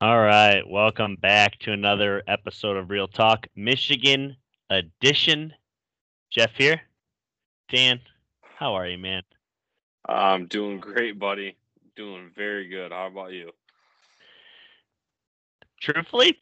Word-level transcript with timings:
All 0.00 0.20
right, 0.20 0.62
welcome 0.64 1.16
back 1.16 1.58
to 1.58 1.72
another 1.72 2.22
episode 2.28 2.76
of 2.76 2.88
Real 2.88 3.08
Talk 3.08 3.48
Michigan 3.56 4.36
edition. 4.70 5.52
Jeff 6.30 6.54
here. 6.54 6.80
Dan, 7.68 7.98
how 8.40 8.74
are 8.74 8.86
you, 8.86 8.96
man? 8.96 9.24
I'm 10.08 10.46
doing 10.46 10.78
great, 10.78 11.18
buddy. 11.18 11.56
Doing 11.96 12.30
very 12.36 12.68
good. 12.68 12.92
How 12.92 13.08
about 13.08 13.32
you? 13.32 13.50
Truthfully, 15.80 16.38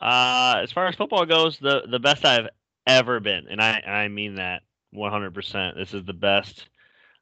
uh, 0.00 0.56
as 0.60 0.72
far 0.72 0.88
as 0.88 0.96
football 0.96 1.24
goes, 1.24 1.60
the 1.60 1.82
the 1.88 2.00
best 2.00 2.24
I've 2.24 2.48
ever 2.84 3.20
been, 3.20 3.46
and 3.48 3.62
I 3.62 3.78
I 3.78 4.08
mean 4.08 4.34
that 4.34 4.62
100%. 4.92 5.76
This 5.76 5.94
is 5.94 6.04
the 6.04 6.12
best 6.12 6.68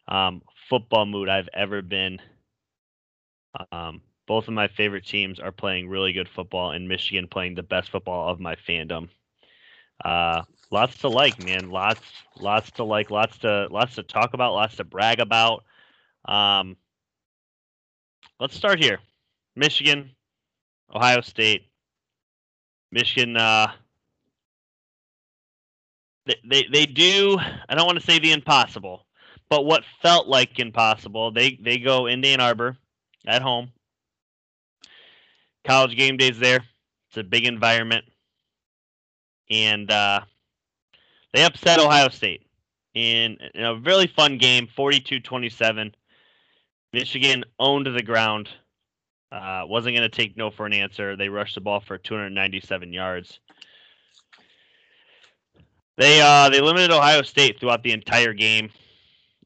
um, 0.08 0.40
football 0.70 1.04
mood 1.04 1.28
I've 1.28 1.50
ever 1.52 1.82
been. 1.82 2.18
Um, 3.70 4.00
both 4.26 4.48
of 4.48 4.54
my 4.54 4.68
favorite 4.68 5.06
teams 5.06 5.38
are 5.38 5.52
playing 5.52 5.88
really 5.88 6.12
good 6.12 6.28
football, 6.28 6.70
and 6.70 6.88
Michigan 6.88 7.28
playing 7.28 7.54
the 7.54 7.62
best 7.62 7.90
football 7.90 8.28
of 8.28 8.40
my 8.40 8.56
fandom. 8.56 9.08
Uh, 10.04 10.42
lots 10.70 10.98
to 10.98 11.08
like, 11.08 11.42
man. 11.44 11.70
Lots, 11.70 12.00
lots 12.38 12.70
to 12.72 12.84
like. 12.84 13.10
Lots 13.10 13.38
to, 13.38 13.68
lots 13.70 13.96
to 13.96 14.02
talk 14.02 14.34
about. 14.34 14.54
Lots 14.54 14.76
to 14.76 14.84
brag 14.84 15.20
about. 15.20 15.64
Um, 16.24 16.76
let's 18.40 18.56
start 18.56 18.82
here. 18.82 18.98
Michigan, 19.54 20.10
Ohio 20.94 21.20
State. 21.20 21.66
Michigan. 22.90 23.36
Uh, 23.36 23.68
they, 26.26 26.36
they 26.48 26.66
they 26.72 26.86
do. 26.86 27.38
I 27.68 27.74
don't 27.74 27.86
want 27.86 27.98
to 27.98 28.04
say 28.04 28.18
the 28.18 28.32
impossible, 28.32 29.04
but 29.50 29.66
what 29.66 29.84
felt 30.00 30.26
like 30.26 30.58
impossible. 30.58 31.30
They 31.30 31.58
they 31.62 31.78
go 31.78 32.06
into 32.06 32.28
Ann 32.28 32.40
Arbor 32.40 32.78
at 33.26 33.42
home 33.42 33.73
college 35.64 35.96
game 35.96 36.16
days 36.16 36.38
there. 36.38 36.60
It's 37.08 37.16
a 37.16 37.24
big 37.24 37.46
environment, 37.46 38.04
and 39.50 39.90
uh, 39.90 40.20
they 41.32 41.44
upset 41.44 41.78
Ohio 41.78 42.08
State 42.08 42.46
in, 42.94 43.36
in 43.54 43.64
a 43.64 43.76
really 43.76 44.06
fun 44.06 44.38
game, 44.38 44.68
42-27. 44.76 45.92
Michigan 46.92 47.44
owned 47.58 47.86
the 47.86 48.02
ground. 48.02 48.48
Uh, 49.32 49.64
wasn't 49.66 49.96
going 49.96 50.08
to 50.08 50.16
take 50.16 50.36
no 50.36 50.50
for 50.50 50.64
an 50.64 50.72
answer. 50.72 51.16
They 51.16 51.28
rushed 51.28 51.56
the 51.56 51.60
ball 51.60 51.80
for 51.80 51.98
297 51.98 52.92
yards. 52.92 53.40
They 55.96 56.20
uh, 56.20 56.48
they 56.50 56.60
limited 56.60 56.90
Ohio 56.90 57.22
State 57.22 57.58
throughout 57.58 57.82
the 57.82 57.92
entire 57.92 58.32
game. 58.32 58.70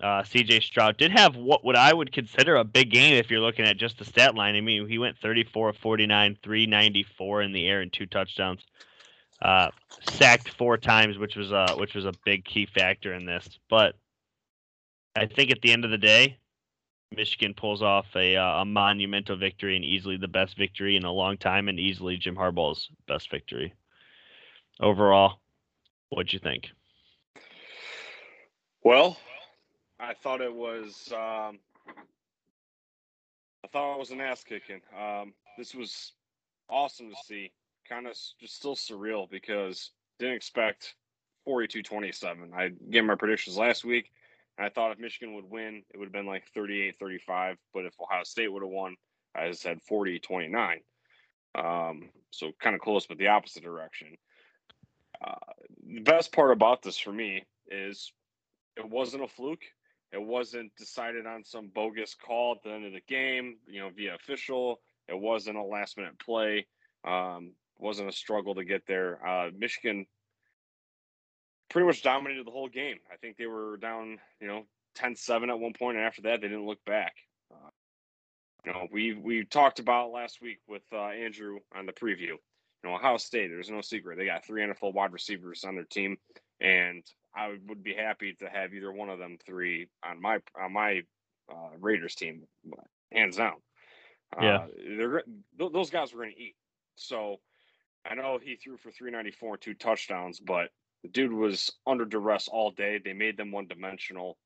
Uh, 0.01 0.23
CJ 0.23 0.63
Stroud 0.63 0.97
did 0.97 1.11
have 1.11 1.35
what 1.35 1.65
what 1.65 1.77
I 1.77 1.93
would 1.93 2.13
consider 2.13 2.57
a 2.57 2.65
big 2.65 2.91
game 2.91 3.15
if 3.15 3.31
you're 3.31 3.41
looking 3.41 3.65
at 3.65 3.77
just 3.77 3.99
the 3.99 4.05
stat 4.05 4.35
line. 4.35 4.55
I 4.55 4.61
mean, 4.61 4.89
he 4.89 4.99
went 4.99 5.19
34 5.19 5.73
49, 5.73 6.39
394 6.43 7.43
in 7.43 7.53
the 7.53 7.67
air 7.67 7.81
and 7.81 7.93
two 7.93 8.07
touchdowns. 8.07 8.65
Uh, 9.41 9.71
sacked 10.11 10.51
four 10.57 10.77
times, 10.77 11.19
which 11.19 11.37
was 11.37 11.51
a 11.53 11.75
which 11.77 11.95
was 11.95 12.05
a 12.05 12.13
big 12.25 12.45
key 12.45 12.67
factor 12.67 13.13
in 13.13 13.27
this. 13.27 13.49
But 13.69 13.97
I 15.17 15.27
think 15.27 15.51
at 15.51 15.63
the 15.63 15.73
end 15.73 15.85
of 15.85 15.91
the 15.91 15.99
day, 15.99 16.39
Michigan 17.15 17.55
pulls 17.55 17.83
off 17.83 18.07
a 18.15 18.37
uh, 18.37 18.63
a 18.63 18.65
monumental 18.65 19.37
victory 19.37 19.77
and 19.77 19.85
easily 19.85 20.17
the 20.17 20.29
best 20.29 20.57
victory 20.57 20.97
in 20.97 21.05
a 21.05 21.13
long 21.13 21.37
time, 21.39 21.69
and 21.69 21.79
easily 21.79 22.17
Jim 22.17 22.37
Harbaugh's 22.37 22.89
best 23.07 23.31
victory 23.31 23.75
overall. 24.81 25.41
What'd 26.11 26.33
you 26.33 26.39
think? 26.39 26.71
Well, 28.83 29.19
I 30.01 30.15
thought 30.15 30.41
it 30.41 30.55
was. 30.55 31.13
Um, 31.13 31.59
I 33.65 33.69
thought 33.73 33.95
it 33.95 33.99
was 33.99 34.11
an 34.11 34.21
ass 34.21 34.45
kicking. 34.45 34.81
Um, 34.99 35.33
this 35.57 35.75
was 35.75 36.13
awesome 36.71 37.11
to 37.11 37.17
see. 37.25 37.51
Kind 37.89 38.07
of 38.07 38.13
just 38.41 38.55
still 38.55 38.77
surreal 38.77 39.29
because 39.29 39.91
didn't 40.19 40.37
expect 40.37 40.95
42-27. 41.47 42.53
I 42.55 42.71
gave 42.91 43.05
my 43.05 43.15
predictions 43.15 43.57
last 43.57 43.85
week. 43.85 44.11
And 44.57 44.67
I 44.67 44.71
thought 44.71 44.93
if 44.93 44.99
Michigan 44.99 45.35
would 45.35 45.49
win, 45.49 45.83
it 45.93 45.99
would 45.99 46.07
have 46.07 46.13
been 46.13 46.27
like 46.27 46.45
38-35. 46.57 47.57
But 47.73 47.85
if 47.85 47.95
Ohio 48.01 48.25
State 48.25 48.53
would 48.53 48.63
have 48.63 48.71
won, 48.71 48.97
I 49.35 49.51
said 49.53 49.79
40-29. 49.91 50.79
Um, 51.55 52.11
so 52.31 52.53
kind 52.61 52.75
of 52.75 52.83
close, 52.83 53.07
but 53.07 53.19
the 53.19 53.29
opposite 53.29 53.63
direction. 53.63 54.09
Uh, 55.25 55.35
the 55.87 56.01
best 56.01 56.33
part 56.33 56.53
about 56.53 56.83
this 56.83 56.99
for 56.99 57.13
me 57.13 57.45
is 57.69 58.13
it 58.77 58.89
wasn't 58.89 59.25
a 59.25 59.29
fluke. 59.29 59.65
It 60.13 60.23
wasn't 60.23 60.75
decided 60.77 61.27
on 61.27 61.45
some 61.45 61.69
bogus 61.69 62.15
call 62.15 62.53
at 62.53 62.63
the 62.63 62.71
end 62.71 62.87
of 62.87 62.93
the 62.93 63.03
game, 63.07 63.57
you 63.67 63.81
know, 63.81 63.91
via 63.95 64.15
official. 64.15 64.81
It 65.07 65.19
wasn't 65.19 65.59
a 65.59 65.63
last 65.63 65.97
minute 65.97 66.19
play. 66.19 66.67
Um, 67.05 67.53
wasn't 67.79 68.09
a 68.09 68.13
struggle 68.13 68.55
to 68.55 68.65
get 68.65 68.87
there. 68.87 69.25
Uh, 69.27 69.51
Michigan 69.57 70.07
pretty 71.71 71.87
much 71.87 72.03
dominated 72.03 72.47
the 72.47 72.51
whole 72.51 72.69
game. 72.69 72.97
I 73.13 73.17
think 73.17 73.37
they 73.37 73.47
were 73.47 73.77
down, 73.77 74.19
you 74.41 74.47
know, 74.47 74.65
10-7 74.99 75.49
at 75.49 75.59
one 75.59 75.75
point, 75.75 75.97
and 75.97 76.07
after 76.07 76.23
that, 76.23 76.41
they 76.41 76.49
didn't 76.49 76.67
look 76.67 76.85
back. 76.85 77.15
Uh, 77.53 77.71
you 78.65 78.73
know, 78.73 78.87
we 78.91 79.15
we 79.15 79.45
talked 79.45 79.79
about 79.79 80.11
last 80.11 80.43
week 80.43 80.59
with 80.67 80.83
uh, 80.93 81.07
Andrew 81.09 81.59
on 81.75 81.87
the 81.87 81.93
preview. 81.93 82.37
You 82.83 82.85
know, 82.85 82.95
Ohio 82.95 83.17
State. 83.17 83.49
There's 83.49 83.71
no 83.71 83.81
secret 83.81 84.19
they 84.19 84.27
got 84.27 84.45
three 84.45 84.63
NFL 84.63 84.95
wide 84.95 85.13
receivers 85.13 85.65
on 85.65 85.75
their 85.75 85.85
team, 85.85 86.17
and 86.61 87.05
I 87.35 87.57
would 87.69 87.83
be 87.83 87.95
happy 87.95 88.35
to 88.35 88.49
have 88.49 88.75
either 88.75 88.93
one 88.93 89.09
of 89.11 89.19
them 89.19 89.39
three 89.45 89.89
on 90.05 90.21
my 90.21 90.41
on 90.61 90.73
my 90.73 91.03
uh, 91.51 91.71
Raiders 91.81 92.15
team, 92.15 92.43
hands 93.13 93.37
down. 93.37 93.57
Yeah, 94.41 94.57
uh, 94.57 94.67
they're 94.97 95.23
those 95.57 95.91
guys 95.91 96.13
were 96.13 96.23
going 96.23 96.35
to 96.35 96.43
eat. 96.43 96.57
So 96.97 97.41
I 98.09 98.15
know 98.15 98.39
he 98.43 98.57
threw 98.57 98.77
for 98.77 98.91
394 98.91 99.55
and 99.55 99.61
two 99.61 99.75
touchdowns, 99.75 100.41
but 100.41 100.71
the 101.03 101.09
dude 101.09 101.33
was 101.33 101.71
under 101.87 102.05
duress 102.05 102.49
all 102.49 102.71
day. 102.71 102.99
They 103.03 103.13
made 103.13 103.37
them 103.37 103.53
one 103.53 103.67
dimensional. 103.67 104.37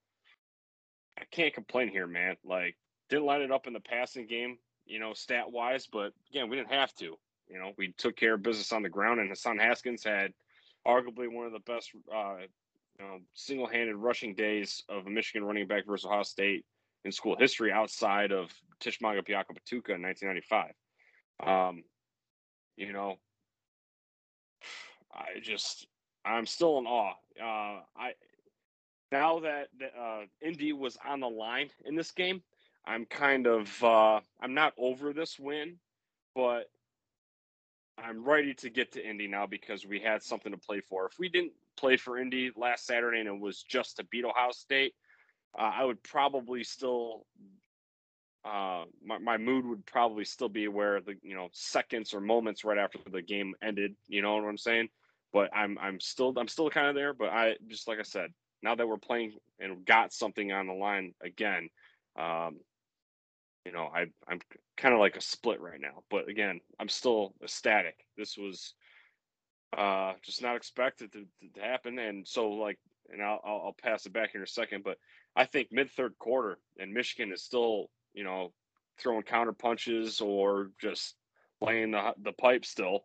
I 1.18 1.24
can't 1.30 1.54
complain 1.54 1.88
here, 1.88 2.06
man. 2.06 2.36
Like 2.44 2.76
didn't 3.08 3.26
line 3.26 3.42
it 3.42 3.52
up 3.52 3.66
in 3.66 3.72
the 3.72 3.80
passing 3.80 4.26
game, 4.26 4.58
you 4.86 4.98
know, 4.98 5.12
stat 5.12 5.50
wise, 5.50 5.86
but 5.86 6.12
again, 6.30 6.48
we 6.48 6.56
didn't 6.56 6.72
have 6.72 6.94
to. 6.94 7.16
You 7.48 7.58
know, 7.58 7.72
we 7.76 7.92
took 7.98 8.16
care 8.16 8.34
of 8.34 8.42
business 8.42 8.72
on 8.72 8.82
the 8.82 8.88
ground, 8.88 9.20
and 9.20 9.28
Hassan 9.28 9.58
Haskins 9.58 10.02
had 10.04 10.32
arguably 10.86 11.30
one 11.30 11.46
of 11.46 11.52
the 11.52 11.60
best 11.60 11.90
uh, 12.14 12.36
know, 13.02 13.18
single-handed 13.34 13.96
rushing 13.96 14.34
days 14.34 14.82
of 14.88 15.06
a 15.06 15.10
Michigan 15.10 15.44
running 15.44 15.66
back 15.66 15.86
versus 15.86 16.06
Ohio 16.06 16.22
State 16.22 16.64
in 17.04 17.12
school 17.12 17.36
history 17.36 17.72
outside 17.72 18.32
of 18.32 18.52
Tshimanga 18.80 19.22
Biakabutuka 19.26 19.94
in 19.94 20.02
1995. 20.02 20.72
Um, 21.44 21.84
you 22.76 22.92
know, 22.92 23.16
I 25.12 25.40
just 25.42 25.86
I'm 26.24 26.46
still 26.46 26.78
in 26.78 26.86
awe. 26.86 27.14
Uh, 27.40 27.80
I 27.96 28.12
now 29.10 29.40
that 29.40 29.68
uh, 29.98 30.22
Indy 30.40 30.72
was 30.72 30.96
on 31.06 31.20
the 31.20 31.28
line 31.28 31.70
in 31.84 31.94
this 31.94 32.12
game, 32.12 32.42
I'm 32.86 33.04
kind 33.06 33.46
of 33.46 33.84
uh, 33.84 34.20
I'm 34.40 34.54
not 34.54 34.72
over 34.78 35.12
this 35.12 35.38
win, 35.38 35.76
but 36.34 36.70
I'm 37.98 38.24
ready 38.24 38.54
to 38.54 38.70
get 38.70 38.92
to 38.92 39.06
Indy 39.06 39.28
now 39.28 39.46
because 39.46 39.86
we 39.86 40.00
had 40.00 40.22
something 40.22 40.52
to 40.52 40.58
play 40.58 40.80
for. 40.80 41.06
If 41.06 41.18
we 41.18 41.28
didn't 41.28 41.52
play 41.76 41.96
for 41.96 42.18
Indy 42.18 42.50
last 42.56 42.86
Saturday 42.86 43.20
and 43.20 43.28
it 43.28 43.38
was 43.38 43.62
just 43.62 43.96
to 43.96 44.04
beat 44.04 44.24
Ohio 44.24 44.50
State, 44.52 44.94
uh, 45.58 45.70
I 45.74 45.84
would 45.84 46.02
probably 46.02 46.64
still 46.64 47.26
uh, 48.44 48.84
my, 49.04 49.18
my 49.18 49.38
mood 49.38 49.64
would 49.66 49.86
probably 49.86 50.24
still 50.24 50.48
be 50.48 50.66
where 50.66 51.00
the 51.00 51.14
you 51.22 51.34
know 51.34 51.48
seconds 51.52 52.12
or 52.12 52.20
moments 52.20 52.64
right 52.64 52.78
after 52.78 52.98
the 53.10 53.22
game 53.22 53.54
ended. 53.62 53.94
You 54.08 54.22
know 54.22 54.34
what 54.34 54.44
I'm 54.44 54.58
saying? 54.58 54.88
But 55.32 55.50
I'm 55.54 55.78
I'm 55.80 56.00
still 56.00 56.32
I'm 56.36 56.48
still 56.48 56.70
kind 56.70 56.88
of 56.88 56.94
there. 56.94 57.14
But 57.14 57.28
I 57.28 57.56
just 57.68 57.86
like 57.86 57.98
I 57.98 58.02
said, 58.02 58.30
now 58.62 58.74
that 58.74 58.88
we're 58.88 58.96
playing 58.96 59.34
and 59.60 59.84
got 59.84 60.12
something 60.12 60.50
on 60.50 60.66
the 60.66 60.72
line 60.72 61.14
again, 61.22 61.68
um, 62.18 62.58
you 63.64 63.72
know 63.72 63.90
I 63.94 64.06
I'm 64.28 64.40
kind 64.76 64.94
of 64.94 65.00
like 65.00 65.16
a 65.16 65.20
split 65.20 65.60
right 65.60 65.80
now. 65.80 66.02
But 66.10 66.28
again, 66.28 66.60
I'm 66.80 66.88
still 66.88 67.34
ecstatic. 67.42 67.96
This 68.16 68.36
was 68.36 68.74
uh, 69.76 70.12
just 70.22 70.42
not 70.42 70.56
expected 70.56 71.12
to, 71.12 71.26
to, 71.54 71.60
happen. 71.60 71.98
And 71.98 72.26
so, 72.26 72.50
like, 72.50 72.78
and 73.10 73.22
I'll, 73.22 73.40
I'll 73.44 73.76
pass 73.82 74.06
it 74.06 74.12
back 74.12 74.34
in 74.34 74.42
a 74.42 74.46
second, 74.46 74.84
but 74.84 74.98
I 75.34 75.44
think 75.44 75.68
mid 75.70 75.90
third 75.90 76.18
quarter 76.18 76.58
and 76.78 76.92
Michigan 76.92 77.32
is 77.32 77.42
still, 77.42 77.88
you 78.12 78.24
know, 78.24 78.52
throwing 78.98 79.22
counter 79.22 79.52
punches 79.52 80.20
or 80.20 80.70
just 80.80 81.14
laying 81.60 81.92
the 81.92 82.12
the 82.22 82.32
pipe 82.32 82.64
still. 82.64 83.04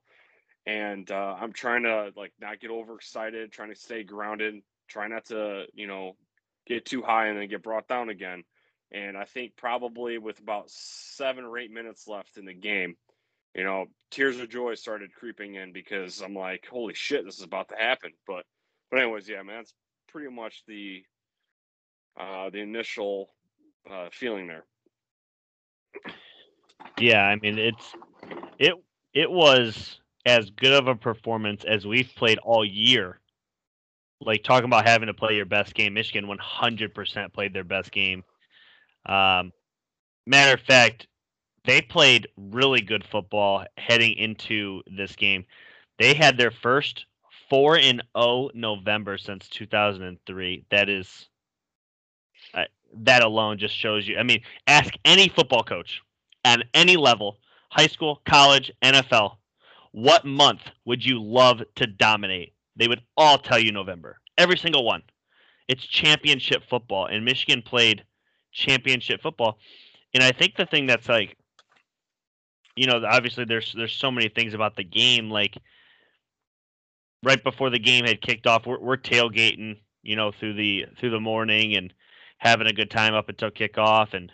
And 0.65 1.09
uh, 1.09 1.38
I'm 1.39 1.54
trying 1.54 1.83
to 1.83 2.12
like 2.18 2.33
not 2.42 2.59
get 2.59 2.71
overexcited, 2.71 3.51
trying 3.51 3.74
to 3.74 3.80
stay 3.80 4.04
grounded, 4.04 4.56
try 4.89 5.07
not 5.07 5.25
to, 5.25 5.65
you 5.74 5.88
know, 5.88 6.18
get 6.65 6.86
too 6.86 7.01
high 7.01 7.27
and 7.27 7.39
then 7.39 7.48
get 7.48 7.63
brought 7.63 7.88
down 7.88 8.09
again. 8.09 8.44
And 8.92 9.18
I 9.18 9.25
think 9.25 9.56
probably 9.57 10.18
with 10.18 10.39
about 10.39 10.69
seven 10.69 11.45
or 11.45 11.57
eight 11.57 11.72
minutes 11.72 12.07
left 12.07 12.38
in 12.38 12.45
the 12.45 12.54
game, 12.54 12.95
you 13.54 13.63
know, 13.63 13.86
tears 14.12 14.39
of 14.39 14.50
joy 14.50 14.75
started 14.75 15.13
creeping 15.13 15.56
in 15.56 15.74
because 15.74 16.22
I'm 16.22 16.36
like, 16.36 16.68
holy 16.69 16.94
shit, 16.94 17.25
this 17.25 17.38
is 17.38 17.44
about 17.44 17.69
to 17.69 17.75
happen. 17.75 18.12
But, 18.25 18.45
but 18.89 19.01
anyways, 19.01 19.28
yeah, 19.28 19.44
man, 19.44 19.57
that's 19.57 19.74
pretty 20.07 20.30
much 20.30 20.63
the, 20.68 21.04
uh, 22.19 22.50
the 22.50 22.60
initial 22.60 23.30
uh, 23.89 24.07
feeling 24.12 24.48
there. 24.48 24.66
Yeah, 27.00 27.24
I 27.24 27.36
mean 27.36 27.60
it's 27.60 27.94
It 28.60 28.74
it 29.13 29.30
was 29.30 30.00
as 30.25 30.50
good 30.50 30.74
of 30.74 30.88
a 30.88 30.95
performance 30.95 31.63
as 31.63 31.86
we've 31.86 32.13
played 32.16 32.38
all 32.40 32.66
year. 32.66 33.19
Like 34.19 34.44
talking 34.44 34.66
about 34.66 34.88
having 34.88 35.07
to 35.07 35.13
play 35.13 35.36
your 35.36 35.45
best 35.45 35.74
game, 35.74 35.94
Michigan 35.94 36.28
100% 36.28 37.33
played 37.33 37.54
their 37.54 37.63
best 37.63 37.92
game. 37.92 38.24
Um, 39.07 39.51
matter 40.25 40.54
of 40.54 40.62
fact, 40.62 41.07
they 41.65 41.81
played 41.81 42.27
really 42.38 42.81
good 42.81 43.06
football 43.06 43.65
heading 43.77 44.13
into 44.18 44.81
this 44.88 45.15
game. 45.15 45.45
They 46.00 46.13
had 46.13 46.38
their 46.38 46.51
first 46.51 47.06
4 47.50 47.77
in 47.77 48.01
0 48.18 48.50
November 48.54 49.18
since 49.18 49.50
2003. 49.50 50.65
That 50.69 50.89
is 50.89 51.30
uh, 52.54 52.65
that 52.94 53.24
alone 53.24 53.57
just 53.57 53.75
shows 53.75 54.07
you. 54.07 54.18
I 54.18 54.24
mean, 54.24 54.42
ask 54.68 54.94
any 55.06 55.27
football 55.27 55.63
coach 55.63 56.01
at 56.45 56.63
any 56.74 56.95
level, 56.95 57.38
high 57.69 57.88
school, 57.88 58.21
college, 58.25 58.71
NFL, 58.81 59.38
what 59.92 60.25
month 60.25 60.62
would 60.86 61.04
you 61.04 61.21
love 61.21 61.62
to 61.75 61.88
dominate? 61.88 62.54
They 62.75 62.88
would 62.88 63.01
all 63.18 63.38
tell 63.38 63.59
you 63.59 63.71
November. 63.71 64.19
Every 64.38 64.57
single 64.57 64.86
one. 64.86 65.04
It's 65.68 65.86
championship 65.86 66.63
football 66.69 67.07
and 67.07 67.25
Michigan 67.25 67.62
played 67.62 68.06
championship 68.57 69.21
football. 69.21 69.59
And 70.13 70.24
I 70.24 70.31
think 70.31 70.56
the 70.56 70.65
thing 70.65 70.88
that's 70.88 71.07
like 71.07 71.38
you 72.75 72.86
know, 72.86 73.04
obviously 73.06 73.45
there's 73.45 73.74
there's 73.74 73.94
so 73.94 74.12
many 74.12 74.30
things 74.30 74.54
about 74.54 74.75
the 74.75 74.83
game 74.83 75.30
like 75.30 75.57
right 77.24 77.44
before 77.44 77.69
the 77.69 77.80
game 77.80 78.06
had 78.06 78.21
kicked 78.21 78.45
off, 78.45 78.65
we're, 78.65 78.80
we're 78.80 78.98
tailgating, 78.98 79.77
you 80.04 80.15
know, 80.15 80.31
through 80.31 80.54
the 80.54 80.86
through 80.98 81.09
the 81.09 81.19
morning 81.19 81.75
and 81.75 81.94
having 82.38 82.68
a 82.68 82.74
good 82.74 82.92
time 82.92 83.15
up 83.15 83.30
until 83.30 83.50
kickoff. 83.50 84.13
And 84.13 84.31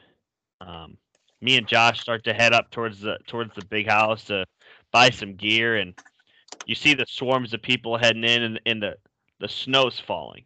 um, 0.60 0.98
me 1.42 1.58
and 1.58 1.68
Josh 1.68 2.02
start 2.02 2.25
to 2.25 2.34
head 2.34 2.54
up 2.54 2.70
towards 2.70 3.00
the 3.00 3.18
towards 3.28 3.56
the 3.56 3.66
big 3.66 3.88
house 3.88 4.25
to 4.25 4.46
buy 4.92 5.10
some 5.10 5.36
gear. 5.36 5.78
And 5.78 5.94
you 6.66 6.75
see 6.75 6.94
the 6.94 7.06
swarms 7.08 7.54
of 7.54 7.62
people 7.62 7.98
heading 7.98 8.25
in, 8.25 8.44
and, 8.44 8.62
and 8.66 8.84
the 8.84 8.98
the 9.40 9.48
snow's 9.50 10.00
falling. 10.00 10.44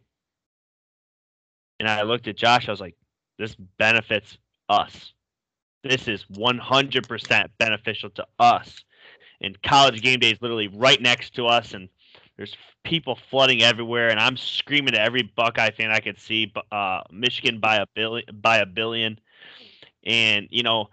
And 1.80 1.88
I 1.88 2.02
looked 2.02 2.28
at 2.28 2.36
Josh. 2.36 2.68
I 2.68 2.70
was 2.70 2.80
like, 2.80 2.96
"This 3.38 3.54
benefits 3.78 4.38
us. 4.68 5.12
This 5.84 6.08
is 6.08 6.24
100% 6.24 7.48
beneficial 7.58 8.10
to 8.10 8.26
us." 8.38 8.84
And 9.40 9.60
college 9.62 10.02
game 10.02 10.20
day 10.20 10.32
is 10.32 10.42
literally 10.42 10.68
right 10.68 11.00
next 11.00 11.34
to 11.34 11.46
us, 11.46 11.72
and 11.74 11.88
there's 12.36 12.56
people 12.84 13.18
flooding 13.30 13.62
everywhere, 13.62 14.08
and 14.08 14.18
I'm 14.18 14.36
screaming 14.36 14.94
to 14.94 15.00
every 15.00 15.22
Buckeye 15.22 15.70
fan 15.70 15.90
I 15.90 16.00
could 16.00 16.18
see. 16.18 16.52
Uh, 16.72 17.02
Michigan 17.10 17.60
by 17.60 17.76
a 17.76 17.86
billion, 17.94 18.24
by 18.40 18.58
a 18.58 18.66
billion, 18.66 19.18
and 20.04 20.48
you 20.50 20.62
know, 20.62 20.88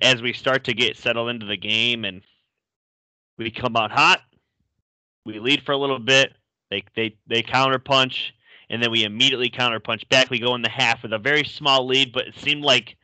as 0.00 0.22
we 0.22 0.32
start 0.32 0.64
to 0.64 0.74
get 0.74 0.96
settled 0.96 1.30
into 1.30 1.46
the 1.46 1.56
game, 1.56 2.04
and 2.04 2.22
we 3.38 3.50
come 3.50 3.76
out 3.76 3.90
hot, 3.90 4.20
we 5.24 5.38
lead 5.38 5.62
for 5.62 5.72
a 5.72 5.78
little 5.78 5.98
bit. 5.98 6.34
They 6.70 6.84
they 6.94 7.16
they 7.26 7.42
counter 7.42 7.78
punch, 7.78 8.34
and 8.72 8.82
then 8.82 8.90
we 8.90 9.04
immediately 9.04 9.50
counterpunch 9.50 10.08
back. 10.08 10.30
We 10.30 10.40
go 10.40 10.54
in 10.54 10.62
the 10.62 10.70
half 10.70 11.02
with 11.02 11.12
a 11.12 11.18
very 11.18 11.44
small 11.44 11.86
lead, 11.86 12.10
but 12.10 12.26
it 12.26 12.38
seemed 12.38 12.64
like, 12.64 12.96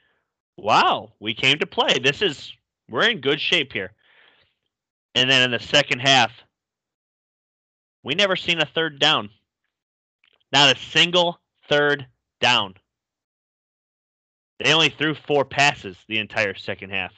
wow, 0.56 1.12
we 1.20 1.34
came 1.34 1.58
to 1.58 1.66
play. 1.66 1.98
This 1.98 2.22
is 2.22 2.54
we're 2.88 3.10
in 3.10 3.20
good 3.20 3.38
shape 3.38 3.74
here. 3.74 3.92
And 5.14 5.30
then 5.30 5.42
in 5.42 5.50
the 5.50 5.60
second 5.60 5.98
half, 6.00 6.32
we 8.02 8.14
never 8.14 8.34
seen 8.34 8.60
a 8.60 8.66
third 8.66 8.98
down. 8.98 9.28
Not 10.52 10.74
a 10.74 10.80
single 10.80 11.38
third 11.68 12.06
down. 12.40 12.74
They 14.60 14.72
only 14.72 14.88
threw 14.88 15.14
four 15.14 15.44
passes 15.44 15.98
the 16.08 16.18
entire 16.18 16.54
second 16.54 16.90
half. 16.90 17.12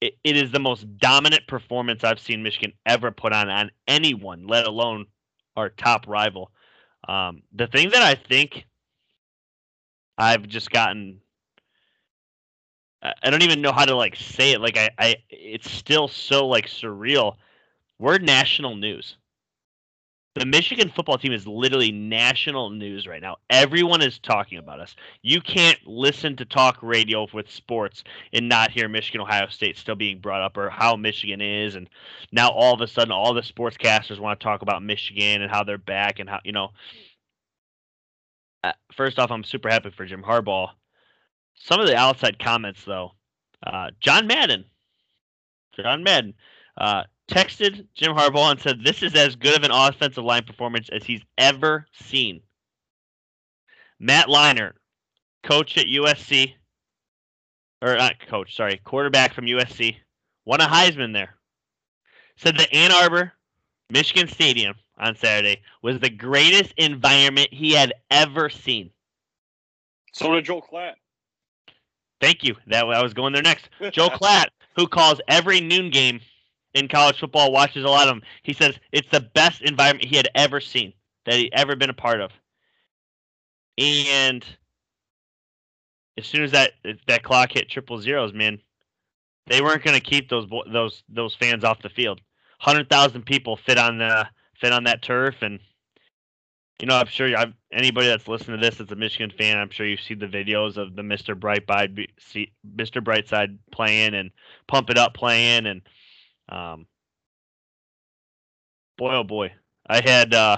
It, 0.00 0.14
it 0.24 0.38
is 0.38 0.50
the 0.50 0.58
most 0.58 0.86
dominant 0.96 1.46
performance 1.46 2.02
I've 2.02 2.18
seen 2.18 2.42
Michigan 2.42 2.72
ever 2.86 3.10
put 3.10 3.34
on 3.34 3.50
on 3.50 3.70
anyone, 3.86 4.46
let 4.46 4.66
alone 4.66 5.06
our 5.60 5.70
top 5.70 6.06
rival. 6.08 6.50
Um, 7.08 7.42
the 7.52 7.66
thing 7.66 7.90
that 7.90 8.02
I 8.02 8.14
think 8.14 8.66
I've 10.18 10.46
just 10.48 10.70
gotten 10.70 11.20
I 13.02 13.30
don't 13.30 13.42
even 13.42 13.62
know 13.62 13.72
how 13.72 13.86
to 13.86 13.94
like 13.94 14.14
say 14.16 14.52
it. 14.52 14.60
Like 14.60 14.76
I, 14.76 14.90
I 14.98 15.16
it's 15.30 15.70
still 15.70 16.08
so 16.08 16.46
like 16.46 16.66
surreal 16.66 17.36
we're 17.98 18.18
national 18.18 18.76
news. 18.76 19.16
The 20.36 20.46
Michigan 20.46 20.92
football 20.94 21.18
team 21.18 21.32
is 21.32 21.44
literally 21.44 21.90
national 21.90 22.70
news 22.70 23.04
right 23.04 23.20
now. 23.20 23.38
Everyone 23.50 24.00
is 24.00 24.20
talking 24.20 24.58
about 24.58 24.78
us. 24.78 24.94
You 25.22 25.40
can't 25.40 25.78
listen 25.84 26.36
to 26.36 26.44
talk 26.44 26.78
radio 26.82 27.26
with 27.32 27.50
sports 27.50 28.04
and 28.32 28.48
not 28.48 28.70
hear 28.70 28.88
Michigan, 28.88 29.20
Ohio 29.20 29.48
State 29.48 29.76
still 29.76 29.96
being 29.96 30.20
brought 30.20 30.40
up 30.40 30.56
or 30.56 30.70
how 30.70 30.94
Michigan 30.94 31.40
is. 31.40 31.74
And 31.74 31.90
now 32.30 32.50
all 32.50 32.72
of 32.72 32.80
a 32.80 32.86
sudden, 32.86 33.10
all 33.10 33.34
the 33.34 33.40
sportscasters 33.40 34.20
want 34.20 34.38
to 34.38 34.44
talk 34.44 34.62
about 34.62 34.84
Michigan 34.84 35.42
and 35.42 35.50
how 35.50 35.64
they're 35.64 35.78
back 35.78 36.20
and 36.20 36.30
how, 36.30 36.38
you 36.44 36.52
know. 36.52 36.68
Uh, 38.62 38.72
first 38.92 39.18
off, 39.18 39.32
I'm 39.32 39.42
super 39.42 39.68
happy 39.68 39.90
for 39.90 40.06
Jim 40.06 40.22
Harbaugh. 40.22 40.68
Some 41.56 41.80
of 41.80 41.88
the 41.88 41.96
outside 41.96 42.38
comments, 42.38 42.84
though, 42.84 43.12
uh, 43.66 43.90
John 44.00 44.28
Madden, 44.28 44.64
John 45.76 46.04
Madden, 46.04 46.34
uh, 46.76 47.02
texted 47.30 47.86
Jim 47.94 48.14
Harbaugh 48.14 48.50
and 48.50 48.60
said, 48.60 48.84
This 48.84 49.02
is 49.02 49.14
as 49.14 49.36
good 49.36 49.56
of 49.56 49.64
an 49.64 49.70
offensive 49.70 50.24
line 50.24 50.44
performance 50.44 50.88
as 50.90 51.04
he's 51.04 51.22
ever 51.38 51.86
seen. 51.92 52.40
Matt 53.98 54.26
Leinart, 54.26 54.74
coach 55.42 55.78
at 55.78 55.86
USC, 55.86 56.54
or 57.82 57.96
not 57.96 58.26
coach, 58.26 58.56
sorry, 58.56 58.80
quarterback 58.84 59.32
from 59.32 59.46
USC, 59.46 59.96
won 60.44 60.60
a 60.60 60.66
Heisman 60.66 61.12
there. 61.12 61.36
Said 62.36 62.56
the 62.56 62.72
Ann 62.74 62.92
Arbor, 62.92 63.32
Michigan 63.90 64.28
Stadium 64.28 64.74
on 64.98 65.16
Saturday 65.16 65.62
was 65.82 65.98
the 65.98 66.10
greatest 66.10 66.72
environment 66.76 67.48
he 67.52 67.72
had 67.72 67.92
ever 68.10 68.48
seen. 68.50 68.90
So 70.12 70.34
did 70.34 70.44
Joe 70.44 70.60
Klatt. 70.60 70.94
Thank 72.20 72.44
you. 72.44 72.56
That 72.66 72.84
I 72.84 73.02
was 73.02 73.14
going 73.14 73.32
there 73.32 73.42
next. 73.42 73.68
Joe 73.92 74.08
Klatt, 74.08 74.46
who 74.76 74.86
calls 74.86 75.20
every 75.28 75.60
noon 75.60 75.90
game 75.90 76.20
in 76.74 76.88
college 76.88 77.18
football, 77.18 77.52
watches 77.52 77.84
a 77.84 77.88
lot 77.88 78.08
of 78.08 78.14
them. 78.14 78.22
He 78.42 78.52
says 78.52 78.78
it's 78.92 79.10
the 79.10 79.20
best 79.20 79.62
environment 79.62 80.08
he 80.08 80.16
had 80.16 80.28
ever 80.34 80.60
seen, 80.60 80.92
that 81.26 81.34
he 81.34 81.52
ever 81.52 81.76
been 81.76 81.90
a 81.90 81.94
part 81.94 82.20
of. 82.20 82.30
And 83.78 84.44
as 86.18 86.26
soon 86.26 86.42
as 86.42 86.52
that 86.52 86.72
that 87.06 87.22
clock 87.22 87.52
hit 87.52 87.70
triple 87.70 87.98
zeros, 88.00 88.32
man, 88.32 88.60
they 89.46 89.62
weren't 89.62 89.82
going 89.82 89.98
to 89.98 90.02
keep 90.02 90.28
those 90.28 90.48
those 90.70 91.02
those 91.08 91.34
fans 91.34 91.64
off 91.64 91.82
the 91.82 91.88
field. 91.88 92.20
Hundred 92.58 92.90
thousand 92.90 93.24
people 93.24 93.56
fit 93.56 93.78
on 93.78 93.98
the 93.98 94.26
fit 94.60 94.72
on 94.72 94.84
that 94.84 95.02
turf, 95.02 95.36
and 95.40 95.60
you 96.78 96.86
know 96.86 96.96
I'm 96.96 97.06
sure 97.06 97.34
I've, 97.34 97.54
anybody 97.72 98.06
that's 98.06 98.28
listening 98.28 98.60
to 98.60 98.66
this 98.66 98.76
that's 98.78 98.92
a 98.92 98.96
Michigan 98.96 99.32
fan, 99.36 99.56
I'm 99.56 99.70
sure 99.70 99.86
you've 99.86 100.00
seen 100.00 100.18
the 100.18 100.26
videos 100.26 100.76
of 100.76 100.94
the 100.94 101.02
Mister 101.02 101.34
Brightside 101.34 102.06
Mister 102.76 103.00
Brightside 103.00 103.56
playing 103.72 104.14
and 104.14 104.30
pump 104.66 104.90
it 104.90 104.98
up 104.98 105.14
playing 105.14 105.66
and 105.66 105.80
um, 106.50 106.86
boy, 108.98 109.14
oh 109.14 109.24
boy, 109.24 109.52
I 109.86 110.00
had 110.00 110.34
uh, 110.34 110.56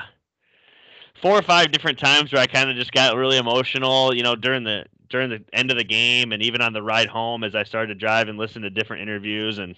four 1.21 1.39
or 1.39 1.43
five 1.43 1.73
different 1.73 1.99
times 1.99 2.33
where 2.33 2.43
I 2.43 2.47
kind 2.47 2.71
of 2.71 2.77
just 2.77 2.93
got 2.93 3.17
really 3.17 3.39
emotional. 3.39 4.15
You 4.15 4.23
know, 4.23 4.35
during 4.35 4.65
the 4.65 4.85
during 5.09 5.31
the 5.31 5.45
end 5.53 5.71
of 5.71 5.77
the 5.77 5.85
game, 5.85 6.33
and 6.33 6.43
even 6.43 6.61
on 6.61 6.73
the 6.73 6.83
ride 6.83 7.09
home 7.09 7.45
as 7.45 7.55
I 7.55 7.65
started 7.65 7.89
to 7.89 7.95
drive 7.95 8.29
and 8.29 8.39
listen 8.39 8.63
to 8.63 8.71
different 8.71 9.03
interviews. 9.03 9.59
And 9.59 9.77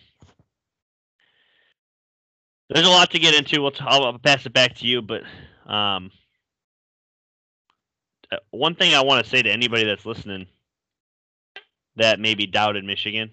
there's 2.71 2.87
a 2.87 2.90
lot 2.90 3.11
to 3.11 3.18
get 3.18 3.35
into. 3.35 3.61
We'll 3.61 3.73
t- 3.73 3.85
I'll, 3.85 4.18
pass 4.18 4.47
it 4.47 4.52
back 4.52 4.76
to 4.76 4.87
you, 4.87 5.02
but 5.02 5.23
um, 5.66 6.11
uh, 8.30 8.37
one 8.50 8.76
thing 8.76 8.94
I 8.94 9.02
want 9.02 9.25
to 9.25 9.30
say 9.30 9.42
to 9.42 9.50
anybody 9.50 9.85
that's 9.85 10.06
listening 10.06 10.47
that 11.97 12.21
maybe 12.21 12.47
doubted 12.47 12.85
Michigan 12.85 13.30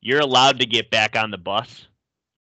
you're 0.00 0.20
allowed 0.20 0.60
to 0.60 0.66
get 0.66 0.90
back 0.90 1.16
on 1.16 1.30
the 1.30 1.38
bus. 1.38 1.86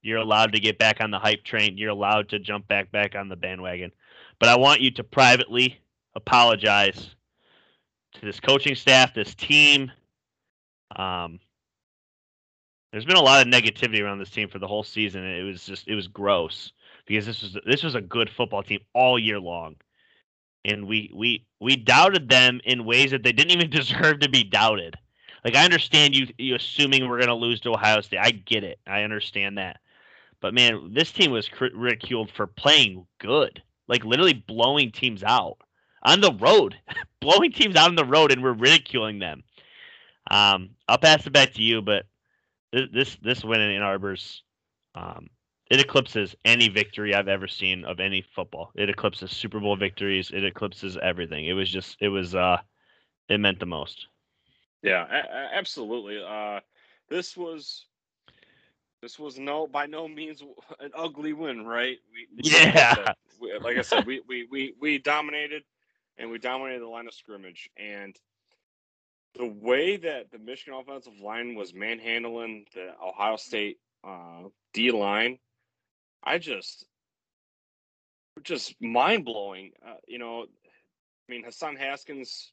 You're 0.02 0.20
allowed 0.20 0.54
to 0.54 0.60
get 0.60 0.78
back 0.78 1.02
on 1.02 1.12
the 1.12 1.20
hype 1.20 1.44
train. 1.44 1.78
You're 1.78 1.90
allowed 1.90 2.30
to 2.30 2.40
jump 2.40 2.68
back 2.68 2.92
back 2.92 3.16
on 3.16 3.28
the 3.28 3.36
bandwagon. 3.36 3.92
But 4.40 4.50
I 4.50 4.58
want 4.58 4.82
you 4.82 4.92
to 4.92 5.04
privately 5.04 5.80
apologize 6.16 7.16
to 8.14 8.22
this 8.22 8.40
coaching 8.40 8.76
staff, 8.76 9.14
this 9.14 9.36
team. 9.36 9.92
Um, 10.96 11.40
there's 12.92 13.06
been 13.06 13.18
a 13.18 13.22
lot 13.22 13.46
of 13.46 13.52
negativity 13.52 14.02
around 14.02 14.20
this 14.20 14.32
team 14.32 14.48
for 14.50 14.60
the 14.60 14.68
whole 14.68 14.84
season. 14.84 15.24
It 15.26 15.44
was 15.44 15.66
just 15.66 15.88
it 15.88 15.96
was 15.96 16.08
gross 16.08 16.72
because 17.06 17.26
this 17.26 17.42
was 17.42 17.58
this 17.66 17.84
was 17.84 17.96
a 17.96 18.02
good 18.02 18.30
football 18.30 18.64
team 18.64 18.80
all 18.94 19.20
year 19.20 19.40
long, 19.40 19.76
and 20.66 20.88
we 20.88 21.12
we 21.14 21.46
we 21.60 21.76
doubted 21.76 22.30
them 22.30 22.62
in 22.64 22.86
ways 22.86 23.12
that 23.12 23.24
they 23.24 23.32
didn't 23.32 23.52
even 23.52 23.70
deserve 23.70 24.20
to 24.22 24.30
be 24.30 24.44
doubted. 24.44 24.96
Like 25.44 25.56
I 25.56 25.66
understand 25.66 26.16
you 26.16 26.28
you 26.38 26.56
assuming 26.56 27.08
we're 27.08 27.18
going 27.18 27.28
to 27.28 27.36
lose 27.36 27.62
to 27.62 27.74
Ohio 27.74 28.02
State. 28.02 28.20
I 28.20 28.32
get 28.32 28.64
it. 28.64 28.80
I 28.88 29.04
understand 29.04 29.58
that. 29.58 29.80
But 30.42 30.54
man, 30.54 30.94
this 30.94 31.12
team 31.12 31.32
was 31.32 31.50
ridiculed 31.60 32.32
for 32.32 32.48
playing 32.48 33.06
good. 33.20 33.62
Like 33.88 34.06
literally 34.06 34.34
blowing 34.34 34.92
teams 34.92 35.24
out 35.24 35.58
on 36.04 36.22
the 36.22 36.34
road, 36.34 36.76
blowing 37.20 37.52
teams 37.52 37.76
out 37.76 37.90
on 37.90 37.96
the 37.96 38.06
road, 38.06 38.32
and 38.32 38.44
we're 38.44 38.54
ridiculing 38.54 39.20
them. 39.20 39.44
Um, 40.30 40.72
I'll 40.88 40.98
pass 40.98 41.26
it 41.26 41.34
back 41.34 41.54
to 41.54 41.62
you, 41.62 41.82
but 41.82 42.06
this 42.72 42.88
this, 42.94 43.18
this 43.22 43.44
win 43.44 43.62
in 43.62 43.72
Ann 43.72 43.82
Arbor's 43.82 44.44
um, 44.96 45.30
it 45.70 45.80
eclipses 45.80 46.36
any 46.46 46.68
victory 46.68 47.14
I've 47.14 47.28
ever 47.28 47.48
seen 47.48 47.86
of 47.86 48.00
any 48.00 48.24
football. 48.36 48.72
It 48.76 48.90
eclipses 48.90 49.32
Super 49.32 49.60
Bowl 49.60 49.76
victories. 49.76 50.32
It 50.34 50.44
eclipses 50.44 50.98
everything. 51.02 51.46
It 51.46 51.54
was 51.54 51.70
just 51.70 51.98
it 52.00 52.10
was 52.10 52.36
uh 52.36 52.58
it 53.30 53.40
meant 53.40 53.60
the 53.60 53.66
most. 53.66 54.08
Yeah, 54.82 55.06
a- 55.10 55.56
absolutely. 55.56 56.24
Uh, 56.24 56.60
this 57.10 57.36
was 57.36 57.86
this 59.02 59.18
was 59.18 59.40
no 59.40 59.68
by 59.68 59.86
no 59.86 60.08
means 60.08 60.42
an 60.80 60.92
ugly 60.96 61.34
win, 61.34 61.66
right? 61.66 61.98
We, 62.14 62.28
yeah. 62.44 62.66
Like 62.66 62.76
I 62.76 62.94
said, 62.94 63.16
we, 63.42 63.58
like 63.60 63.78
I 63.78 63.82
said, 63.82 64.06
we, 64.06 64.22
we 64.28 64.48
we 64.50 64.74
we 64.80 64.98
dominated, 64.98 65.64
and 66.18 66.30
we 66.30 66.38
dominated 66.38 66.82
the 66.82 66.88
line 66.88 67.08
of 67.08 67.14
scrimmage, 67.14 67.70
and 67.78 68.16
the 69.36 69.46
way 69.46 69.98
that 69.98 70.32
the 70.32 70.40
Michigan 70.40 70.80
offensive 70.80 71.20
line 71.22 71.56
was 71.56 71.74
manhandling 71.74 72.66
the 72.74 72.90
Ohio 73.02 73.36
State 73.36 73.78
uh, 74.04 74.44
D 74.74 74.92
line, 74.92 75.40
I 76.24 76.38
just 76.38 76.86
just 78.44 78.76
mind 78.82 79.26
blowing. 79.26 79.72
Uh, 79.86 79.96
you 80.08 80.18
know, 80.20 80.44
I 80.44 81.32
mean 81.32 81.44
Hassan 81.44 81.76
Haskins. 81.76 82.52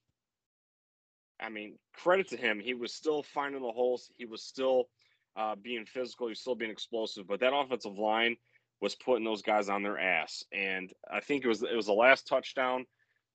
I 1.41 1.49
mean, 1.49 1.79
credit 1.95 2.29
to 2.29 2.37
him. 2.37 2.61
He 2.61 2.75
was 2.75 2.95
still 2.95 3.23
finding 3.23 3.63
the 3.63 3.73
holes. 3.73 4.11
He 4.17 4.25
was 4.25 4.43
still 4.43 4.89
uh, 5.37 5.55
being 5.55 5.85
physical. 5.85 6.27
He 6.27 6.33
was 6.33 6.41
still 6.41 6.55
being 6.55 6.71
explosive. 6.71 7.27
But 7.27 7.41
that 7.41 7.55
offensive 7.55 7.99
line 7.99 8.37
was 8.81 8.95
putting 8.95 9.25
those 9.25 9.43
guys 9.43 9.69
on 9.69 9.83
their 9.83 9.99
ass. 9.99 10.45
And 10.53 10.91
I 11.13 11.21
think 11.21 11.45
it 11.45 11.49
was 11.49 11.63
it 11.63 11.77
was 11.77 11.87
the 11.87 11.93
last 11.93 12.27
touchdown. 12.27 12.87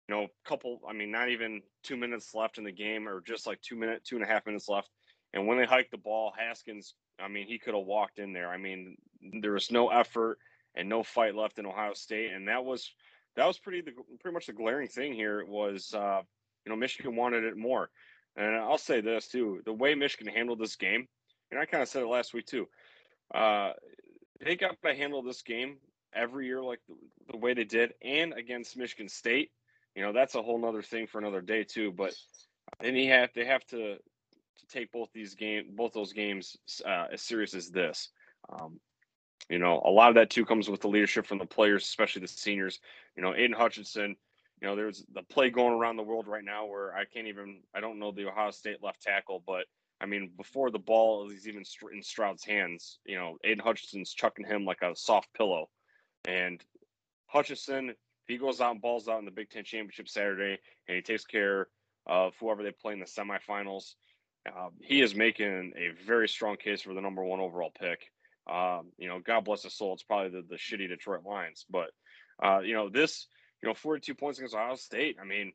You 0.08 0.16
know, 0.16 0.28
couple. 0.46 0.82
I 0.88 0.94
mean, 0.94 1.12
not 1.12 1.30
even 1.30 1.62
two 1.84 1.96
minutes 1.96 2.34
left 2.34 2.58
in 2.58 2.64
the 2.64 2.72
game, 2.72 3.08
or 3.08 3.22
just 3.22 3.48
like 3.48 3.62
two 3.62 3.76
minute, 3.76 4.04
two 4.04 4.16
and 4.16 4.26
a 4.26 4.28
half 4.28 4.46
minutes 4.46 4.68
left. 4.68 4.90
And 5.34 5.48
when 5.48 5.58
they 5.58 5.66
hiked 5.66 5.92
the 5.92 5.98
ball, 5.98 6.34
Haskins. 6.38 6.96
I 7.20 7.28
mean, 7.28 7.46
he 7.48 7.60
could 7.60 7.76
have 7.76 7.86
walked 7.86 8.18
in 8.18 8.34
there. 8.34 8.50
I 8.50 8.58
mean, 8.58 8.98
there 9.42 9.52
was 9.52 9.70
no 9.70 9.90
effort 9.90 10.40
and 10.76 10.90
no 10.90 11.04
fight 11.04 11.36
left 11.36 11.60
in 11.60 11.66
Ohio 11.66 11.94
State, 11.94 12.32
and 12.32 12.48
that 12.48 12.66
was 12.66 12.92
that 13.36 13.46
was 13.46 13.60
pretty 13.60 13.82
the, 13.82 13.92
pretty 14.20 14.34
much 14.34 14.48
the 14.48 14.54
glaring 14.54 14.88
thing 14.88 15.14
here 15.14 15.46
was 15.46 15.94
uh, 15.94 16.22
you 16.66 16.72
know 16.72 16.76
Michigan 16.76 17.16
wanted 17.16 17.44
it 17.44 17.58
more. 17.58 17.90
And 18.36 18.56
I'll 18.56 18.78
say 18.78 19.02
this 19.02 19.28
too: 19.28 19.62
the 19.66 19.74
way 19.74 19.96
Michigan 19.96 20.34
handled 20.34 20.60
this 20.60 20.76
game, 20.76 21.08
and 21.52 21.60
I 21.60 21.66
kind 21.66 21.84
of 21.84 21.90
said 21.90 22.04
it 22.04 22.08
last 22.08 22.34
week 22.34 22.46
too. 22.46 22.68
Uh, 23.34 23.74
they 24.44 24.56
got 24.56 24.76
to 24.84 24.96
handle 24.96 25.22
this 25.22 25.42
game 25.42 25.78
every 26.14 26.46
year 26.46 26.62
like 26.62 26.80
the, 26.88 26.96
the, 27.32 27.38
way 27.38 27.54
they 27.54 27.64
did, 27.64 27.94
and 28.02 28.34
against 28.34 28.78
Michigan 28.78 29.10
State. 29.10 29.52
You 29.96 30.04
know 30.04 30.14
that's 30.14 30.36
a 30.36 30.42
whole 30.42 30.60
nother 30.60 30.82
thing 30.82 31.08
for 31.08 31.20
another 31.20 31.42
day 31.42 31.64
too. 31.64 31.92
But 31.92 32.14
then 32.80 32.96
he 32.96 33.08
have 33.08 33.30
they 33.36 33.46
have 33.46 33.66
to 33.68 33.98
to 33.98 34.68
take 34.70 34.92
both 34.92 35.10
these 35.14 35.36
game 35.36 35.66
both 35.72 35.94
those 35.94 36.14
games 36.14 36.58
uh, 36.86 37.08
as 37.12 37.22
serious 37.22 37.54
as 37.54 37.70
this. 37.70 38.10
Um, 38.50 38.80
you 39.50 39.60
know, 39.60 39.82
a 39.84 39.92
lot 39.92 40.10
of 40.10 40.16
that 40.16 40.30
too 40.30 40.46
comes 40.46 40.70
with 40.70 40.82
the 40.82 40.88
leadership 40.88 41.26
from 41.26 41.38
the 41.38 41.46
players, 41.46 41.84
especially 41.84 42.22
the 42.22 42.28
seniors. 42.28 42.80
You 43.18 43.24
know, 43.24 43.34
Aidan 43.36 43.54
Hutchinson. 43.54 44.16
You 44.62 44.68
know, 44.68 44.76
there's 44.76 45.04
the 45.14 45.24
play 45.24 45.50
going 45.50 45.74
around 45.74 45.98
the 45.98 46.04
world 46.04 46.28
right 46.28 46.44
now 46.44 46.68
where 46.68 46.96
I 46.96 47.06
can't 47.06 47.28
even 47.28 47.62
I 47.76 47.80
don't 47.80 48.00
know 48.00 48.12
the 48.12 48.28
Ohio 48.28 48.52
State 48.52 48.84
left 48.84 49.02
tackle, 49.02 49.44
but 49.46 49.66
I 50.00 50.06
mean, 50.06 50.32
before 50.38 50.72
the 50.72 50.80
ball 50.80 51.30
is 51.30 51.48
even 51.48 51.64
in 51.94 52.04
Stroud's 52.04 52.44
hands, 52.44 53.00
you 53.06 53.18
know, 53.18 53.38
Aidan 53.44 53.64
Hutchinson's 53.64 54.14
chucking 54.14 54.46
him 54.46 54.66
like 54.66 54.82
a 54.82 54.96
soft 54.96 55.30
pillow. 55.36 55.70
And 56.26 56.64
Hutchinson, 57.28 57.94
he 58.28 58.38
goes 58.38 58.62
out 58.62 58.72
and 58.72 58.82
balls 58.82 59.08
out 59.08 59.20
in 59.20 59.26
the 59.26 59.32
Big 59.32 59.50
Ten 59.50 59.64
Championship 59.64 60.10
Saturday, 60.10 60.60
and 60.88 60.96
he 60.96 61.02
takes 61.02 61.26
care 61.26 61.68
of 62.08 62.34
whoever 62.40 62.64
they 62.64 62.72
play 62.72 62.94
in 62.94 63.00
the 63.00 63.06
semifinals. 63.06 63.94
Uh, 64.48 64.70
he 64.82 65.02
is 65.02 65.14
making 65.14 65.74
a 65.76 65.92
very 66.06 66.28
strong 66.28 66.58
case 66.58 66.82
for 66.82 66.96
the 66.96 67.02
number 67.02 67.24
one 67.24 67.40
overall 67.40 67.72
pick. 67.80 68.00
Um, 68.52 68.92
you 68.98 69.08
know, 69.08 69.20
God 69.20 69.46
bless 69.46 69.64
his 69.64 69.76
soul. 69.76 69.94
It's 69.94 70.04
probably 70.04 70.42
the, 70.42 70.48
the 70.48 70.56
shitty 70.56 70.88
Detroit 70.88 71.22
Lions, 71.26 71.66
but 71.70 71.92
uh, 72.44 72.60
you 72.60 72.74
know 72.74 72.90
this. 72.90 73.28
You 73.62 73.70
know, 73.70 73.76
42 73.76 74.16
points 74.16 74.40
against 74.40 74.56
Ohio 74.56 74.76
State. 74.76 75.18
I 75.22 75.26
mean, 75.26 75.54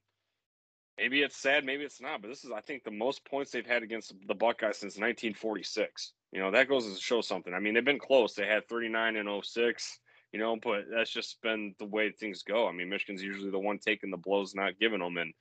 maybe 0.98 1.22
it's 1.22 1.36
sad, 1.36 1.64
maybe 1.64 1.84
it's 1.84 2.00
not, 2.00 2.22
but 2.22 2.28
this 2.28 2.44
is, 2.44 2.50
I 2.50 2.60
think, 2.60 2.84
the 2.84 2.90
most 2.90 3.24
points 3.24 3.50
they've 3.50 3.66
had 3.66 3.82
against 3.82 4.14
the 4.26 4.34
Buckeyes 4.34 4.78
since 4.78 4.94
1946. 4.94 6.12
You 6.32 6.40
know, 6.40 6.50
that 6.50 6.68
goes 6.68 6.92
to 6.92 7.00
show 7.00 7.20
something. 7.20 7.52
I 7.54 7.60
mean, 7.60 7.74
they've 7.74 7.84
been 7.84 7.98
close. 7.98 8.34
They 8.34 8.46
had 8.46 8.68
39 8.68 9.16
and 9.16 9.44
06, 9.44 9.98
you 10.32 10.40
know, 10.40 10.56
but 10.62 10.84
that's 10.90 11.10
just 11.10 11.40
been 11.42 11.74
the 11.78 11.84
way 11.84 12.10
things 12.10 12.42
go. 12.42 12.68
I 12.68 12.72
mean, 12.72 12.88
Michigan's 12.88 13.22
usually 13.22 13.50
the 13.50 13.58
one 13.58 13.78
taking 13.78 14.10
the 14.10 14.16
blows, 14.16 14.54
not 14.54 14.78
giving 14.78 15.00
them. 15.00 15.16
And 15.16 15.32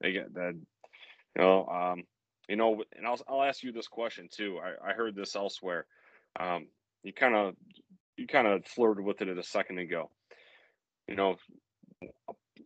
they 0.00 0.12
get 0.12 0.32
that, 0.34 0.54
you 0.54 1.42
know, 1.42 1.66
um, 1.66 2.04
you 2.48 2.56
know, 2.56 2.82
and 2.96 3.06
I'll, 3.06 3.20
I'll 3.28 3.42
ask 3.42 3.62
you 3.62 3.72
this 3.72 3.88
question 3.88 4.28
too. 4.30 4.58
I, 4.58 4.90
I 4.90 4.92
heard 4.94 5.14
this 5.14 5.36
elsewhere. 5.36 5.86
Um, 6.38 6.68
you 7.02 7.12
kind 7.12 7.34
of, 7.34 7.54
you 8.16 8.26
kind 8.26 8.46
of 8.46 8.64
flirted 8.64 9.04
with 9.04 9.20
it 9.22 9.28
a 9.28 9.42
second 9.42 9.78
ago. 9.78 10.10
You 11.08 11.16
know, 11.16 11.36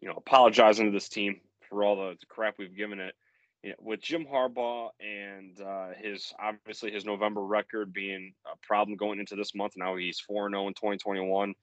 you 0.02 0.08
know, 0.08 0.14
apologizing 0.16 0.86
to 0.86 0.92
this 0.92 1.08
team 1.08 1.40
for 1.68 1.84
all 1.84 1.96
the 1.96 2.16
crap 2.28 2.56
we've 2.58 2.76
given 2.76 2.98
it. 2.98 3.14
You 3.62 3.70
know, 3.70 3.76
with 3.78 4.02
Jim 4.02 4.26
Harbaugh 4.26 4.88
and 5.00 5.58
uh, 5.60 5.90
his 5.96 6.34
obviously 6.42 6.90
his 6.90 7.04
November 7.04 7.40
record 7.40 7.92
being 7.92 8.34
a 8.44 8.56
problem 8.66 8.96
going 8.96 9.20
into 9.20 9.36
this 9.36 9.54
month. 9.54 9.74
Now 9.76 9.96
he's 9.96 10.18
four 10.18 10.50
zero 10.50 10.64
oh 10.64 10.68
in 10.68 10.74
twenty 10.74 10.98
twenty 10.98 11.20
one, 11.20 11.54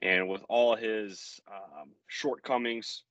and 0.00 0.28
with 0.28 0.42
all 0.48 0.76
his 0.76 1.40
um, 1.50 1.90
shortcomings, 2.06 3.02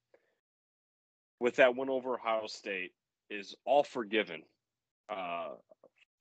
with 1.42 1.58
that 1.58 1.76
win 1.76 1.90
over 1.90 2.14
Ohio 2.14 2.48
State, 2.48 2.94
is 3.30 3.54
all 3.66 3.84
forgiven. 3.84 4.44
Uh, 5.10 5.50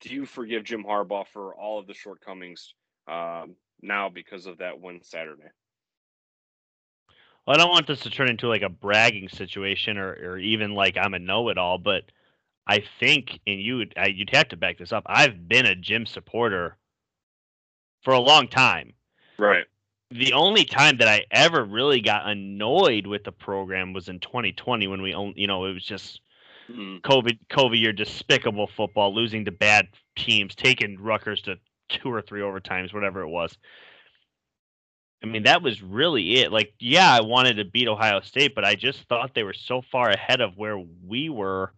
do 0.01 0.13
you 0.13 0.25
forgive 0.25 0.65
Jim 0.65 0.83
Harbaugh 0.83 1.25
for 1.25 1.55
all 1.55 1.79
of 1.79 1.87
the 1.87 1.93
shortcomings 1.93 2.73
um, 3.07 3.55
now 3.81 4.09
because 4.09 4.45
of 4.45 4.57
that 4.57 4.81
win 4.81 4.99
Saturday? 5.01 5.47
I 7.47 7.57
don't 7.57 7.69
want 7.69 7.87
this 7.87 7.99
to 8.01 8.09
turn 8.09 8.29
into 8.29 8.47
like 8.47 8.63
a 8.63 8.69
bragging 8.69 9.29
situation 9.29 9.97
or, 9.97 10.13
or 10.13 10.37
even 10.39 10.73
like 10.73 10.97
I'm 10.97 11.13
a 11.13 11.19
know-it-all, 11.19 11.77
but 11.77 12.03
I 12.67 12.83
think, 12.99 13.39
and 13.45 13.61
you 13.61 13.77
would 13.77 13.93
I, 13.97 14.07
you'd 14.07 14.31
have 14.31 14.49
to 14.49 14.57
back 14.57 14.77
this 14.77 14.91
up. 14.91 15.03
I've 15.05 15.47
been 15.47 15.65
a 15.65 15.75
Jim 15.75 16.05
supporter 16.05 16.77
for 18.03 18.13
a 18.13 18.19
long 18.19 18.47
time. 18.47 18.93
Right. 19.37 19.65
The 20.11 20.33
only 20.33 20.65
time 20.65 20.97
that 20.97 21.07
I 21.07 21.25
ever 21.31 21.63
really 21.63 22.01
got 22.01 22.27
annoyed 22.27 23.05
with 23.05 23.23
the 23.23 23.31
program 23.31 23.93
was 23.93 24.07
in 24.07 24.19
2020 24.19 24.87
when 24.87 25.01
we 25.01 25.13
only, 25.13 25.33
you 25.39 25.47
know, 25.47 25.65
it 25.65 25.73
was 25.73 25.83
just 25.83 26.21
mm. 26.71 27.01
COVID 27.01 27.37
COVID 27.49 27.79
year, 27.79 27.93
despicable 27.93 28.67
football, 28.67 29.13
losing 29.13 29.45
to 29.45 29.51
bad 29.51 29.87
teams, 30.15 30.55
taking 30.55 30.99
Rutgers 30.99 31.41
to 31.43 31.57
two 31.89 32.11
or 32.11 32.21
three 32.21 32.41
overtimes, 32.41 32.93
whatever 32.93 33.21
it 33.21 33.29
was. 33.29 33.57
I 35.23 35.27
mean, 35.27 35.43
that 35.43 35.61
was 35.61 35.81
really 35.81 36.35
it. 36.35 36.51
Like, 36.51 36.73
yeah, 36.79 37.11
I 37.11 37.21
wanted 37.21 37.55
to 37.55 37.65
beat 37.65 37.87
Ohio 37.87 38.21
State, 38.21 38.53
but 38.53 38.65
I 38.65 38.75
just 38.75 39.07
thought 39.07 39.33
they 39.33 39.43
were 39.43 39.53
so 39.53 39.81
far 39.81 40.09
ahead 40.09 40.41
of 40.41 40.57
where 40.57 40.77
we 40.77 41.29
were. 41.29 41.73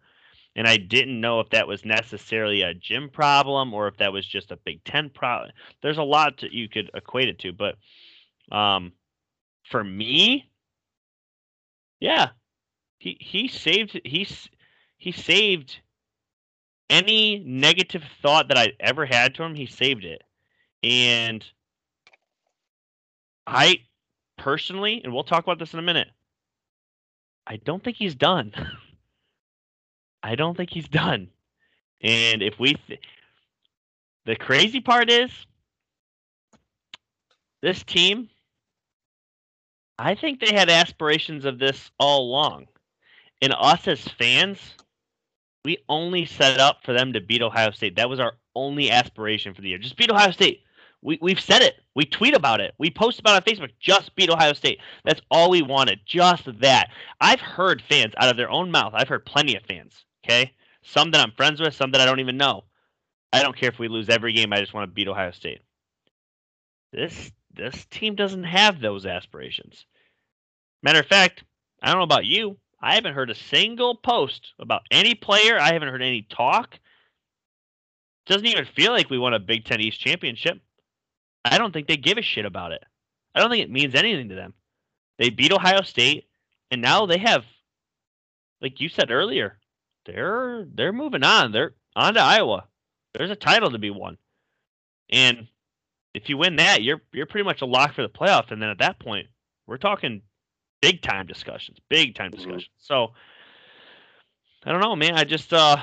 And 0.56 0.68
I 0.68 0.78
didn't 0.78 1.22
know 1.22 1.40
if 1.40 1.50
that 1.52 1.68
was 1.68 1.86
necessarily 1.86 2.64
a 2.64 2.74
Jim 2.74 3.10
problem 3.10 3.74
or 3.74 3.88
if 3.88 3.98
that 3.98 4.12
was 4.12 4.26
just 4.26 4.52
a 4.52 4.58
Big 4.58 4.84
Ten 4.84 5.10
problem. 5.10 5.52
There's 5.82 6.00
a 6.00 6.04
lot 6.04 6.40
that 6.42 6.52
you 6.52 6.68
could 6.68 6.90
equate 6.96 7.30
it 7.30 7.40
to, 7.40 7.54
but 7.54 7.76
um, 8.52 8.94
for 9.70 9.84
me, 9.84 10.50
yeah, 12.00 12.30
he 12.98 13.18
he 13.20 13.48
saved 13.48 14.00
he's 14.04 14.50
he 14.98 15.12
saved 15.12 15.78
any 16.90 17.40
negative 17.40 18.04
thought 18.22 18.48
that 18.48 18.58
I 18.58 18.74
ever 18.80 19.06
had 19.06 19.36
to 19.36 19.44
him. 19.44 19.56
He 19.56 19.66
saved 19.68 20.06
it, 20.06 20.24
and 20.84 21.46
I 23.48 23.80
personally, 24.38 25.02
and 25.04 25.14
we'll 25.14 25.24
talk 25.24 25.44
about 25.44 25.58
this 25.58 25.74
in 25.74 25.80
a 25.80 25.84
minute, 25.84 26.10
I 27.48 27.56
don't 27.56 27.82
think 27.82 27.96
he's 27.96 28.16
done. 28.16 28.54
I 30.24 30.36
don't 30.36 30.58
think 30.58 30.70
he's 30.70 30.90
done. 30.90 31.30
And 32.02 32.44
if 32.44 32.60
we, 32.60 32.74
th- 32.74 33.00
the 34.26 34.36
crazy 34.36 34.82
part 34.82 35.10
is, 35.10 35.32
this 37.62 37.84
team, 37.84 38.30
I 39.98 40.16
think 40.16 40.40
they 40.40 40.54
had 40.54 40.70
aspirations 40.70 41.46
of 41.46 41.58
this 41.58 41.90
all 41.98 42.24
along. 42.24 42.68
And 43.42 43.54
us 43.58 43.88
as 43.88 44.02
fans, 44.02 44.60
we 45.64 45.78
only 45.88 46.26
set 46.26 46.56
it 46.56 46.60
up 46.60 46.84
for 46.84 46.94
them 46.94 47.14
to 47.14 47.22
beat 47.22 47.42
Ohio 47.42 47.72
State. 47.72 47.96
That 47.96 48.10
was 48.10 48.20
our 48.20 48.34
only 48.56 48.92
aspiration 48.92 49.54
for 49.54 49.62
the 49.62 49.70
year. 49.70 49.78
Just 49.78 49.96
beat 49.96 50.12
Ohio 50.12 50.32
State. 50.32 50.64
We, 51.02 51.20
we've 51.22 51.40
said 51.40 51.62
it. 51.62 51.76
We 51.96 52.06
tweet 52.06 52.36
about 52.36 52.60
it. 52.60 52.74
We 52.78 52.90
post 52.90 53.20
about 53.20 53.36
it 53.36 53.48
on 53.48 53.56
Facebook. 53.56 53.72
Just 53.80 54.16
beat 54.16 54.30
Ohio 54.30 54.54
State. 54.54 54.80
That's 55.06 55.22
all 55.30 55.50
we 55.50 55.62
wanted. 55.62 56.00
Just 56.06 56.46
that. 56.60 56.90
I've 57.22 57.40
heard 57.40 57.84
fans 57.88 58.14
out 58.18 58.30
of 58.30 58.38
their 58.38 58.50
own 58.50 58.72
mouth. 58.72 58.94
I've 58.96 59.08
heard 59.08 59.26
plenty 59.26 59.56
of 59.56 59.64
fans. 59.64 60.06
Okay, 60.26 60.52
some 60.84 61.12
that 61.12 61.22
I'm 61.22 61.32
friends 61.32 61.62
with, 61.62 61.74
some 61.74 61.92
that 61.92 62.02
I 62.02 62.06
don't 62.06 62.20
even 62.20 62.38
know. 62.38 62.66
I 63.32 63.42
don't 63.42 63.56
care 63.56 63.70
if 63.70 63.80
we 63.80 63.88
lose 63.88 64.10
every 64.10 64.34
game. 64.34 64.52
I 64.52 64.60
just 64.60 64.74
want 64.74 64.90
to 64.90 64.94
beat 64.94 65.08
Ohio 65.08 65.32
State. 65.32 65.62
This 66.92 67.32
this 67.54 67.86
team 67.90 68.16
doesn't 68.16 68.44
have 68.44 68.80
those 68.80 69.06
aspirations. 69.06 69.86
Matter 70.84 71.00
of 71.00 71.08
fact, 71.08 71.44
I 71.82 71.88
don't 71.88 71.98
know 71.98 72.04
about 72.04 72.26
you. 72.26 72.58
I 72.82 72.96
haven't 72.96 73.16
heard 73.16 73.30
a 73.30 73.36
single 73.36 73.96
post 73.96 74.54
about 74.60 74.84
any 74.92 75.16
player. 75.16 75.60
I 75.60 75.74
haven't 75.74 75.90
heard 75.90 76.04
any 76.04 76.22
talk. 76.30 76.80
Doesn't 78.28 78.46
even 78.46 78.66
feel 78.66 78.92
like 78.92 79.10
we 79.10 79.18
won 79.18 79.34
a 79.34 79.40
Big 79.40 79.66
Ten 79.66 79.82
East 79.82 80.00
championship. 80.00 80.60
I 81.46 81.58
don't 81.58 81.72
think 81.74 81.88
they 81.88 81.98
give 81.98 82.18
a 82.18 82.22
shit 82.22 82.46
about 82.46 82.72
it. 82.72 82.84
I 83.34 83.40
don't 83.40 83.50
think 83.50 83.64
it 83.64 83.72
means 83.72 83.96
anything 83.96 84.30
to 84.30 84.36
them. 84.36 84.54
They 85.18 85.30
beat 85.30 85.52
Ohio 85.54 85.82
State, 85.82 86.28
and 86.72 86.82
now 86.82 87.06
they 87.06 87.18
have, 87.18 87.44
like 88.62 88.80
you 88.82 88.90
said 88.90 89.12
earlier, 89.12 89.58
they're 90.06 90.66
they're 90.74 90.94
moving 90.94 91.24
on. 91.24 91.52
They're 91.52 91.74
on 91.96 92.14
to 92.16 92.20
Iowa. 92.20 92.66
There's 93.14 93.32
a 93.32 93.36
title 93.36 93.72
to 93.72 93.80
be 93.80 93.90
won, 93.90 94.18
and 95.10 95.48
if 96.14 96.30
you 96.30 96.38
win 96.38 96.56
that, 96.58 96.84
you're 96.84 97.02
you're 97.14 97.26
pretty 97.26 97.46
much 97.46 97.62
a 97.62 97.66
lock 97.66 97.94
for 97.94 98.02
the 98.02 98.10
playoff. 98.10 98.52
And 98.52 98.62
then 98.62 98.70
at 98.70 98.80
that 98.80 99.00
point, 99.00 99.28
we're 99.66 99.78
talking 99.78 100.22
big 100.82 101.02
time 101.02 101.26
discussions, 101.28 101.78
big 101.90 102.16
time 102.16 102.32
Mhm. 102.32 102.36
discussions. 102.36 102.70
So 102.78 103.14
I 104.66 104.72
don't 104.72 104.82
know, 104.82 104.96
man. 104.96 105.16
I 105.16 105.24
just 105.24 105.54
uh 105.54 105.78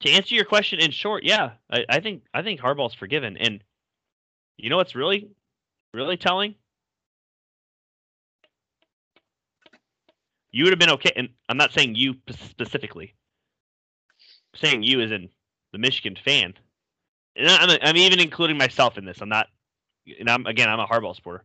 to 0.00 0.10
answer 0.10 0.34
your 0.34 0.44
question 0.44 0.80
in 0.80 0.90
short, 0.90 1.24
yeah, 1.24 1.52
I, 1.70 1.84
I 1.88 2.00
think 2.00 2.22
I 2.32 2.42
think 2.42 2.60
Harbaugh's 2.60 2.94
forgiven. 2.94 3.36
And 3.36 3.62
you 4.62 4.70
know 4.70 4.76
what's 4.76 4.94
really, 4.94 5.28
really 5.94 6.16
telling? 6.16 6.54
You 10.52 10.64
would 10.64 10.72
have 10.72 10.80
been 10.80 10.90
okay, 10.90 11.12
and 11.14 11.28
I'm 11.48 11.56
not 11.56 11.72
saying 11.72 11.94
you 11.94 12.14
specifically. 12.40 13.14
I'm 14.52 14.60
saying 14.60 14.82
you 14.82 15.00
as 15.00 15.12
in 15.12 15.28
the 15.72 15.78
Michigan 15.78 16.16
fan, 16.24 16.54
and 17.36 17.48
I'm, 17.48 17.78
I'm 17.82 17.96
even 17.96 18.18
including 18.18 18.58
myself 18.58 18.98
in 18.98 19.04
this. 19.04 19.20
I'm 19.20 19.28
not, 19.28 19.46
and 20.18 20.28
I'm 20.28 20.46
again, 20.46 20.68
I'm 20.68 20.80
a 20.80 20.86
Harbaugh 20.86 21.14
supporter. 21.14 21.44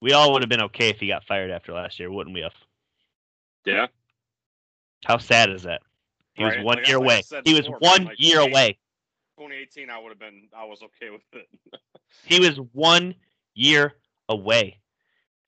We 0.00 0.12
all 0.12 0.32
would 0.32 0.42
have 0.42 0.48
been 0.48 0.62
okay 0.62 0.90
if 0.90 1.00
he 1.00 1.08
got 1.08 1.24
fired 1.24 1.50
after 1.50 1.72
last 1.72 1.98
year, 1.98 2.10
wouldn't 2.10 2.34
we 2.34 2.42
have? 2.42 2.52
Yeah. 3.64 3.86
How 5.04 5.18
sad 5.18 5.50
is 5.50 5.64
that? 5.64 5.82
He 6.34 6.44
was 6.44 6.54
one 6.62 6.78
like 6.78 6.86
year 6.86 6.98
away. 6.98 7.22
He 7.44 7.54
was 7.54 7.62
before, 7.62 7.78
one 7.78 8.04
like, 8.04 8.20
year 8.20 8.36
28 8.36 8.50
away. 8.50 8.78
2018, 9.36 9.90
I 9.90 9.98
would 9.98 10.08
have 10.08 10.18
been. 10.18 10.48
I 10.56 10.64
was 10.64 10.82
okay 10.82 11.10
with 11.10 11.22
it. 11.32 11.48
He 12.24 12.40
was 12.40 12.56
one 12.72 13.14
year 13.54 13.92
away, 14.28 14.78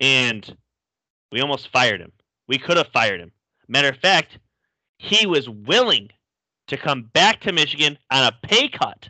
and 0.00 0.56
we 1.32 1.40
almost 1.40 1.68
fired 1.68 2.00
him. 2.00 2.12
We 2.46 2.58
could 2.58 2.76
have 2.76 2.88
fired 2.88 3.20
him. 3.20 3.32
Matter 3.68 3.88
of 3.88 3.96
fact, 3.96 4.38
he 4.98 5.26
was 5.26 5.48
willing 5.48 6.10
to 6.66 6.76
come 6.76 7.10
back 7.12 7.40
to 7.42 7.52
Michigan 7.52 7.96
on 8.10 8.24
a 8.24 8.46
pay 8.46 8.68
cut. 8.68 9.08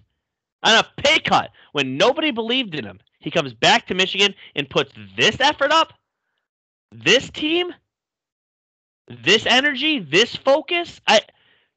On 0.63 0.79
a 0.79 0.87
pay 1.03 1.19
cut 1.21 1.51
when 1.73 1.97
nobody 1.97 2.31
believed 2.31 2.75
in 2.75 2.85
him. 2.85 3.01
He 3.19 3.31
comes 3.31 3.55
back 3.55 3.87
to 3.87 3.95
Michigan 3.95 4.35
and 4.55 4.69
puts 4.69 4.93
this 5.17 5.41
effort 5.41 5.73
up, 5.73 5.93
this 6.93 7.31
team, 7.31 7.73
this 9.09 9.47
energy, 9.47 9.99
this 9.99 10.37
focus. 10.37 11.01
I, 11.07 11.23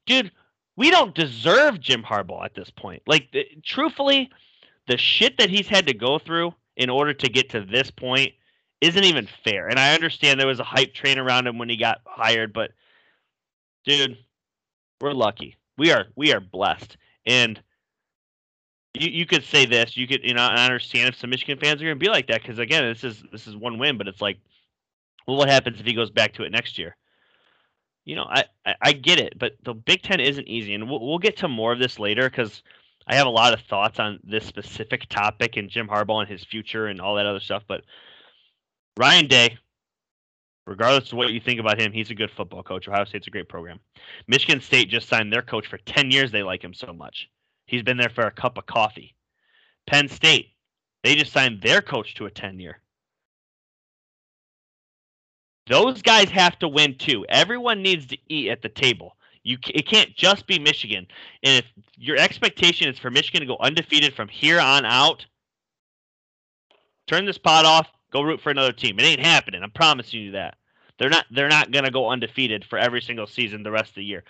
dude, 0.06 0.32
we 0.76 0.90
don't 0.92 1.14
deserve 1.14 1.80
Jim 1.80 2.04
Harbaugh 2.04 2.46
at 2.46 2.56
this 2.56 2.70
point. 2.70 3.04
Like, 3.06 3.32
th- 3.32 3.58
truthfully, 3.64 4.30
the 4.88 4.98
shit 4.98 5.38
that 5.38 5.50
he's 5.50 5.68
had 5.68 5.88
to 5.88 5.94
go 5.94 6.20
through 6.20 6.54
in 6.76 6.90
order 6.90 7.14
to 7.14 7.30
get 7.30 7.50
to 7.52 7.62
this 7.62 7.92
point 7.92 8.34
isn't 8.80 9.04
even 9.04 9.28
fair. 9.44 9.68
And 9.68 9.80
I 9.80 9.94
understand 9.94 10.40
there 10.40 10.48
was 10.48 10.60
a 10.60 10.66
hype 10.66 10.94
train 10.94 11.20
around 11.20 11.48
him 11.48 11.58
when 11.58 11.70
he 11.70 11.78
got 11.78 12.02
hired, 12.06 12.54
but 12.54 12.72
dude, 13.86 14.18
we're 15.00 15.14
lucky. 15.14 15.58
We 15.78 15.92
are 15.92 16.08
we 16.16 16.34
are 16.34 16.40
blessed. 16.40 16.98
And 17.26 17.62
you, 18.94 19.10
you 19.10 19.26
could 19.26 19.44
say 19.44 19.66
this, 19.66 19.96
you 19.96 20.08
could 20.08 20.24
you 20.24 20.34
know, 20.34 20.42
I 20.42 20.66
understand 20.66 21.10
if 21.10 21.16
some 21.16 21.30
Michigan 21.30 21.60
fans 21.60 21.82
are 21.82 21.86
gonna 21.86 21.96
be 21.96 22.10
like 22.10 22.28
that, 22.28 22.42
because 22.42 22.60
again, 22.60 22.84
this 22.84 23.04
is 23.04 23.24
this 23.32 23.48
is 23.48 23.56
one 23.56 23.78
win, 23.78 23.98
but 23.98 24.08
it's 24.08 24.22
like, 24.22 24.40
well, 25.28 25.38
what 25.38 25.50
happens 25.50 25.80
if 25.80 25.86
he 25.86 25.94
goes 25.94 26.10
back 26.10 26.34
to 26.34 26.44
it 26.44 26.52
next 26.52 26.78
year? 26.78 26.98
You 28.06 28.16
know, 28.16 28.26
I, 28.30 28.46
I, 28.66 28.76
I 28.82 28.94
get 28.94 29.20
it, 29.20 29.38
but 29.38 29.54
the 29.64 29.74
Big 29.74 30.02
Ten 30.02 30.20
isn't 30.20 30.48
easy, 30.48 30.74
and 30.74 30.90
we'll, 30.90 31.06
we'll 31.06 31.20
get 31.20 31.38
to 31.38 31.48
more 31.48 31.72
of 31.72 31.80
this 31.80 32.00
later 32.00 32.30
because 32.30 32.64
I 33.08 33.16
have 33.16 33.28
a 33.28 33.32
lot 33.32 33.54
of 33.54 33.62
thoughts 33.62 34.00
on 34.00 34.20
this 34.24 34.46
specific 34.46 35.08
topic 35.10 35.58
and 35.58 35.70
Jim 35.70 35.88
Harbaugh 35.88 36.22
and 36.22 36.30
his 36.30 36.44
future 36.44 36.88
and 36.88 37.02
all 37.02 37.16
that 37.16 37.26
other 37.26 37.40
stuff. 37.40 37.64
But 37.68 37.84
Ryan 38.98 39.28
Day, 39.28 39.58
regardless 40.68 41.12
of 41.12 41.18
what 41.18 41.32
you 41.32 41.40
think 41.40 41.60
about 41.60 41.80
him, 41.80 41.92
he's 41.92 42.12
a 42.12 42.16
good 42.16 42.32
football 42.32 42.64
coach. 42.64 42.88
Ohio 42.88 43.06
State's 43.06 43.28
a 43.28 43.32
great 43.32 43.50
program. 43.50 43.80
Michigan 44.28 44.62
State 44.62 44.90
just 44.90 45.08
signed 45.08 45.32
their 45.32 45.42
coach 45.42 45.68
for 45.68 45.78
10 45.78 46.12
years. 46.12 46.32
They 46.32 46.44
like 46.44 46.64
him 46.64 46.74
so 46.74 46.94
much. 46.94 47.30
He's 47.66 47.84
been 47.84 47.98
there 47.98 48.10
for 48.10 48.26
a 48.26 48.32
cup 48.32 48.58
of 48.58 48.66
coffee. 48.66 49.16
Penn 49.88 50.08
State, 50.08 50.50
they 51.04 51.16
just 51.16 51.34
signed 51.34 51.62
their 51.62 51.82
coach 51.82 52.16
to 52.16 52.26
a 52.26 52.32
10 52.32 52.60
year. 52.60 52.82
Those 55.72 56.02
guys 56.02 56.30
have 56.32 56.60
to 56.60 56.68
win 56.68 56.98
too. 56.98 57.26
Everyone 57.30 57.82
needs 57.82 58.06
to 58.08 58.18
eat 58.28 58.50
at 58.50 58.62
the 58.62 58.68
table. 58.68 59.16
You 59.44 59.58
it 59.70 59.88
can't 59.88 60.14
just 60.14 60.46
be 60.46 60.60
Michigan. 60.60 61.08
And 61.44 61.64
if 61.64 61.86
your 61.96 62.18
expectation 62.18 62.90
is 62.90 63.00
for 63.00 63.10
Michigan 63.10 63.40
to 63.40 63.48
go 63.48 63.56
undefeated 63.62 64.14
from 64.14 64.28
here 64.28 64.60
on 64.60 64.84
out, 64.84 65.26
turn 67.08 67.24
this 67.24 67.38
pot 67.38 67.64
off. 67.64 67.88
Go 68.12 68.22
root 68.22 68.42
for 68.42 68.50
another 68.50 68.74
team. 68.74 69.00
It 69.00 69.04
ain't 69.04 69.26
happening. 69.26 69.64
I'm 69.64 69.72
promising 69.72 70.20
you 70.20 70.32
that. 70.32 70.58
They're 71.00 71.10
not. 71.10 71.26
They're 71.32 71.48
not 71.48 71.72
gonna 71.72 71.90
go 71.90 72.10
undefeated 72.10 72.66
for 72.66 72.78
every 72.78 73.00
single 73.00 73.26
season 73.26 73.64
the 73.64 73.72
rest 73.72 73.92
of 73.92 73.96
the 73.96 74.04
year, 74.04 74.26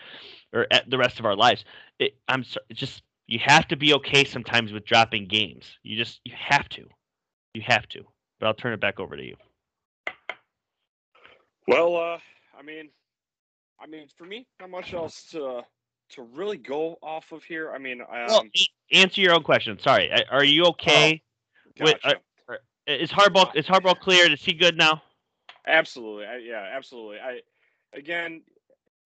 or 0.53 0.67
at 0.69 0.87
the 0.91 0.99
rest 0.99 1.19
of 1.19 1.25
our 1.25 1.35
lives. 1.35 1.65
It, 1.97 2.17
I'm 2.27 2.43
so, 2.43 2.59
just 2.71 3.01
you 3.25 3.39
have 3.43 3.67
to 3.69 3.75
be 3.75 3.95
okay 3.95 4.25
sometimes 4.25 4.71
with 4.71 4.85
dropping 4.85 5.27
games. 5.27 5.65
You 5.81 5.97
just 5.97 6.21
you 6.23 6.33
have 6.37 6.69
to. 6.69 6.87
You 7.55 7.63
have 7.65 7.89
to. 7.89 8.03
But 8.39 8.45
I'll 8.45 8.53
turn 8.53 8.73
it 8.73 8.79
back 8.79 8.99
over 8.99 9.17
to 9.17 9.23
you. 9.23 9.35
Well, 11.71 11.95
uh, 11.95 12.17
I 12.57 12.61
mean, 12.63 12.89
I 13.79 13.87
mean, 13.87 14.07
for 14.17 14.25
me, 14.25 14.45
not 14.59 14.69
much 14.69 14.93
else 14.93 15.23
to 15.31 15.61
to 16.11 16.23
really 16.23 16.57
go 16.57 16.97
off 17.01 17.31
of 17.31 17.43
here. 17.43 17.71
I 17.71 17.77
mean, 17.77 18.01
um, 18.01 18.07
Well, 18.27 18.43
answer 18.91 19.21
your 19.21 19.33
own 19.33 19.43
question. 19.43 19.79
Sorry. 19.79 20.11
Are 20.29 20.43
you 20.43 20.65
okay? 20.65 21.21
wait, 21.79 21.95
gotcha. 22.01 22.19
Is 22.87 23.11
Harbaugh 23.11 23.55
is 23.55 23.65
Harbaugh 23.65 23.97
cleared? 23.99 24.33
Is 24.33 24.43
he 24.43 24.53
good 24.53 24.75
now? 24.75 25.01
Absolutely. 25.65 26.25
I, 26.25 26.37
yeah, 26.37 26.67
absolutely. 26.73 27.19
I 27.19 27.39
again 27.93 28.41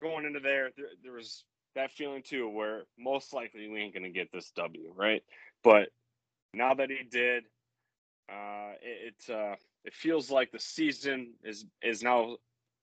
going 0.02 0.24
into 0.24 0.40
there, 0.40 0.70
there, 0.76 0.86
there 1.02 1.12
was 1.12 1.44
that 1.74 1.92
feeling 1.92 2.22
too, 2.22 2.48
where 2.48 2.82
most 2.98 3.32
likely 3.32 3.68
we 3.68 3.80
ain't 3.80 3.94
gonna 3.94 4.10
get 4.10 4.32
this 4.32 4.50
W, 4.56 4.92
right? 4.96 5.22
But 5.62 5.90
now 6.52 6.74
that 6.74 6.90
he 6.90 7.04
did, 7.04 7.44
uh, 8.28 8.72
it 8.82 9.14
it, 9.28 9.32
uh, 9.32 9.54
it 9.84 9.94
feels 9.94 10.30
like 10.30 10.50
the 10.50 10.58
season 10.58 11.34
is 11.44 11.66
is 11.82 12.02
now 12.02 12.38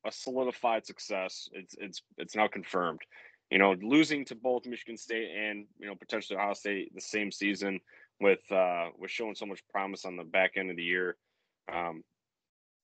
a 0.06 0.12
solidified 0.12 0.86
success. 0.86 1.50
It's 1.54 1.76
it's 1.80 2.02
it's 2.18 2.36
now 2.36 2.48
confirmed. 2.48 3.02
You 3.50 3.60
know, 3.60 3.76
losing 3.82 4.26
to 4.26 4.36
both 4.36 4.66
Michigan 4.66 4.98
State 4.98 5.30
and 5.30 5.66
you 5.80 5.88
know 5.88 5.96
potentially 5.96 6.38
Ohio 6.38 6.54
State 6.54 6.94
the 6.94 7.02
same 7.02 7.32
season 7.32 7.80
with 8.20 8.40
uh, 8.52 8.88
with 8.98 9.12
showing 9.12 9.36
so 9.36 9.46
much 9.46 9.62
promise 9.72 10.06
on 10.06 10.16
the 10.16 10.24
back 10.24 10.54
end 10.56 10.70
of 10.70 10.78
the 10.78 10.84
year. 10.84 11.18
Um, 11.72 12.04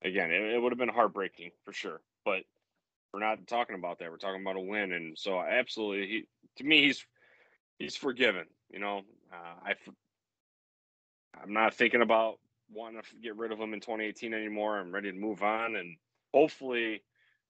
again, 0.02 0.30
it, 0.30 0.54
it 0.54 0.62
would 0.62 0.72
have 0.72 0.78
been 0.78 0.88
heartbreaking 0.88 1.50
for 1.64 1.72
sure, 1.72 2.00
but 2.24 2.42
we're 3.12 3.20
not 3.20 3.46
talking 3.46 3.76
about 3.76 3.98
that. 3.98 4.10
We're 4.10 4.18
talking 4.18 4.42
about 4.42 4.56
a 4.56 4.60
win, 4.60 4.92
and 4.92 5.18
so 5.18 5.40
absolutely, 5.40 6.06
he 6.06 6.24
to 6.56 6.64
me, 6.64 6.82
he's 6.82 7.04
he's 7.78 7.96
forgiven. 7.96 8.46
You 8.70 8.78
know, 8.78 9.02
uh, 9.32 9.66
I 9.66 9.74
I'm 11.42 11.52
not 11.52 11.74
thinking 11.74 12.02
about 12.02 12.38
wanting 12.72 13.00
to 13.02 13.08
get 13.22 13.36
rid 13.36 13.52
of 13.52 13.58
him 13.58 13.74
in 13.74 13.80
2018 13.80 14.34
anymore. 14.34 14.78
I'm 14.78 14.92
ready 14.92 15.10
to 15.10 15.18
move 15.18 15.42
on, 15.42 15.76
and 15.76 15.96
hopefully, 16.32 17.02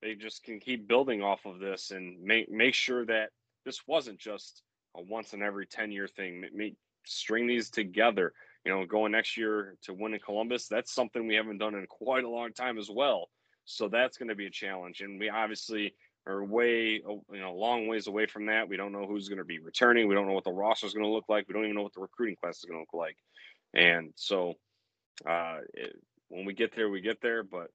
they 0.02 0.14
just 0.14 0.42
can 0.42 0.60
keep 0.60 0.88
building 0.88 1.22
off 1.22 1.44
of 1.46 1.58
this 1.58 1.90
and 1.90 2.22
make 2.22 2.50
make 2.50 2.74
sure 2.74 3.04
that 3.06 3.30
this 3.64 3.86
wasn't 3.86 4.18
just 4.18 4.62
a 4.96 5.02
once 5.02 5.34
in 5.34 5.42
every 5.42 5.66
10 5.66 5.92
year 5.92 6.08
thing. 6.08 6.44
Make, 6.54 6.76
string 7.04 7.46
these 7.46 7.70
together 7.70 8.32
you 8.64 8.72
know, 8.72 8.84
going 8.84 9.12
next 9.12 9.36
year 9.36 9.76
to 9.82 9.94
win 9.94 10.14
in 10.14 10.20
Columbus, 10.20 10.68
that's 10.68 10.92
something 10.92 11.26
we 11.26 11.34
haven't 11.34 11.58
done 11.58 11.74
in 11.74 11.86
quite 11.86 12.24
a 12.24 12.28
long 12.28 12.52
time 12.52 12.78
as 12.78 12.90
well. 12.90 13.28
So 13.64 13.88
that's 13.88 14.18
going 14.18 14.28
to 14.28 14.34
be 14.34 14.46
a 14.46 14.50
challenge. 14.50 15.00
And 15.00 15.18
we 15.18 15.30
obviously 15.30 15.94
are 16.26 16.44
way, 16.44 17.02
you 17.02 17.40
know, 17.40 17.54
long 17.54 17.86
ways 17.86 18.06
away 18.06 18.26
from 18.26 18.46
that. 18.46 18.68
We 18.68 18.76
don't 18.76 18.92
know 18.92 19.06
who's 19.06 19.28
going 19.28 19.38
to 19.38 19.44
be 19.44 19.58
returning. 19.58 20.08
We 20.08 20.14
don't 20.14 20.26
know 20.26 20.34
what 20.34 20.44
the 20.44 20.52
roster 20.52 20.86
is 20.86 20.92
going 20.92 21.06
to 21.06 21.12
look 21.12 21.28
like. 21.28 21.48
We 21.48 21.54
don't 21.54 21.64
even 21.64 21.76
know 21.76 21.82
what 21.82 21.94
the 21.94 22.00
recruiting 22.00 22.36
class 22.36 22.58
is 22.58 22.64
going 22.64 22.76
to 22.76 22.80
look 22.80 22.94
like. 22.94 23.16
And 23.74 24.12
so 24.16 24.54
uh, 25.26 25.58
it, 25.72 25.96
when 26.28 26.44
we 26.44 26.52
get 26.52 26.74
there, 26.76 26.90
we 26.90 27.00
get 27.00 27.22
there. 27.22 27.42
But 27.42 27.68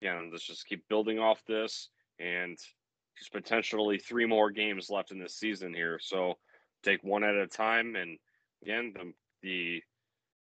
yeah, 0.00 0.20
let's 0.30 0.46
just 0.46 0.66
keep 0.66 0.86
building 0.88 1.18
off 1.18 1.42
this 1.46 1.88
and 2.18 2.58
there's 3.16 3.28
potentially 3.42 3.98
three 3.98 4.26
more 4.26 4.50
games 4.50 4.88
left 4.90 5.10
in 5.10 5.18
this 5.18 5.36
season 5.36 5.74
here. 5.74 5.98
So 6.00 6.34
take 6.82 7.02
one 7.02 7.24
at 7.24 7.34
a 7.34 7.46
time. 7.46 7.96
And 7.96 8.18
again, 8.62 8.94
the, 8.94 9.12
the 9.42 9.82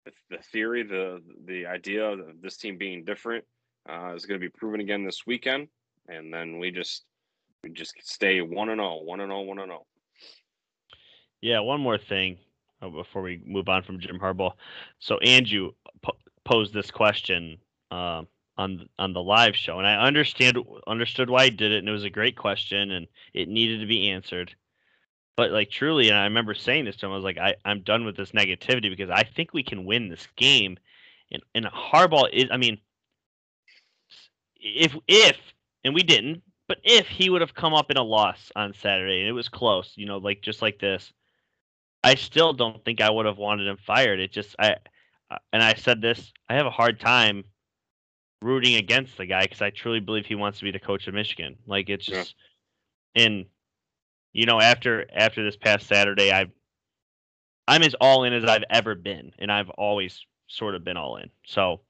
the, 0.05 0.37
the 0.37 0.43
theory, 0.43 0.83
the 0.83 1.21
the 1.47 1.67
idea 1.67 2.05
of 2.05 2.41
this 2.41 2.57
team 2.57 2.77
being 2.77 3.05
different 3.05 3.45
uh, 3.89 4.15
is 4.15 4.27
going 4.27 4.41
to 4.41 4.45
be 4.45 4.51
proven 4.51 4.81
again 4.81 5.05
this 5.05 5.27
weekend, 5.27 5.69
and 6.09 6.33
then 6.33 6.59
we 6.59 6.71
just 6.71 7.05
we 7.63 7.71
just 7.71 7.95
stay 8.03 8.41
one 8.41 8.69
and 8.69 8.81
zero, 8.81 9.01
one 9.03 9.21
and 9.21 9.31
zero, 9.31 9.43
one 9.43 9.61
and 9.61 9.71
oh. 9.71 9.87
Yeah, 11.41 11.61
one 11.61 11.81
more 11.81 11.99
thing 11.99 12.39
uh, 12.81 12.89
before 12.89 13.23
we 13.23 13.41
move 13.45 13.69
on 13.69 13.83
from 13.83 14.01
Jim 14.01 14.19
Harbaugh. 14.19 14.53
So 14.99 15.19
Andrew 15.19 15.73
po- 16.03 16.17
posed 16.45 16.75
this 16.75 16.91
question 16.91 17.59
um, 17.91 18.27
on 18.63 18.89
on 18.99 19.13
the 19.13 19.23
live 19.23 19.57
show, 19.57 19.79
and 19.79 19.87
I 19.87 19.97
understand 20.07 20.59
understood 20.87 21.29
why 21.29 21.45
he 21.45 21.51
did 21.51 21.73
it, 21.73 21.79
and 21.79 21.89
it 21.89 21.93
was 21.93 22.05
a 22.05 22.11
great 22.11 22.37
question, 22.37 22.91
and 22.93 23.07
it 23.35 23.49
needed 23.49 23.81
to 23.81 23.87
be 23.87 24.11
answered. 24.11 24.55
But 25.37 25.51
like 25.51 25.71
truly, 25.71 26.09
and 26.09 26.19
I 26.19 26.25
remember 26.25 26.55
saying 26.55 26.85
this 26.85 26.97
to 26.97 27.07
him, 27.07 27.13
I 27.13 27.17
was 27.17 27.25
like, 27.25 27.39
I, 27.39 27.55
I'm 27.65 27.81
done 27.81 28.05
with 28.05 28.17
this 28.17 28.33
negativity 28.33 28.91
because 28.91 29.11
I 29.11 29.25
think 29.25 29.53
we 29.53 29.63
can 29.63 29.85
win 29.85 30.09
this 30.09 30.29
game. 30.37 30.79
And 31.31 31.43
and 31.55 31.65
Harbaugh 31.67 32.31
is, 32.33 32.49
I 32.51 32.57
mean, 32.57 32.79
if 34.57 34.97
if 35.09 35.37
and 35.85 35.95
we 35.95 36.03
didn't, 36.03 36.43
but 36.69 36.79
if 36.85 37.09
he 37.09 37.31
would 37.31 37.41
have 37.41 37.55
come 37.55 37.75
up 37.75 37.91
in 37.91 37.97
a 37.97 38.03
loss 38.03 38.53
on 38.55 38.75
Saturday 38.75 39.21
and 39.21 39.29
it 39.29 39.33
was 39.33 39.49
close, 39.49 39.93
you 39.97 40.07
know, 40.07 40.19
like 40.19 40.43
just 40.43 40.63
like 40.63 40.79
this, 40.79 41.13
I 42.05 42.15
still 42.15 42.53
don't 42.53 42.85
think 42.85 43.01
I 43.01 43.11
would 43.11 43.27
have 43.27 43.39
wanted 43.39 43.67
him 43.67 43.79
fired. 43.79 44.21
It 44.21 44.33
just 44.33 44.55
I 44.59 44.77
and 45.53 45.63
I 45.63 45.75
said 45.75 46.03
this, 46.03 46.33
I 46.49 46.55
have 46.55 46.67
a 46.67 46.71
hard 46.71 47.01
time 47.01 47.45
rooting 48.43 48.77
against 48.77 49.17
the 49.17 49.27
guy 49.27 49.43
because 49.43 49.63
I 49.63 49.71
truly 49.71 50.01
believe 50.01 50.27
he 50.27 50.35
wants 50.35 50.59
to 50.59 50.65
be 50.65 50.71
the 50.71 50.79
coach 50.79 51.07
of 51.07 51.15
Michigan. 51.15 51.57
Like 51.67 51.89
it's 51.89 52.07
just 52.07 52.35
yeah. 53.15 53.25
and 53.25 53.47
you 54.33 54.47
know 54.47 54.61
after 54.61 55.07
after 55.15 55.45
this 55.45 55.57
past 55.57 55.87
Saturday, 55.87 56.33
I 56.33 56.47
I'm 57.69 57.83
as 57.83 57.95
all 58.01 58.25
in 58.25 58.33
as 58.33 58.45
I've 58.45 58.65
ever 58.71 58.95
been, 58.95 59.33
and 59.39 59.51
I've 59.51 59.71
always 59.71 60.25
sort 60.49 60.75
of 60.75 60.85
been 60.85 60.97
all 60.97 61.17
in. 61.17 61.31
So, 61.47 61.81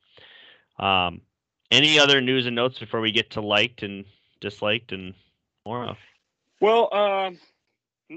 um, 0.79 1.23
any 1.71 1.99
other 1.99 2.21
news 2.21 2.47
and 2.47 2.55
notes 2.55 2.79
before 2.79 3.01
we 3.01 3.12
get 3.12 3.31
to 3.33 3.41
liked 3.41 3.83
and 3.83 4.05
disliked 4.41 4.93
and 4.93 5.15
more 5.65 5.85
of? 5.85 5.97
Well, 6.61 6.88
uh, 6.93 7.31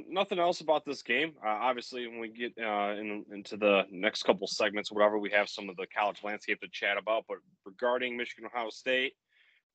nothing 0.10 0.40
else 0.40 0.62
about 0.62 0.86
this 0.86 1.02
game. 1.02 1.34
Uh, 1.44 1.50
obviously, 1.50 2.08
when 2.08 2.20
we 2.20 2.30
get 2.30 2.54
uh, 2.58 2.94
in, 3.00 3.26
into 3.32 3.58
the 3.58 3.84
next 3.92 4.24
couple 4.24 4.48
segments, 4.48 4.92
whatever, 4.92 5.18
we 5.18 5.32
have 5.32 5.50
some 5.50 5.70
of 5.70 5.76
the 5.76 5.88
college 5.88 6.24
landscape 6.24 6.60
to 6.62 6.68
chat 6.72 6.98
about. 6.98 7.26
But 7.28 7.38
regarding 7.66 8.18
Michigan 8.18 8.46
Ohio 8.46 8.70
State, 8.70 9.14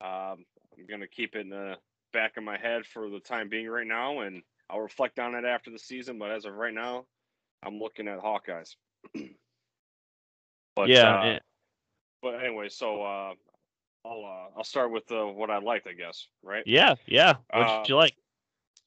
um, 0.01 0.45
I'm 0.77 0.85
going 0.87 1.01
to 1.01 1.07
keep 1.07 1.35
it 1.35 1.41
in 1.41 1.49
the 1.49 1.75
back 2.13 2.37
of 2.37 2.43
my 2.43 2.57
head 2.57 2.85
for 2.85 3.09
the 3.09 3.19
time 3.19 3.49
being 3.49 3.67
right 3.67 3.87
now, 3.87 4.21
and 4.21 4.41
I'll 4.69 4.81
reflect 4.81 5.19
on 5.19 5.35
it 5.35 5.45
after 5.45 5.71
the 5.71 5.79
season. 5.79 6.19
But 6.19 6.31
as 6.31 6.45
of 6.45 6.53
right 6.55 6.73
now, 6.73 7.05
I'm 7.63 7.79
looking 7.79 8.07
at 8.07 8.19
Hawkeyes. 8.19 8.75
but 10.75 10.89
yeah, 10.89 11.15
uh, 11.15 11.39
but 12.21 12.43
anyway, 12.43 12.69
so 12.69 13.03
uh, 13.03 13.33
I'll 14.05 14.25
uh, 14.25 14.57
I'll 14.57 14.63
start 14.63 14.91
with 14.91 15.11
uh, 15.11 15.25
what 15.25 15.49
I 15.49 15.59
liked, 15.59 15.87
I 15.87 15.93
guess. 15.93 16.27
Right? 16.43 16.63
Yeah, 16.65 16.95
yeah. 17.07 17.35
What 17.51 17.83
did 17.83 17.89
you 17.89 17.95
like? 17.95 18.15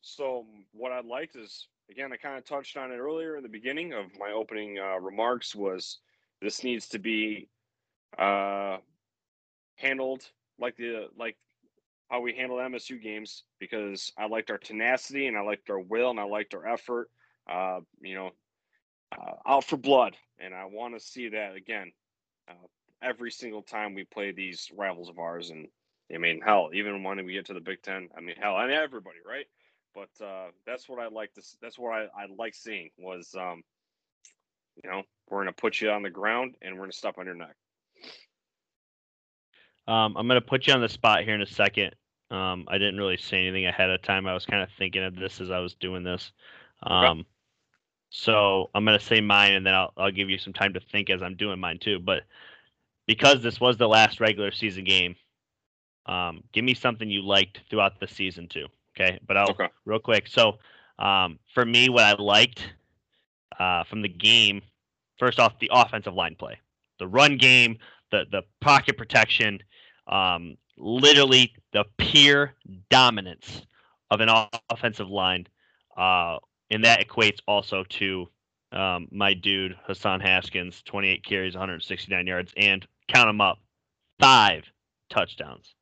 So 0.04 0.44
what 0.72 0.92
I 0.92 1.00
liked 1.00 1.34
is 1.34 1.66
again, 1.90 2.12
I 2.12 2.16
kind 2.16 2.36
of 2.36 2.44
touched 2.44 2.76
on 2.76 2.92
it 2.92 2.96
earlier 2.96 3.36
in 3.36 3.42
the 3.42 3.48
beginning 3.48 3.94
of 3.94 4.04
my 4.18 4.32
opening 4.32 4.78
uh, 4.78 5.00
remarks. 5.00 5.54
Was 5.54 5.98
this 6.42 6.62
needs 6.62 6.88
to 6.88 6.98
be 6.98 7.48
uh, 8.18 8.76
handled 9.76 10.22
like 10.58 10.76
the 10.76 11.08
like 11.18 11.36
how 12.10 12.20
we 12.20 12.34
handle 12.34 12.58
MSU 12.58 13.02
games 13.02 13.44
because 13.58 14.12
I 14.18 14.26
liked 14.26 14.50
our 14.50 14.58
tenacity 14.58 15.26
and 15.26 15.38
I 15.38 15.40
liked 15.40 15.70
our 15.70 15.80
will 15.80 16.10
and 16.10 16.20
I 16.20 16.24
liked 16.24 16.54
our 16.54 16.66
effort. 16.66 17.10
Uh, 17.50 17.80
you 18.02 18.14
know, 18.14 18.30
uh, 19.10 19.32
out 19.46 19.64
for 19.64 19.78
blood, 19.78 20.16
and 20.38 20.54
I 20.54 20.66
want 20.66 20.94
to 20.94 21.00
see 21.00 21.30
that 21.30 21.56
again 21.56 21.92
uh, 22.48 22.66
every 23.02 23.30
single 23.30 23.62
time 23.62 23.94
we 23.94 24.04
play 24.04 24.32
these 24.32 24.70
rivals 24.76 25.08
of 25.08 25.18
ours. 25.18 25.48
And 25.48 25.66
I 26.14 26.18
mean, 26.18 26.42
hell, 26.44 26.70
even 26.74 27.02
when 27.02 27.24
we 27.24 27.32
get 27.32 27.46
to 27.46 27.54
the 27.54 27.60
Big 27.60 27.80
Ten, 27.80 28.10
I 28.16 28.20
mean, 28.20 28.36
hell, 28.36 28.54
I 28.54 28.66
mean 28.66 28.76
everybody, 28.76 29.18
right? 29.26 29.46
But 29.94 30.24
uh, 30.24 30.48
that's 30.66 30.88
what 30.88 30.98
I 30.98 31.09
like 31.09 31.33
to. 31.35 31.42
That's 31.62 31.78
what 31.78 31.92
I, 31.92 32.02
I 32.04 32.26
like 32.37 32.54
seeing 32.54 32.90
was, 32.98 33.35
um, 33.38 33.62
you 34.83 34.90
know, 34.90 35.02
we're 35.28 35.40
gonna 35.40 35.52
put 35.52 35.80
you 35.80 35.90
on 35.90 36.02
the 36.02 36.11
ground 36.11 36.57
and 36.62 36.74
we're 36.74 36.83
gonna 36.83 36.92
step 36.92 37.16
on 37.18 37.26
your 37.26 37.37
neck. 37.37 37.54
Um, 39.87 40.16
I'm 40.16 40.26
gonna 40.26 40.40
put 40.40 40.66
you 40.66 40.72
on 40.72 40.80
the 40.80 40.88
spot 40.88 41.24
here 41.24 41.35
in 41.35 41.42
a 41.42 41.46
second. 41.46 41.94
Um, 42.30 42.64
I 42.68 42.78
didn't 42.78 42.96
really 42.96 43.16
say 43.16 43.38
anything 43.38 43.66
ahead 43.66 43.90
of 43.90 44.02
time. 44.02 44.26
I 44.26 44.35
was 44.35 44.46
kind 44.46 44.62
of 44.62 44.68
thinking 44.78 45.04
of 45.04 45.14
this 45.14 45.40
as 45.40 45.50
I 45.50 45.61
was 45.61 45.74
doing 45.74 46.02
this. 46.02 46.33
Um, 46.83 47.04
okay. 47.04 47.28
So 48.11 48.70
I'm 48.74 48.85
gonna 48.85 49.00
say 49.00 49.20
mine, 49.20 49.52
and 49.52 49.66
then 49.66 49.74
I'll 49.74 49.92
I'll 49.96 50.12
give 50.12 50.30
you 50.30 50.38
some 50.38 50.52
time 50.52 50.72
to 50.74 50.80
think 50.80 51.11
as 51.11 51.22
I'm 51.22 51.37
doing 51.37 51.61
mine 51.61 51.78
too. 51.78 51.98
But 51.98 52.22
because 53.07 53.42
this 53.42 53.61
was 53.61 53.76
the 53.76 53.88
last 53.88 54.20
regular 54.20 54.50
season 54.50 54.85
game, 54.85 55.16
um, 56.07 56.42
give 56.52 56.64
me 56.64 56.74
something 56.74 57.11
you 57.11 57.22
liked 57.22 57.61
throughout 57.68 58.00
the 58.00 58.09
season 58.09 58.48
too. 58.48 58.66
Okay, 58.96 59.18
but 59.26 59.37
I'll 59.37 59.50
okay. 59.50 59.68
real 59.85 59.98
quick. 59.98 60.28
So 60.28 60.59
um, 60.98 61.38
for 61.52 61.64
me, 61.64 61.88
what 61.88 62.04
I 62.04 62.14
liked 62.14 62.62
uh, 63.59 63.85
from 63.85 64.02
the 64.02 64.09
game, 64.09 64.62
first 65.18 65.40
off, 65.40 65.59
the 65.59 65.70
offensive 65.72 66.14
line 66.14 66.37
play, 66.37 66.59
the 66.98 67.09
run 67.09 67.37
game, 67.37 67.78
the 68.11 68.24
the 68.30 68.42
pocket 68.61 68.96
protection, 68.96 69.61
um, 70.07 70.57
literally 70.76 71.52
the 71.72 71.85
pure 71.98 72.54
dominance 72.90 73.62
of 74.11 74.20
an 74.20 74.28
offensive 74.70 75.09
line, 75.09 75.46
uh, 75.96 76.38
and 76.70 76.85
that 76.85 77.07
equates 77.07 77.38
also 77.48 77.85
to 77.85 78.28
um, 78.72 79.09
my 79.11 79.35
dude 79.35 79.76
Hassan 79.87 80.20
Haskins, 80.20 80.83
28 80.85 81.24
carries, 81.24 81.54
169 81.54 82.26
yards, 82.26 82.52
and 82.57 82.87
count 83.09 83.28
them 83.28 83.40
up, 83.40 83.59
five 84.20 84.64
touchdowns. 85.11 85.74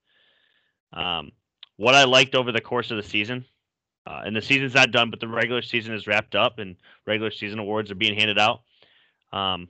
Um, 0.93 1.33
what 1.83 1.97
I 1.97 2.05
liked 2.05 2.37
over 2.37 2.53
the 2.53 2.61
course 2.61 2.93
of 2.93 2.97
the 2.97 3.03
season, 3.03 3.45
uh, 4.07 4.23
and 4.25 4.37
the 4.37 4.41
season's 4.41 4.75
not 4.75 4.93
done, 4.93 5.11
but 5.11 5.19
the 5.19 5.27
regular 5.27 5.63
season 5.63 5.95
is 5.95 6.07
wrapped 6.07 6.37
up 6.37 6.61
and 6.61 6.77
regular 7.09 7.33
season 7.33 7.59
awards 7.59 7.91
are 7.91 7.97
being 7.97 8.17
handed 8.17 8.39
out. 8.39 8.61
Um, 9.33 9.69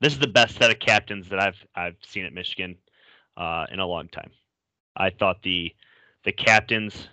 this 0.00 0.12
is 0.12 0.20
the 0.20 0.28
best 0.28 0.56
set 0.56 0.70
of 0.70 0.78
captains 0.78 1.28
that 1.30 1.40
I've 1.40 1.56
I've 1.74 1.96
seen 2.06 2.24
at 2.24 2.32
Michigan 2.32 2.76
uh, 3.36 3.66
in 3.72 3.80
a 3.80 3.86
long 3.86 4.06
time. 4.10 4.30
I 4.96 5.10
thought 5.10 5.42
the 5.42 5.74
the 6.24 6.30
captains 6.30 7.08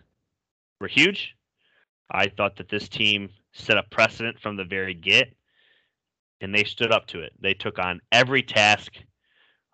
were 0.80 0.88
huge. 0.88 1.34
I 2.12 2.28
thought 2.28 2.58
that 2.58 2.70
this 2.70 2.88
team 2.88 3.30
set 3.54 3.80
a 3.80 3.84
precedent 3.90 4.40
from 4.40 4.56
the 4.56 4.66
very 4.66 4.94
get, 4.94 5.34
and 6.42 6.54
they 6.54 6.64
stood 6.64 6.92
up 6.92 7.08
to 7.08 7.22
it. 7.22 7.34
They 7.42 7.56
took 7.56 7.80
on 7.80 8.02
every 8.12 8.44
task. 8.44 8.94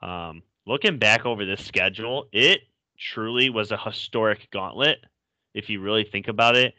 Um, 0.02 0.41
looking 0.65 1.00
back 1.00 1.26
over 1.26 1.43
this 1.43 1.65
schedule, 1.65 2.30
it 2.32 2.62
truly 2.97 3.49
was 3.49 3.71
a 3.71 3.77
historic 3.77 4.49
gauntlet, 4.51 4.99
if 5.53 5.69
you 5.69 5.82
really 5.82 6.03
think 6.03 6.27
about 6.27 6.56
it, 6.56 6.73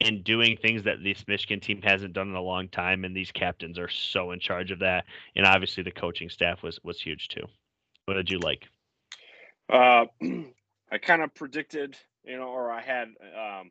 in 0.00 0.22
doing 0.22 0.56
things 0.56 0.82
that 0.84 1.02
this 1.02 1.24
Michigan 1.26 1.60
team 1.60 1.80
hasn't 1.82 2.12
done 2.12 2.28
in 2.28 2.34
a 2.34 2.40
long 2.40 2.68
time, 2.68 3.04
and 3.04 3.16
these 3.16 3.30
captains 3.32 3.78
are 3.78 3.88
so 3.88 4.32
in 4.32 4.40
charge 4.40 4.70
of 4.70 4.80
that. 4.80 5.04
And 5.34 5.46
obviously, 5.46 5.82
the 5.82 5.90
coaching 5.90 6.28
staff 6.28 6.62
was 6.62 6.78
was 6.82 7.00
huge 7.00 7.28
too. 7.28 7.46
What 8.04 8.14
did 8.14 8.30
you 8.30 8.38
like? 8.38 8.68
Uh, 9.68 10.06
I 10.92 10.98
kind 10.98 11.22
of 11.22 11.34
predicted, 11.34 11.96
you 12.24 12.36
know, 12.36 12.48
or 12.48 12.70
I 12.70 12.80
had 12.80 13.08
um, 13.36 13.70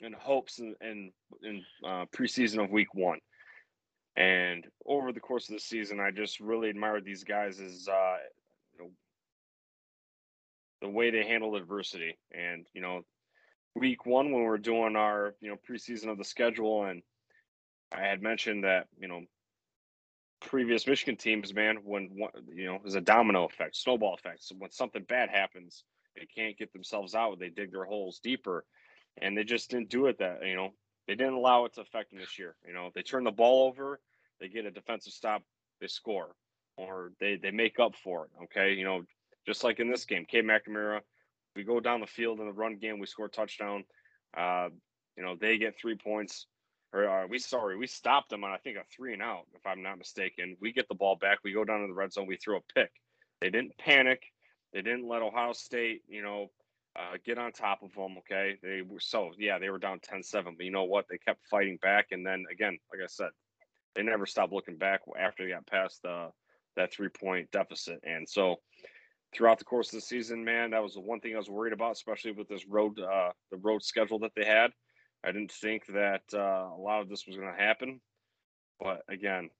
in 0.00 0.12
hopes 0.12 0.58
in 0.58 0.74
in, 0.80 1.12
in 1.42 1.64
uh, 1.84 2.06
preseason 2.14 2.62
of 2.62 2.70
week 2.70 2.94
one. 2.94 3.18
And 4.16 4.66
over 4.86 5.12
the 5.12 5.20
course 5.20 5.48
of 5.48 5.56
the 5.56 5.60
season, 5.60 5.98
I 5.98 6.10
just 6.12 6.38
really 6.38 6.70
admired 6.70 7.04
these 7.04 7.24
guys 7.24 7.58
as 7.58 7.88
uh, 7.88 8.16
the 10.84 10.90
way 10.90 11.10
they 11.10 11.24
handled 11.24 11.56
adversity. 11.56 12.18
And, 12.30 12.66
you 12.74 12.82
know, 12.82 13.06
week 13.74 14.04
one, 14.04 14.30
when 14.30 14.42
we 14.42 14.48
are 14.48 14.58
doing 14.58 14.96
our, 14.96 15.34
you 15.40 15.48
know, 15.48 15.56
preseason 15.66 16.10
of 16.10 16.18
the 16.18 16.24
schedule, 16.24 16.84
and 16.84 17.02
I 17.90 18.02
had 18.02 18.20
mentioned 18.20 18.64
that, 18.64 18.88
you 19.00 19.08
know, 19.08 19.22
previous 20.42 20.86
Michigan 20.86 21.16
teams, 21.16 21.54
man, 21.54 21.78
when, 21.84 22.10
you 22.54 22.66
know, 22.66 22.80
there's 22.82 22.96
a 22.96 23.00
domino 23.00 23.46
effect, 23.46 23.76
snowball 23.76 24.12
effect. 24.12 24.44
So 24.44 24.56
when 24.58 24.70
something 24.72 25.02
bad 25.08 25.30
happens, 25.30 25.84
they 26.16 26.26
can't 26.26 26.58
get 26.58 26.70
themselves 26.74 27.14
out, 27.14 27.40
they 27.40 27.48
dig 27.48 27.72
their 27.72 27.84
holes 27.84 28.20
deeper. 28.22 28.66
And 29.22 29.38
they 29.38 29.44
just 29.44 29.70
didn't 29.70 29.88
do 29.88 30.08
it 30.08 30.18
that, 30.18 30.40
you 30.44 30.54
know, 30.54 30.74
they 31.08 31.14
didn't 31.14 31.32
allow 31.32 31.64
it 31.64 31.72
to 31.76 31.80
affect 31.80 32.10
them 32.10 32.20
this 32.20 32.38
year. 32.38 32.56
You 32.68 32.74
know, 32.74 32.90
they 32.94 33.00
turn 33.00 33.24
the 33.24 33.30
ball 33.30 33.68
over, 33.68 34.00
they 34.38 34.48
get 34.48 34.66
a 34.66 34.70
defensive 34.70 35.14
stop, 35.14 35.42
they 35.80 35.86
score, 35.86 36.34
or 36.76 37.12
they 37.20 37.36
they 37.36 37.52
make 37.52 37.78
up 37.78 37.94
for 37.96 38.26
it. 38.26 38.30
Okay, 38.44 38.74
you 38.74 38.84
know, 38.84 39.04
just 39.46 39.64
like 39.64 39.80
in 39.80 39.90
this 39.90 40.04
game, 40.04 40.24
Cade 40.28 40.44
McNamara, 40.44 41.00
we 41.56 41.64
go 41.64 41.80
down 41.80 42.00
the 42.00 42.06
field 42.06 42.40
in 42.40 42.46
the 42.46 42.52
run 42.52 42.76
game, 42.76 42.98
we 42.98 43.06
score 43.06 43.26
a 43.26 43.30
touchdown. 43.30 43.84
Uh, 44.36 44.68
you 45.16 45.22
know, 45.22 45.36
they 45.40 45.58
get 45.58 45.78
three 45.78 45.96
points. 45.96 46.46
Or 46.92 47.08
uh, 47.08 47.26
we 47.26 47.38
sorry, 47.38 47.76
we 47.76 47.88
stopped 47.88 48.30
them 48.30 48.44
on 48.44 48.52
I 48.52 48.56
think 48.58 48.76
a 48.76 48.82
three 48.94 49.12
and 49.12 49.22
out, 49.22 49.46
if 49.54 49.66
I'm 49.66 49.82
not 49.82 49.98
mistaken. 49.98 50.56
We 50.60 50.72
get 50.72 50.88
the 50.88 50.94
ball 50.94 51.16
back, 51.16 51.38
we 51.42 51.52
go 51.52 51.64
down 51.64 51.80
to 51.80 51.88
the 51.88 51.94
red 51.94 52.12
zone, 52.12 52.26
we 52.26 52.36
throw 52.36 52.58
a 52.58 52.72
pick. 52.74 52.90
They 53.40 53.50
didn't 53.50 53.76
panic. 53.78 54.22
They 54.72 54.82
didn't 54.82 55.08
let 55.08 55.22
Ohio 55.22 55.52
State, 55.52 56.02
you 56.08 56.22
know, 56.22 56.50
uh, 56.96 57.16
get 57.24 57.38
on 57.38 57.52
top 57.52 57.82
of 57.82 57.92
them. 57.94 58.16
Okay, 58.18 58.56
they 58.62 58.82
were 58.82 59.00
so 59.00 59.32
yeah, 59.38 59.58
they 59.58 59.70
were 59.70 59.78
down 59.78 59.98
10-7, 60.00 60.56
but 60.56 60.64
you 60.64 60.70
know 60.70 60.84
what? 60.84 61.06
They 61.08 61.18
kept 61.18 61.46
fighting 61.50 61.78
back, 61.82 62.06
and 62.12 62.24
then 62.24 62.44
again, 62.50 62.78
like 62.92 63.02
I 63.02 63.08
said, 63.08 63.30
they 63.94 64.02
never 64.02 64.26
stopped 64.26 64.52
looking 64.52 64.76
back 64.76 65.00
after 65.18 65.44
they 65.44 65.50
got 65.50 65.66
past 65.66 66.02
the 66.02 66.30
that 66.76 66.92
three 66.92 67.08
point 67.08 67.50
deficit. 67.50 68.00
And 68.04 68.28
so 68.28 68.56
throughout 69.34 69.58
the 69.58 69.64
course 69.64 69.88
of 69.88 69.96
the 69.96 70.00
season, 70.00 70.44
man, 70.44 70.70
that 70.70 70.82
was 70.82 70.94
the 70.94 71.00
one 71.00 71.20
thing 71.20 71.34
I 71.34 71.38
was 71.38 71.50
worried 71.50 71.72
about, 71.72 71.92
especially 71.92 72.32
with 72.32 72.48
this 72.48 72.66
road, 72.66 72.98
uh, 73.00 73.30
the 73.50 73.56
road 73.58 73.82
schedule 73.82 74.18
that 74.20 74.32
they 74.36 74.44
had. 74.44 74.70
I 75.24 75.32
didn't 75.32 75.52
think 75.52 75.86
that 75.86 76.22
uh, 76.32 76.68
a 76.76 76.78
lot 76.78 77.00
of 77.00 77.08
this 77.08 77.26
was 77.26 77.36
going 77.36 77.52
to 77.52 77.60
happen, 77.60 78.00
but 78.78 79.02
again, 79.08 79.50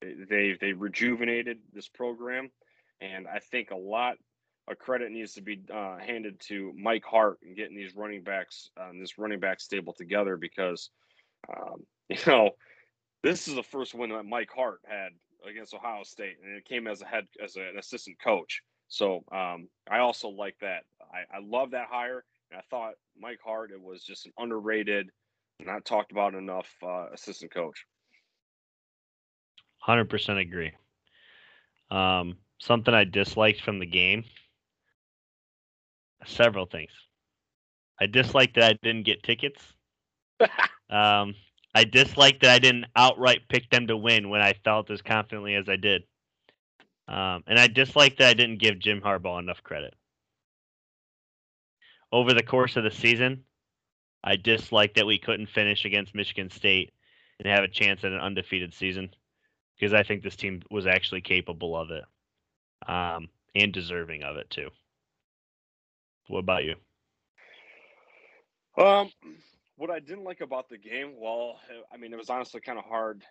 they 0.00 0.56
they 0.60 0.72
rejuvenated 0.72 1.58
this 1.72 1.88
program. 1.88 2.50
And 3.00 3.26
I 3.26 3.38
think 3.38 3.70
a 3.70 3.76
lot 3.76 4.16
of 4.68 4.78
credit 4.78 5.12
needs 5.12 5.34
to 5.34 5.42
be 5.42 5.60
uh, 5.72 5.98
handed 5.98 6.40
to 6.48 6.72
Mike 6.76 7.04
Hart 7.04 7.38
and 7.42 7.56
getting 7.56 7.76
these 7.76 7.94
running 7.94 8.22
backs, 8.22 8.70
uh, 8.78 8.90
this 8.98 9.18
running 9.18 9.40
back 9.40 9.60
stable 9.60 9.92
together 9.92 10.36
because, 10.36 10.90
um, 11.54 11.84
you 12.08 12.18
know, 12.26 12.50
this 13.22 13.48
is 13.48 13.54
the 13.54 13.62
first 13.62 13.94
win 13.94 14.10
that 14.10 14.24
Mike 14.24 14.50
Hart 14.54 14.80
had 14.86 15.10
against 15.48 15.74
Ohio 15.74 16.02
State, 16.02 16.36
and 16.44 16.56
it 16.56 16.64
came 16.64 16.86
as 16.86 17.02
a 17.02 17.06
head 17.06 17.26
as 17.42 17.56
an 17.56 17.78
assistant 17.78 18.16
coach. 18.22 18.62
So 18.88 19.24
um, 19.32 19.68
I 19.90 19.98
also 19.98 20.28
like 20.28 20.56
that. 20.60 20.84
I, 21.00 21.36
I 21.36 21.40
love 21.42 21.72
that 21.72 21.88
hire. 21.90 22.24
And 22.50 22.58
I 22.58 22.62
thought 22.70 22.94
Mike 23.18 23.40
Hart 23.44 23.70
it 23.72 23.80
was 23.80 24.04
just 24.04 24.26
an 24.26 24.32
underrated, 24.38 25.10
not 25.60 25.84
talked 25.84 26.12
about 26.12 26.34
enough 26.34 26.68
uh, 26.82 27.06
assistant 27.12 27.52
coach. 27.52 27.84
Hundred 29.78 30.08
percent 30.08 30.38
agree. 30.38 30.72
Um, 31.90 32.36
something 32.58 32.94
I 32.94 33.04
disliked 33.04 33.62
from 33.62 33.78
the 33.78 33.86
game. 33.86 34.24
Several 36.24 36.66
things. 36.66 36.90
I 38.00 38.06
disliked 38.06 38.56
that 38.56 38.64
I 38.64 38.78
didn't 38.82 39.04
get 39.04 39.22
tickets. 39.22 39.62
um, 40.90 41.34
I 41.76 41.84
dislike 41.84 42.40
that 42.40 42.50
I 42.50 42.58
didn't 42.58 42.86
outright 42.96 43.50
pick 43.50 43.68
them 43.68 43.88
to 43.88 43.98
win 43.98 44.30
when 44.30 44.40
I 44.40 44.54
felt 44.64 44.90
as 44.90 45.02
confidently 45.02 45.54
as 45.56 45.68
I 45.68 45.76
did. 45.76 46.04
Um, 47.06 47.44
and 47.46 47.58
I 47.58 47.66
dislike 47.66 48.16
that 48.16 48.30
I 48.30 48.32
didn't 48.32 48.60
give 48.60 48.78
Jim 48.78 49.02
Harbaugh 49.02 49.40
enough 49.40 49.62
credit. 49.62 49.92
Over 52.10 52.32
the 52.32 52.42
course 52.42 52.76
of 52.76 52.84
the 52.84 52.90
season, 52.90 53.44
I 54.24 54.36
dislike 54.36 54.94
that 54.94 55.04
we 55.04 55.18
couldn't 55.18 55.50
finish 55.50 55.84
against 55.84 56.14
Michigan 56.14 56.48
State 56.48 56.94
and 57.38 57.46
have 57.46 57.62
a 57.62 57.68
chance 57.68 58.02
at 58.04 58.12
an 58.12 58.20
undefeated 58.20 58.72
season 58.72 59.10
because 59.78 59.92
I 59.92 60.02
think 60.02 60.22
this 60.22 60.36
team 60.36 60.62
was 60.70 60.86
actually 60.86 61.20
capable 61.20 61.76
of 61.76 61.90
it 61.90 62.04
um, 62.88 63.28
and 63.54 63.70
deserving 63.70 64.22
of 64.22 64.38
it 64.38 64.48
too. 64.48 64.70
What 66.28 66.38
about 66.38 66.64
you? 66.64 66.76
Um, 68.78 69.10
what 69.76 69.90
I 69.90 70.00
didn't 70.00 70.24
like 70.24 70.40
about 70.40 70.68
the 70.68 70.78
game, 70.78 71.14
well, 71.18 71.58
I 71.92 71.96
mean, 71.96 72.12
it 72.12 72.16
was 72.16 72.30
honestly 72.30 72.60
kind 72.60 72.78
of 72.78 72.84
hard 72.84 73.22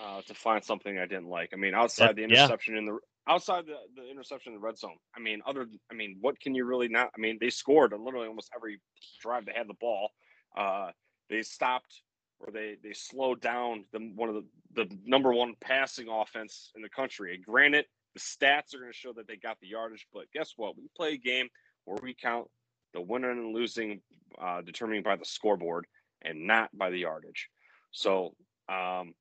uh, 0.00 0.22
to 0.22 0.34
find 0.34 0.62
something 0.64 0.98
I 0.98 1.06
didn't 1.06 1.28
like. 1.28 1.50
I 1.52 1.56
mean, 1.56 1.74
outside 1.74 2.16
the 2.16 2.24
interception 2.24 2.74
yeah. 2.74 2.80
in 2.80 2.86
the 2.86 2.98
outside 3.28 3.66
the, 3.66 3.76
the 4.00 4.10
interception 4.10 4.52
in 4.52 4.58
the 4.58 4.64
red 4.64 4.78
zone. 4.78 4.96
I 5.16 5.20
mean, 5.20 5.40
other 5.46 5.66
I 5.90 5.94
mean, 5.94 6.18
what 6.20 6.40
can 6.40 6.54
you 6.54 6.64
really 6.64 6.88
not? 6.88 7.10
I 7.16 7.20
mean, 7.20 7.38
they 7.40 7.50
scored 7.50 7.92
on 7.92 8.04
literally 8.04 8.26
almost 8.26 8.50
every 8.54 8.80
drive 9.20 9.46
they 9.46 9.52
had 9.54 9.68
the 9.68 9.74
ball. 9.74 10.10
Uh, 10.56 10.90
they 11.30 11.42
stopped 11.42 12.02
or 12.40 12.52
they 12.52 12.76
they 12.82 12.92
slowed 12.92 13.40
down 13.40 13.84
the 13.92 14.00
one 14.14 14.28
of 14.28 14.34
the 14.34 14.44
the 14.74 14.98
number 15.04 15.32
one 15.32 15.54
passing 15.60 16.08
offense 16.08 16.70
in 16.74 16.82
the 16.82 16.88
country. 16.88 17.34
And 17.34 17.44
granted, 17.44 17.86
the 18.14 18.20
stats 18.20 18.74
are 18.74 18.78
going 18.78 18.92
to 18.92 18.98
show 18.98 19.12
that 19.14 19.28
they 19.28 19.36
got 19.36 19.58
the 19.60 19.68
yardage, 19.68 20.06
but 20.12 20.24
guess 20.32 20.54
what? 20.56 20.76
We 20.76 20.84
play 20.96 21.14
a 21.14 21.18
game 21.18 21.48
where 21.84 21.98
we 22.02 22.14
count 22.14 22.48
the 22.92 23.00
winning 23.00 23.30
and 23.30 23.54
losing 23.54 24.00
uh, 24.40 24.60
determined 24.62 25.04
by 25.04 25.16
the 25.16 25.24
scoreboard 25.24 25.86
and 26.22 26.46
not 26.46 26.70
by 26.76 26.90
the 26.90 26.98
yardage. 26.98 27.48
So 27.90 28.34
um, 28.68 29.14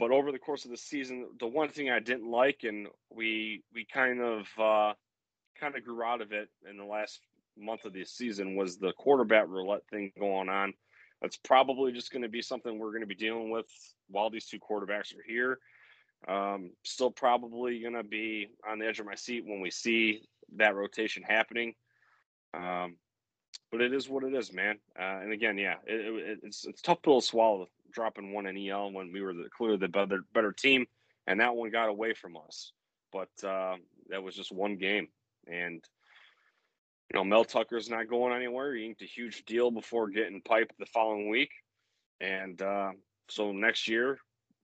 but 0.00 0.10
over 0.10 0.32
the 0.32 0.38
course 0.38 0.64
of 0.64 0.70
the 0.70 0.78
season, 0.78 1.28
the 1.38 1.46
one 1.46 1.68
thing 1.68 1.90
I 1.90 2.00
didn't 2.00 2.30
like, 2.30 2.60
and 2.64 2.88
we 3.10 3.62
we 3.74 3.84
kind 3.84 4.20
of 4.20 4.48
uh, 4.58 4.94
kind 5.60 5.76
of 5.76 5.84
grew 5.84 6.02
out 6.02 6.22
of 6.22 6.32
it 6.32 6.48
in 6.68 6.78
the 6.78 6.84
last 6.84 7.20
month 7.58 7.84
of 7.84 7.92
the 7.92 8.04
season, 8.06 8.56
was 8.56 8.78
the 8.78 8.94
quarterback 8.94 9.46
roulette 9.46 9.86
thing 9.90 10.10
going 10.18 10.48
on. 10.48 10.72
That's 11.20 11.36
probably 11.36 11.92
just 11.92 12.10
going 12.10 12.22
to 12.22 12.30
be 12.30 12.40
something 12.40 12.78
we're 12.78 12.92
going 12.92 13.02
to 13.02 13.06
be 13.06 13.14
dealing 13.14 13.50
with 13.50 13.66
while 14.08 14.30
these 14.30 14.46
two 14.46 14.58
quarterbacks 14.58 15.14
are 15.14 15.24
here. 15.26 15.58
Um, 16.26 16.70
still 16.82 17.10
probably 17.10 17.80
going 17.80 17.92
to 17.92 18.02
be 18.02 18.48
on 18.66 18.78
the 18.78 18.86
edge 18.86 19.00
of 19.00 19.06
my 19.06 19.14
seat 19.14 19.44
when 19.46 19.60
we 19.60 19.70
see 19.70 20.22
that 20.56 20.74
rotation 20.74 21.22
happening. 21.22 21.74
Um, 22.54 22.96
but 23.70 23.80
it 23.80 23.94
is 23.94 24.08
what 24.08 24.24
it 24.24 24.34
is, 24.34 24.52
man. 24.52 24.78
Uh, 24.98 25.20
and 25.22 25.32
again, 25.32 25.56
yeah, 25.56 25.76
it, 25.86 26.00
it, 26.00 26.38
it's 26.42 26.66
it's 26.66 26.82
tough 26.82 27.02
to 27.02 27.20
swallow 27.20 27.68
dropping 27.92 28.32
one 28.32 28.46
in 28.46 28.56
EL 28.68 28.92
when 28.92 29.12
we 29.12 29.20
were 29.20 29.32
the, 29.32 29.48
clearly 29.56 29.76
the 29.76 29.88
better 29.88 30.22
better 30.34 30.52
team, 30.52 30.86
and 31.26 31.40
that 31.40 31.54
one 31.54 31.70
got 31.70 31.88
away 31.88 32.14
from 32.14 32.36
us. 32.36 32.72
But 33.12 33.30
uh, 33.44 33.76
that 34.08 34.22
was 34.22 34.34
just 34.34 34.52
one 34.52 34.76
game, 34.76 35.08
and 35.46 35.82
you 37.12 37.18
know 37.18 37.24
Mel 37.24 37.44
Tucker's 37.44 37.90
not 37.90 38.08
going 38.08 38.34
anywhere. 38.34 38.74
He 38.74 38.86
inked 38.86 39.02
a 39.02 39.06
huge 39.06 39.44
deal 39.44 39.70
before 39.70 40.08
getting 40.08 40.42
piped 40.42 40.78
the 40.78 40.86
following 40.86 41.28
week, 41.28 41.50
and 42.20 42.60
uh, 42.60 42.90
so 43.28 43.52
next 43.52 43.88
year 43.88 44.18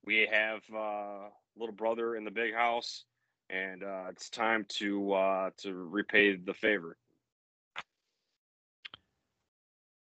we 0.04 0.28
have 0.30 0.60
uh, 0.74 1.28
little 1.56 1.74
brother 1.74 2.16
in 2.16 2.24
the 2.24 2.30
big 2.30 2.54
house, 2.54 3.04
and 3.50 3.82
uh, 3.82 4.04
it's 4.10 4.30
time 4.30 4.66
to 4.68 5.12
uh, 5.12 5.50
to 5.58 5.74
repay 5.74 6.36
the 6.36 6.54
favor. 6.54 6.96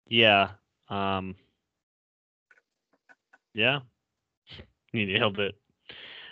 Yeah. 0.08 0.50
Um, 0.90 1.36
yeah. 3.54 3.80
You 4.94 5.06
nailed 5.08 5.40
it. 5.40 5.56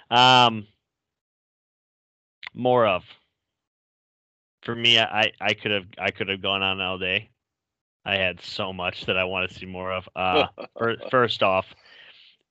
Um, 0.09 0.67
more 2.53 2.85
of. 2.85 3.03
For 4.61 4.73
me, 4.73 4.97
I, 4.97 5.33
I 5.41 5.53
could 5.53 5.71
have 5.71 5.85
I 5.97 6.11
could 6.11 6.29
have 6.29 6.41
gone 6.41 6.61
on 6.61 6.79
all 6.79 6.97
day. 6.97 7.29
I 8.05 8.15
had 8.15 8.41
so 8.41 8.71
much 8.71 9.05
that 9.05 9.17
I 9.17 9.25
want 9.25 9.49
to 9.49 9.59
see 9.59 9.65
more 9.65 9.91
of. 9.91 10.07
Uh, 10.15 10.47
first 11.11 11.43
off, 11.43 11.65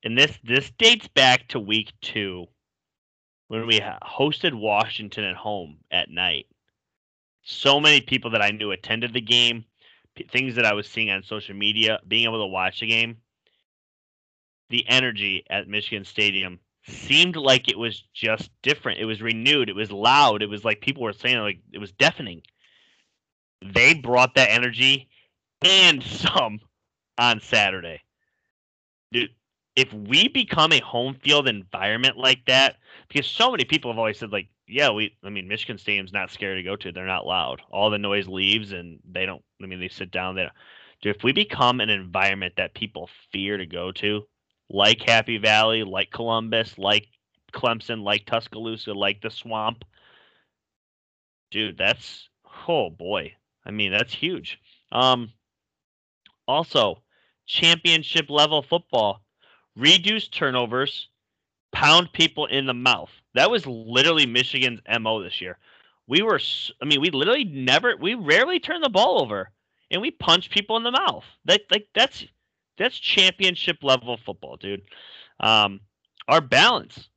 and 0.04 0.18
this 0.18 0.38
this 0.44 0.70
dates 0.78 1.08
back 1.08 1.48
to 1.48 1.60
week 1.60 1.92
two, 2.02 2.46
when 3.48 3.66
we 3.66 3.80
hosted 4.02 4.54
Washington 4.54 5.24
at 5.24 5.36
home 5.36 5.78
at 5.90 6.10
night. 6.10 6.46
So 7.42 7.80
many 7.80 8.00
people 8.00 8.30
that 8.30 8.42
I 8.42 8.50
knew 8.50 8.70
attended 8.70 9.12
the 9.12 9.20
game. 9.20 9.64
Things 10.30 10.56
that 10.56 10.66
I 10.66 10.74
was 10.74 10.86
seeing 10.86 11.10
on 11.10 11.22
social 11.22 11.54
media, 11.54 12.00
being 12.06 12.24
able 12.24 12.44
to 12.44 12.46
watch 12.46 12.80
the 12.80 12.86
game 12.86 13.16
the 14.72 14.88
energy 14.88 15.44
at 15.50 15.68
Michigan 15.68 16.04
Stadium 16.04 16.58
seemed 16.84 17.36
like 17.36 17.68
it 17.68 17.78
was 17.78 18.02
just 18.14 18.50
different. 18.62 18.98
It 18.98 19.04
was 19.04 19.22
renewed. 19.22 19.68
It 19.68 19.76
was 19.76 19.92
loud. 19.92 20.42
It 20.42 20.48
was 20.48 20.64
like 20.64 20.80
people 20.80 21.02
were 21.02 21.12
saying 21.12 21.38
like 21.38 21.60
it 21.72 21.78
was 21.78 21.92
deafening. 21.92 22.42
They 23.62 23.94
brought 23.94 24.34
that 24.34 24.50
energy 24.50 25.08
and 25.62 26.02
some 26.02 26.58
on 27.18 27.40
Saturday. 27.40 28.00
Dude, 29.12 29.30
if 29.76 29.92
we 29.92 30.28
become 30.28 30.72
a 30.72 30.80
home 30.80 31.18
field 31.22 31.48
environment 31.48 32.16
like 32.16 32.46
that, 32.46 32.76
because 33.12 33.26
so 33.26 33.50
many 33.50 33.64
people 33.64 33.90
have 33.90 33.98
always 33.98 34.18
said 34.18 34.32
like, 34.32 34.48
yeah, 34.66 34.90
we 34.90 35.16
I 35.24 35.28
mean 35.28 35.48
Michigan 35.48 35.78
Stadium's 35.78 36.12
not 36.12 36.30
scary 36.30 36.56
to 36.56 36.68
go 36.68 36.76
to. 36.76 36.92
They're 36.92 37.06
not 37.06 37.26
loud. 37.26 37.60
All 37.70 37.90
the 37.90 37.98
noise 37.98 38.26
leaves 38.26 38.72
and 38.72 39.00
they 39.10 39.26
don't 39.26 39.42
I 39.62 39.66
mean 39.66 39.80
they 39.80 39.88
sit 39.88 40.10
down 40.10 40.34
there. 40.34 40.52
Dude, 41.02 41.16
if 41.16 41.24
we 41.24 41.32
become 41.32 41.80
an 41.80 41.90
environment 41.90 42.54
that 42.56 42.74
people 42.74 43.10
fear 43.32 43.56
to 43.56 43.66
go 43.66 43.92
to, 43.92 44.22
like 44.70 45.02
Happy 45.02 45.38
Valley, 45.38 45.82
like 45.82 46.10
Columbus, 46.10 46.78
like 46.78 47.08
Clemson, 47.52 48.02
like 48.02 48.24
Tuscaloosa, 48.24 48.92
like 48.92 49.20
the 49.20 49.30
Swamp. 49.30 49.84
Dude, 51.50 51.76
that's 51.76 52.28
oh 52.68 52.88
boy. 52.88 53.34
I 53.66 53.72
mean, 53.72 53.92
that's 53.92 54.14
huge. 54.14 54.58
Um 54.90 55.32
also, 56.48 57.02
championship 57.46 58.30
level 58.30 58.62
football, 58.62 59.22
reduce 59.76 60.28
turnovers, 60.28 61.08
pound 61.82 62.12
people 62.12 62.46
in 62.46 62.66
the 62.66 62.74
mouth. 62.74 63.10
That 63.34 63.50
was 63.50 63.66
literally 63.66 64.24
Michigan's 64.24 64.80
MO 65.00 65.22
this 65.22 65.40
year. 65.40 65.58
We 66.06 66.22
were 66.22 66.40
I 66.80 66.84
mean, 66.84 67.00
we 67.00 67.10
literally 67.10 67.44
never 67.44 67.96
we 67.96 68.14
rarely 68.14 68.60
turn 68.60 68.80
the 68.80 68.88
ball 68.88 69.20
over 69.20 69.50
and 69.90 70.00
we 70.00 70.12
punch 70.12 70.50
people 70.50 70.76
in 70.76 70.84
the 70.84 70.92
mouth. 70.92 71.24
That 71.44 71.62
like 71.70 71.88
that's 71.94 72.24
that's 72.78 72.98
championship 72.98 73.78
level 73.82 74.16
football, 74.16 74.56
dude. 74.56 74.82
Um, 75.40 75.80
our 76.28 76.40
balance, 76.40 77.08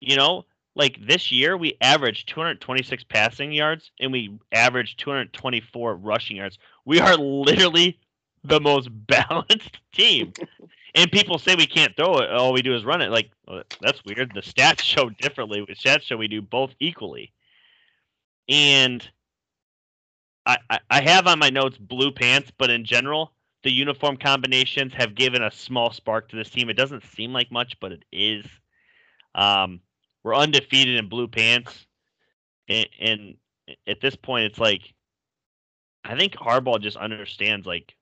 you 0.00 0.16
know, 0.16 0.44
like 0.74 0.98
this 1.06 1.32
year 1.32 1.56
we 1.56 1.78
averaged 1.80 2.28
226 2.28 3.04
passing 3.04 3.50
yards 3.50 3.92
and 3.98 4.12
we 4.12 4.38
averaged 4.52 4.98
224 5.00 5.96
rushing 5.96 6.36
yards. 6.36 6.58
We 6.84 7.00
are 7.00 7.16
literally 7.18 7.98
the 8.44 8.60
most 8.60 8.90
balanced 9.06 9.78
team. 9.92 10.34
And 10.94 11.10
people 11.10 11.38
say 11.38 11.54
we 11.54 11.66
can't 11.66 11.96
throw 11.96 12.18
it. 12.18 12.30
All 12.30 12.52
we 12.52 12.62
do 12.62 12.74
is 12.74 12.84
run 12.84 13.00
it. 13.00 13.10
Like 13.10 13.30
well, 13.46 13.62
that's 13.80 14.02
weird. 14.04 14.32
The 14.34 14.42
stats 14.42 14.80
show 14.82 15.08
differently. 15.10 15.64
The 15.66 15.74
stats 15.74 16.02
show 16.02 16.16
we 16.16 16.28
do 16.28 16.42
both 16.42 16.74
equally. 16.80 17.32
And 18.48 19.08
I, 20.44 20.58
I, 20.68 20.78
I 20.90 21.00
have 21.02 21.26
on 21.26 21.38
my 21.38 21.50
notes 21.50 21.78
blue 21.78 22.10
pants, 22.10 22.50
but 22.58 22.70
in 22.70 22.84
general, 22.84 23.32
the 23.62 23.72
uniform 23.72 24.16
combinations 24.16 24.92
have 24.94 25.14
given 25.14 25.42
a 25.42 25.50
small 25.50 25.92
spark 25.92 26.28
to 26.30 26.36
this 26.36 26.50
team. 26.50 26.68
It 26.68 26.76
doesn't 26.76 27.04
seem 27.14 27.32
like 27.32 27.52
much, 27.52 27.78
but 27.80 27.92
it 27.92 28.04
is. 28.12 28.44
Um, 29.34 29.80
we're 30.24 30.34
undefeated 30.34 30.98
in 30.98 31.08
blue 31.08 31.28
pants, 31.28 31.86
and, 32.68 32.88
and 33.00 33.34
at 33.86 34.00
this 34.00 34.16
point, 34.16 34.46
it's 34.46 34.58
like 34.58 34.92
I 36.04 36.16
think 36.16 36.34
Harbaugh 36.34 36.80
just 36.80 36.96
understands 36.96 37.66
like 37.66 37.94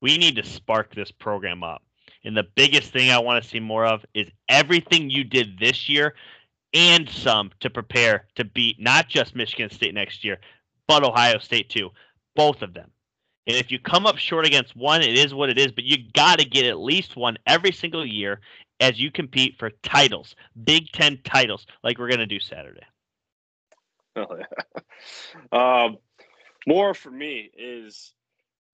we 0.00 0.18
need 0.18 0.36
to 0.36 0.44
spark 0.44 0.94
this 0.94 1.10
program 1.10 1.62
up. 1.64 1.82
And 2.24 2.36
the 2.36 2.46
biggest 2.54 2.92
thing 2.92 3.10
I 3.10 3.18
want 3.18 3.42
to 3.42 3.48
see 3.48 3.60
more 3.60 3.86
of 3.86 4.04
is 4.14 4.28
everything 4.48 5.10
you 5.10 5.24
did 5.24 5.58
this 5.58 5.88
year. 5.88 6.14
and 6.74 7.08
some 7.08 7.50
to 7.60 7.70
prepare 7.70 8.26
to 8.34 8.44
beat 8.44 8.80
not 8.80 9.08
just 9.08 9.34
Michigan 9.36 9.70
State 9.70 9.94
next 9.94 10.24
year, 10.24 10.38
but 10.88 11.04
Ohio 11.04 11.38
State 11.38 11.70
too. 11.70 11.90
Both 12.34 12.62
of 12.62 12.74
them. 12.74 12.90
And 13.46 13.56
if 13.56 13.70
you 13.70 13.78
come 13.78 14.06
up 14.06 14.18
short 14.18 14.44
against 14.46 14.76
one, 14.76 15.02
it 15.02 15.16
is 15.16 15.32
what 15.32 15.48
it 15.50 15.58
is, 15.58 15.72
but 15.72 15.84
you 15.84 15.98
got 16.14 16.38
to 16.40 16.44
get 16.44 16.66
at 16.66 16.78
least 16.78 17.16
one 17.16 17.38
every 17.46 17.72
single 17.72 18.04
year 18.04 18.40
as 18.80 19.00
you 19.00 19.10
compete 19.10 19.58
for 19.58 19.70
titles, 19.82 20.34
Big 20.64 20.92
Ten 20.92 21.18
titles, 21.24 21.66
like 21.82 21.98
we're 21.98 22.08
going 22.08 22.18
to 22.20 22.26
do 22.26 22.40
Saturday. 22.40 22.82
Oh, 24.18 24.38
yeah. 24.38 25.84
um, 25.84 25.98
more 26.66 26.94
for 26.94 27.10
me 27.10 27.50
is 27.56 28.12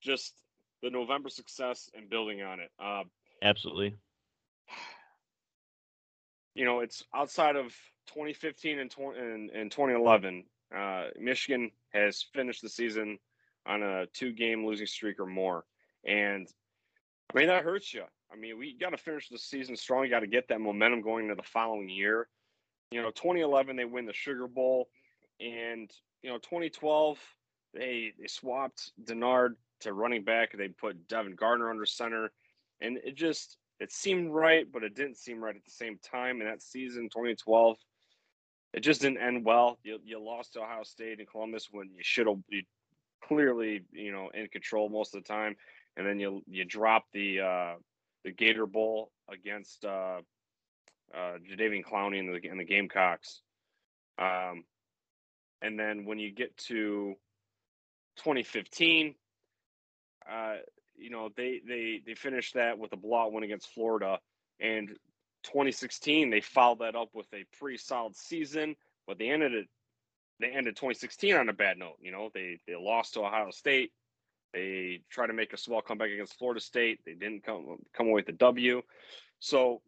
just 0.00 0.35
the 0.83 0.90
November 0.90 1.29
success 1.29 1.90
and 1.95 2.11
building 2.11 2.42
on 2.42 2.61
it. 2.61 2.71
Uh, 2.83 3.05
Absolutely. 3.42 3.97
You 6.55 6.64
know, 6.64 6.81
it's 6.81 7.03
outside 7.14 7.57
of 7.57 7.75
2015 8.09 8.79
and, 8.79 8.90
20, 8.90 9.18
and, 9.18 9.51
and 9.51 9.71
2011. 9.71 10.45
Uh, 10.77 11.05
Michigan 11.18 11.71
has 11.92 12.27
finished 12.35 12.62
the 12.62 12.68
season 12.68 13.18
on 13.66 13.83
a 13.83 14.07
two 14.12 14.33
game 14.33 14.66
losing 14.66 14.87
streak 14.87 15.18
or 15.21 15.27
more. 15.27 15.64
And 16.05 16.49
I 17.33 17.38
mean, 17.38 17.49
that 17.49 17.64
hurts 17.64 17.95
you. 17.95 18.05
I 18.33 18.37
mean, 18.37 18.59
we 18.59 18.77
got 18.77 18.90
to 18.90 18.97
finish 18.97 19.29
the 19.29 19.38
season 19.38 19.77
strong. 19.77 20.05
You 20.05 20.11
got 20.11 20.21
to 20.21 20.27
get 20.27 20.49
that 20.49 20.61
momentum 20.61 21.03
going 21.03 21.25
into 21.25 21.37
the 21.37 21.42
following 21.42 21.88
year. 21.88 22.29
You 22.90 23.03
know, 23.03 23.11
2011, 23.11 23.77
they 23.77 23.85
win 23.85 24.07
the 24.07 24.12
Sugar 24.12 24.47
Bowl. 24.47 24.88
And, 25.40 25.90
you 26.23 26.31
know, 26.31 26.38
2012, 26.38 27.18
they, 27.75 28.12
they 28.18 28.27
swapped 28.27 28.92
Denard 29.03 29.55
to 29.83 29.92
running 29.92 30.25
back. 30.25 30.57
They 30.57 30.68
put 30.68 31.09
Devin 31.09 31.35
Gardner 31.35 31.71
under 31.71 31.87
center. 31.87 32.31
And 32.81 32.99
it 33.05 33.16
just, 33.16 33.59
it 33.81 33.92
seemed 33.92 34.33
right, 34.33 34.66
but 34.71 34.83
it 34.83 34.95
didn't 34.95 35.18
seem 35.18 35.42
right 35.42 35.55
at 35.55 35.64
the 35.64 35.71
same 35.71 35.99
time. 35.99 36.40
In 36.40 36.47
that 36.47 36.62
season, 36.62 37.05
2012, 37.05 37.77
it 38.75 38.81
just 38.81 39.01
didn't 39.01 39.18
end 39.18 39.45
well. 39.45 39.79
You, 39.83 39.99
you 40.05 40.23
lost 40.23 40.55
to 40.55 40.61
Ohio 40.61 40.83
State 40.83 41.18
and 41.18 41.29
Columbus 41.29 41.68
when 41.71 41.90
you 41.95 42.01
should 42.03 42.27
have, 42.27 42.38
you 42.49 42.62
clearly, 43.23 43.83
you 43.92 44.12
know, 44.12 44.31
in 44.35 44.49
control 44.49 44.88
most 44.88 45.14
of 45.14 45.23
the 45.23 45.29
time. 45.29 45.57
And 45.97 46.07
then 46.07 46.18
you 46.18 46.42
you 46.47 46.64
drop 46.64 47.05
the 47.12 47.40
uh, 47.40 47.75
the 48.25 48.33
Gator 48.33 48.66
Bowl 48.66 49.11
against 49.31 49.85
uh, 49.85 50.21
uh, 51.14 51.37
Jadeveon 51.51 51.85
Clowney 51.85 52.18
and 52.18 52.35
the, 52.35 52.49
and 52.49 52.59
the 52.59 52.64
Gamecocks. 52.64 53.42
Um, 54.18 54.64
and 55.61 55.79
then 55.79 56.05
when 56.05 56.18
you 56.18 56.33
get 56.33 56.57
to 56.68 57.14
2015, 58.16 59.14
uh, 60.30 60.56
you 60.96 61.11
know 61.11 61.30
they 61.37 61.61
they 61.66 62.00
they 62.04 62.14
finished 62.14 62.54
that 62.54 62.78
with 62.78 62.92
a 62.92 62.96
blowout 62.96 63.32
win 63.32 63.44
against 63.44 63.72
Florida, 63.72 64.18
and 64.61 64.88
2016 65.44 66.30
they 66.30 66.40
followed 66.40 66.80
that 66.80 66.94
up 66.94 67.08
with 67.14 67.26
a 67.35 67.44
pretty 67.58 67.78
solid 67.78 68.16
season, 68.16 68.76
but 69.06 69.18
they 69.18 69.30
ended 69.30 69.52
it 69.54 69.68
they 70.40 70.48
ended 70.48 70.76
2016 70.76 71.35
on 71.35 71.48
a 71.48 71.52
bad 71.52 71.78
note. 71.78 71.96
You 72.00 72.12
know, 72.12 72.30
they 72.35 72.58
they 72.66 72.74
lost 72.76 73.14
to 73.14 73.20
Ohio 73.20 73.50
State. 73.50 73.92
They 74.52 75.00
tried 75.11 75.28
to 75.28 75.32
make 75.32 75.52
a 75.52 75.56
small 75.56 75.80
comeback 75.80 76.11
against 76.11 76.38
Florida 76.38 76.61
State. 76.61 77.00
They 77.06 77.14
didn't 77.14 77.44
come 77.44 77.78
come 77.94 78.06
away 78.08 78.16
with 78.16 78.26
the 78.26 78.32
W. 78.32 78.82
So, 79.38 79.80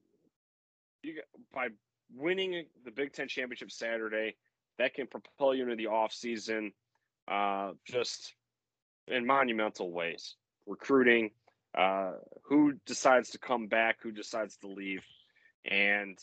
you 1.03 1.21
by 1.53 1.69
winning 2.15 2.65
the 2.85 2.91
Big 2.91 3.13
Ten 3.13 3.29
championship 3.29 3.71
Saturday, 3.71 4.37
that 4.79 4.95
can 4.95 5.07
propel 5.07 5.55
you 5.55 5.65
into 5.65 5.77
the 5.77 5.89
off 5.89 6.13
season, 6.13 6.73
uh, 7.29 7.73
just 7.85 8.35
in 9.09 9.27
monumental 9.27 9.93
ways. 9.93 10.37
Recruiting, 10.67 11.31
uh, 11.77 12.13
who 12.45 12.75
decides 12.87 13.31
to 13.31 13.39
come 13.39 13.67
back, 13.67 13.99
who 14.03 14.13
decides 14.13 14.57
to 14.59 14.69
leave, 14.69 15.03
and 15.65 16.19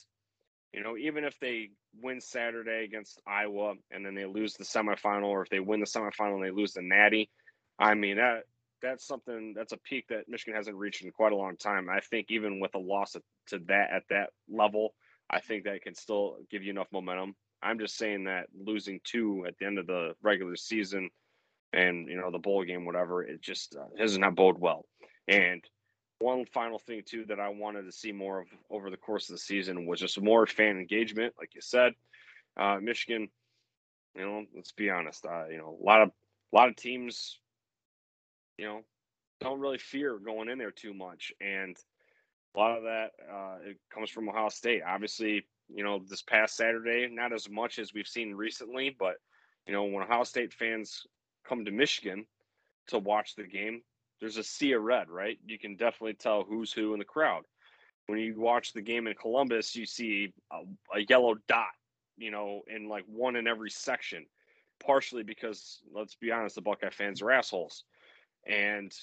you 0.74 0.82
know, 0.82 0.96
even 0.98 1.26
if 1.26 1.38
they 1.40 1.72
win 2.02 2.22
Saturday 2.22 2.86
against 2.86 3.22
Iowa 3.28 3.74
and 3.92 4.06
then 4.06 4.16
they 4.16 4.26
lose 4.26 4.54
the 4.54 4.64
semifinal, 4.64 5.26
or 5.26 5.42
if 5.42 5.50
they 5.50 5.60
win 5.60 5.82
the 5.82 5.86
semifinal 5.86 6.36
and 6.36 6.44
they 6.44 6.52
lose 6.52 6.74
the 6.74 6.82
Natty, 6.82 7.30
I 7.78 7.94
mean 7.94 8.18
that 8.18 8.44
that's 8.82 9.06
something 9.06 9.54
that's 9.56 9.74
a 9.74 9.78
peak 9.78 10.06
that 10.10 10.28
Michigan 10.28 10.56
hasn't 10.56 10.78
reached 10.78 11.04
in 11.04 11.12
quite 11.12 11.34
a 11.34 11.36
long 11.36 11.58
time. 11.58 11.90
I 11.90 12.00
think 12.00 12.28
even 12.30 12.60
with 12.60 12.74
a 12.76 12.80
loss 12.80 13.16
to 13.48 13.60
that 13.68 13.92
at 13.92 14.04
that 14.10 14.30
level, 14.50 14.94
I 15.30 15.40
think 15.40 15.66
that 15.66 15.84
can 15.84 15.96
still 15.96 16.38
give 16.50 16.64
you 16.64 16.72
enough 16.72 16.88
momentum. 16.92 17.36
I'm 17.62 17.78
just 17.78 17.98
saying 17.98 18.24
that 18.24 18.48
losing 18.58 19.00
two 19.04 19.46
at 19.48 19.58
the 19.60 19.66
end 19.66 19.78
of 19.78 19.88
the 19.88 20.14
regular 20.24 20.56
season 20.56 21.10
and 21.74 22.08
you 22.08 22.18
know 22.18 22.32
the 22.32 22.40
bowl 22.40 22.64
game, 22.64 22.86
whatever, 22.86 23.24
it 23.24 23.42
just 23.42 23.76
uh, 23.76 23.86
does 23.98 24.18
not 24.18 24.36
bode 24.36 24.60
well. 24.60 24.86
And 25.28 25.64
one 26.20 26.46
final 26.46 26.80
thing 26.80 27.02
too 27.06 27.26
that 27.28 27.40
I 27.40 27.50
wanted 27.50 27.84
to 27.84 27.92
see 27.92 28.12
more 28.12 28.42
of 28.42 28.48
over 28.70 28.90
the 28.90 28.98
course 28.98 29.30
of 29.30 29.36
the 29.36 29.40
season 29.40 29.86
was 29.86 30.00
just 30.00 30.22
more 30.22 30.46
fan 30.46 30.78
engagement, 30.78 31.34
like 31.40 31.56
you 31.56 31.62
said. 31.62 31.94
Uh, 32.58 32.78
Michigan, 32.82 33.30
you 34.16 34.22
know, 34.22 34.46
let's 34.56 34.72
be 34.72 34.90
honest, 34.90 35.26
uh, 35.26 35.48
you 35.48 35.58
know, 35.58 35.78
a 35.82 35.84
lot 35.84 36.02
of 36.02 36.10
a 36.10 36.56
lot 36.56 36.70
of 36.70 36.76
teams, 36.76 37.40
you 38.58 38.66
know, 38.66 38.82
don't 39.40 39.60
really 39.60 39.78
fear 39.78 40.20
going 40.20 40.50
in 40.50 40.58
there 40.58 40.72
too 40.72 40.94
much, 40.94 41.32
and 41.42 41.78
a 42.56 42.60
lot 42.60 42.78
of 42.78 42.84
that 42.84 43.12
uh, 43.32 43.58
it 43.64 43.78
comes 43.94 44.10
from 44.10 44.30
Ohio 44.30 44.50
State. 44.50 44.82
Obviously, 44.86 45.46
you 45.74 45.84
know, 45.84 46.02
this 46.08 46.22
past 46.22 46.56
Saturday, 46.56 47.08
not 47.10 47.34
as 47.34 47.50
much 47.50 47.80
as 47.80 47.94
we've 47.94 48.08
seen 48.08 48.34
recently, 48.34 48.96
but 48.98 49.16
you 49.66 49.74
know, 49.74 49.86
when 49.86 50.04
Ohio 50.04 50.24
State 50.24 50.54
fans 50.54 51.06
come 51.52 51.66
to 51.66 51.72
Michigan 51.72 52.26
to 52.88 52.98
watch 52.98 53.36
the 53.36 53.44
game, 53.44 53.82
there's 54.22 54.38
a 54.38 54.44
sea 54.44 54.72
of 54.72 54.84
red, 54.84 55.10
right? 55.10 55.38
You 55.46 55.60
can 55.60 55.76
definitely 55.76 56.14
tell 56.14 56.44
who's 56.44 56.72
who 56.72 56.94
in 56.94 57.00
the 57.00 57.06
crowd. 57.06 57.44
When 58.08 58.20
you 58.20 58.40
watch 58.40 58.72
the 58.72 58.82
game 58.82 59.08
in 59.08 59.16
Columbus, 59.16 59.76
you 59.76 59.86
see 59.86 60.34
a, 60.52 60.60
a 60.98 61.02
yellow 61.10 61.36
dot, 61.50 61.74
you 62.18 62.32
know, 62.32 62.62
in 62.68 62.88
like 62.88 63.04
one 63.06 63.36
in 63.36 63.48
every 63.48 63.70
section, 63.70 64.26
partially 64.84 65.24
because 65.24 65.82
let's 65.94 66.16
be 66.16 66.32
honest, 66.32 66.56
the 66.56 66.62
Buckeye 66.62 66.90
fans 66.90 67.22
are 67.22 67.32
assholes. 67.32 67.84
And 68.48 68.94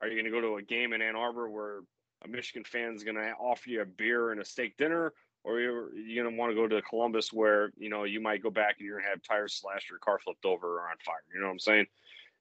are 0.00 0.08
you 0.08 0.14
going 0.14 0.24
to 0.24 0.30
go 0.30 0.40
to 0.40 0.56
a 0.56 0.62
game 0.62 0.94
in 0.94 1.02
Ann 1.02 1.16
Arbor 1.16 1.50
where 1.50 1.80
a 2.24 2.28
Michigan 2.28 2.64
fan 2.64 2.94
is 2.94 3.04
going 3.04 3.16
to 3.16 3.32
offer 3.38 3.68
you 3.68 3.82
a 3.82 3.86
beer 3.86 4.30
and 4.30 4.40
a 4.40 4.44
steak 4.44 4.76
dinner, 4.78 5.12
or 5.44 5.60
you're 5.60 5.94
you 5.94 6.20
going 6.20 6.34
to 6.34 6.38
want 6.38 6.50
to 6.50 6.56
go 6.56 6.66
to 6.66 6.82
Columbus 6.82 7.32
where 7.32 7.70
you 7.76 7.90
know 7.90 8.04
you 8.04 8.20
might 8.20 8.42
go 8.42 8.50
back 8.50 8.76
and 8.78 8.86
you're 8.86 8.96
going 8.96 9.04
to 9.04 9.10
have 9.10 9.22
tires 9.22 9.54
slashed 9.54 9.90
or 9.90 9.98
car 9.98 10.18
flipped 10.18 10.44
over 10.44 10.78
or 10.78 10.80
on 10.80 10.96
fire? 11.04 11.16
You 11.32 11.40
know 11.40 11.46
what 11.46 11.52
I'm 11.52 11.58
saying? 11.58 11.86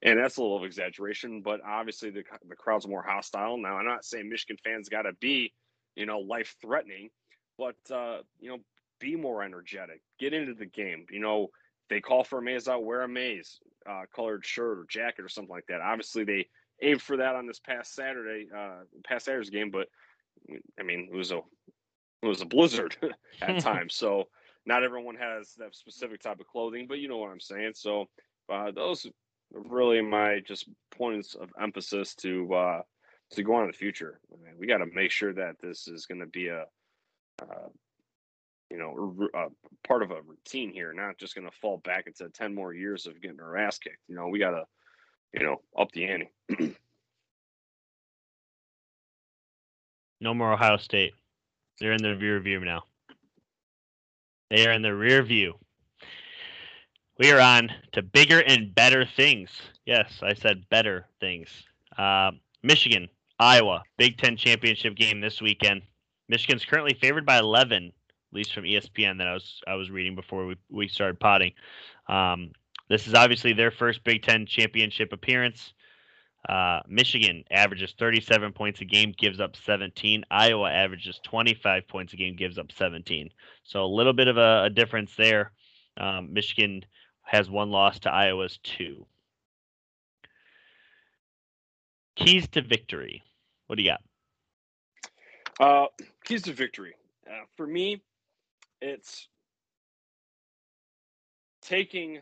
and 0.04 0.20
that's 0.20 0.38
a 0.38 0.42
little 0.42 0.58
of 0.58 0.64
exaggeration, 0.64 1.42
but 1.42 1.62
obviously 1.66 2.10
the 2.10 2.24
the 2.48 2.56
crowd's 2.56 2.88
more 2.88 3.02
hostile 3.02 3.58
now. 3.58 3.78
I'm 3.78 3.86
not 3.86 4.06
saying 4.06 4.30
Michigan 4.30 4.58
fans 4.64 4.90
got 4.90 5.04
to 5.04 5.14
be, 5.14 5.54
you 5.96 6.06
know, 6.06 6.20
life 6.20 6.56
threatening, 6.62 7.10
but 7.58 7.76
uh, 7.92 8.18
you 8.40 8.50
know, 8.50 8.60
be 9.00 9.16
more 9.16 9.42
energetic, 9.44 10.02
get 10.20 10.34
into 10.34 10.54
the 10.54 10.66
game. 10.66 11.06
You 11.10 11.22
know, 11.22 11.48
they 11.90 12.02
call 12.02 12.24
for 12.24 12.40
a 12.40 12.42
maize 12.42 12.68
out, 12.68 12.84
wear 12.84 13.02
a 13.02 13.08
maize 13.08 13.60
uh, 13.90 14.04
colored 14.14 14.46
shirt 14.46 14.78
or 14.78 14.86
jacket 14.90 15.24
or 15.24 15.30
something 15.30 15.54
like 15.54 15.68
that. 15.68 15.82
Obviously, 15.82 16.26
they 16.26 16.48
aimed 16.82 17.02
for 17.02 17.18
that 17.18 17.36
on 17.36 17.48
this 17.48 17.60
past 17.60 17.96
Saturday, 17.96 18.48
uh, 18.56 18.82
past 19.06 19.26
Saturday's 19.26 19.50
game, 19.50 19.72
but 19.72 19.88
I 20.78 20.84
mean, 20.84 21.08
it 21.12 21.16
was 21.16 21.32
a 21.32 21.40
it 22.24 22.28
was 22.28 22.42
a 22.42 22.46
blizzard 22.46 22.96
at 23.42 23.60
times, 23.62 23.96
so 23.96 24.28
not 24.66 24.84
everyone 24.84 25.16
has 25.16 25.54
that 25.58 25.76
specific 25.76 26.22
type 26.22 26.40
of 26.40 26.48
clothing, 26.48 26.88
but 26.88 27.00
you 27.00 27.08
know 27.08 27.18
what 27.18 27.32
I'm 27.32 27.40
saying. 27.40 27.74
So 27.76 28.06
uh, 28.52 28.72
those 28.72 29.06
really 29.52 30.02
my 30.02 30.40
just 30.46 30.70
points 30.92 31.36
of 31.36 31.50
emphasis 31.62 32.16
to 32.16 32.54
uh, 32.54 32.82
to 33.32 33.44
go 33.44 33.56
on 33.56 33.64
in 33.64 33.68
the 33.68 33.74
future. 33.74 34.20
I 34.32 34.36
mean, 34.44 34.56
we 34.58 34.68
got 34.68 34.78
to 34.78 34.86
make 34.86 35.12
sure 35.12 35.34
that 35.34 35.56
this 35.62 35.88
is 35.88 36.06
going 36.06 36.22
to 36.22 36.28
be 36.28 36.48
a 36.48 36.66
uh, 37.42 37.68
you 38.70 38.78
know 38.78 39.30
a 39.36 39.48
part 39.88 40.04
of 40.04 40.12
a 40.12 40.22
routine 40.22 40.72
here, 40.72 40.94
not 40.94 41.18
just 41.18 41.36
going 41.36 41.50
to 41.50 41.58
fall 41.58 41.78
back 41.84 42.08
into 42.08 42.30
ten 42.30 42.56
more 42.56 42.74
years 42.74 43.06
of 43.06 43.22
getting 43.22 43.40
our 43.40 43.58
ass 43.58 43.78
kicked. 43.80 44.00
You 44.08 44.16
know, 44.16 44.28
we 44.28 44.40
got 44.40 44.52
to 44.52 44.64
you 45.34 45.46
know 45.46 45.58
up 45.78 45.92
the 45.92 46.06
ante. 46.06 46.30
no 50.22 50.34
more 50.34 50.54
Ohio 50.54 50.78
State. 50.78 51.14
They're 51.84 51.92
in 51.92 52.02
the 52.02 52.16
rear 52.16 52.40
view 52.40 52.62
now. 52.62 52.84
They 54.50 54.66
are 54.66 54.72
in 54.72 54.84
the 54.84 54.96
rear 54.96 55.22
view. 55.22 55.56
We 57.20 57.30
are 57.30 57.42
on 57.42 57.72
to 57.92 58.02
bigger 58.02 58.40
and 58.40 58.74
better 58.74 59.06
things. 59.06 59.50
Yes, 59.86 60.22
I 60.24 60.34
said 60.34 60.70
better 60.70 61.08
things. 61.20 61.50
Uh, 61.98 62.32
Michigan, 62.64 63.10
Iowa, 63.38 63.84
Big 63.98 64.18
Ten 64.18 64.38
championship 64.38 64.96
game 64.96 65.20
this 65.20 65.42
weekend. 65.42 65.82
Michigan's 66.30 66.64
currently 66.64 66.94
favored 66.94 67.26
by 67.26 67.38
11, 67.38 67.88
at 67.88 67.92
least 68.32 68.54
from 68.54 68.64
ESPN 68.64 69.18
that 69.18 69.28
I 69.28 69.34
was 69.34 69.62
I 69.68 69.76
was 69.76 69.92
reading 69.92 70.16
before 70.16 70.46
we, 70.46 70.56
we 70.72 70.88
started 70.88 71.20
potting. 71.20 71.52
Um, 72.08 72.54
this 72.88 73.08
is 73.08 73.14
obviously 73.14 73.52
their 73.52 73.72
first 73.72 74.06
Big 74.06 74.24
Ten 74.24 74.46
championship 74.46 75.12
appearance. 75.12 75.74
Uh, 76.48 76.82
Michigan 76.88 77.44
averages 77.52 77.94
37 77.98 78.52
points 78.52 78.82
a 78.82 78.86
game, 78.86 79.14
gives 79.18 79.40
up 79.40 79.56
17. 79.56 80.26
Iowa 80.30 80.70
averages 80.70 81.20
25 81.24 81.88
points 81.88 82.14
a 82.14 82.18
game, 82.18 82.36
gives 82.36 82.58
up 82.58 82.72
17. 82.72 83.30
So 83.64 83.84
a 83.84 83.88
little 83.88 84.14
bit 84.14 84.28
of 84.28 84.38
a, 84.38 84.64
a 84.66 84.70
difference 84.70 85.16
there. 85.16 85.52
Um, 85.98 86.34
Michigan 86.34 86.84
has 87.22 87.50
one 87.50 87.72
loss 87.72 88.00
to 88.00 88.12
Iowa's 88.12 88.60
two. 88.64 89.06
Keys 92.16 92.48
to 92.50 92.62
victory. 92.62 93.24
What 93.68 93.78
do 93.78 93.84
you 93.84 93.92
got? 93.92 94.02
Uh, 95.60 95.88
keys 96.26 96.44
to 96.44 96.54
victory. 96.54 96.94
Uh, 97.26 97.46
for 97.56 97.66
me, 97.66 98.02
it's 98.82 99.30
taking 101.62 102.20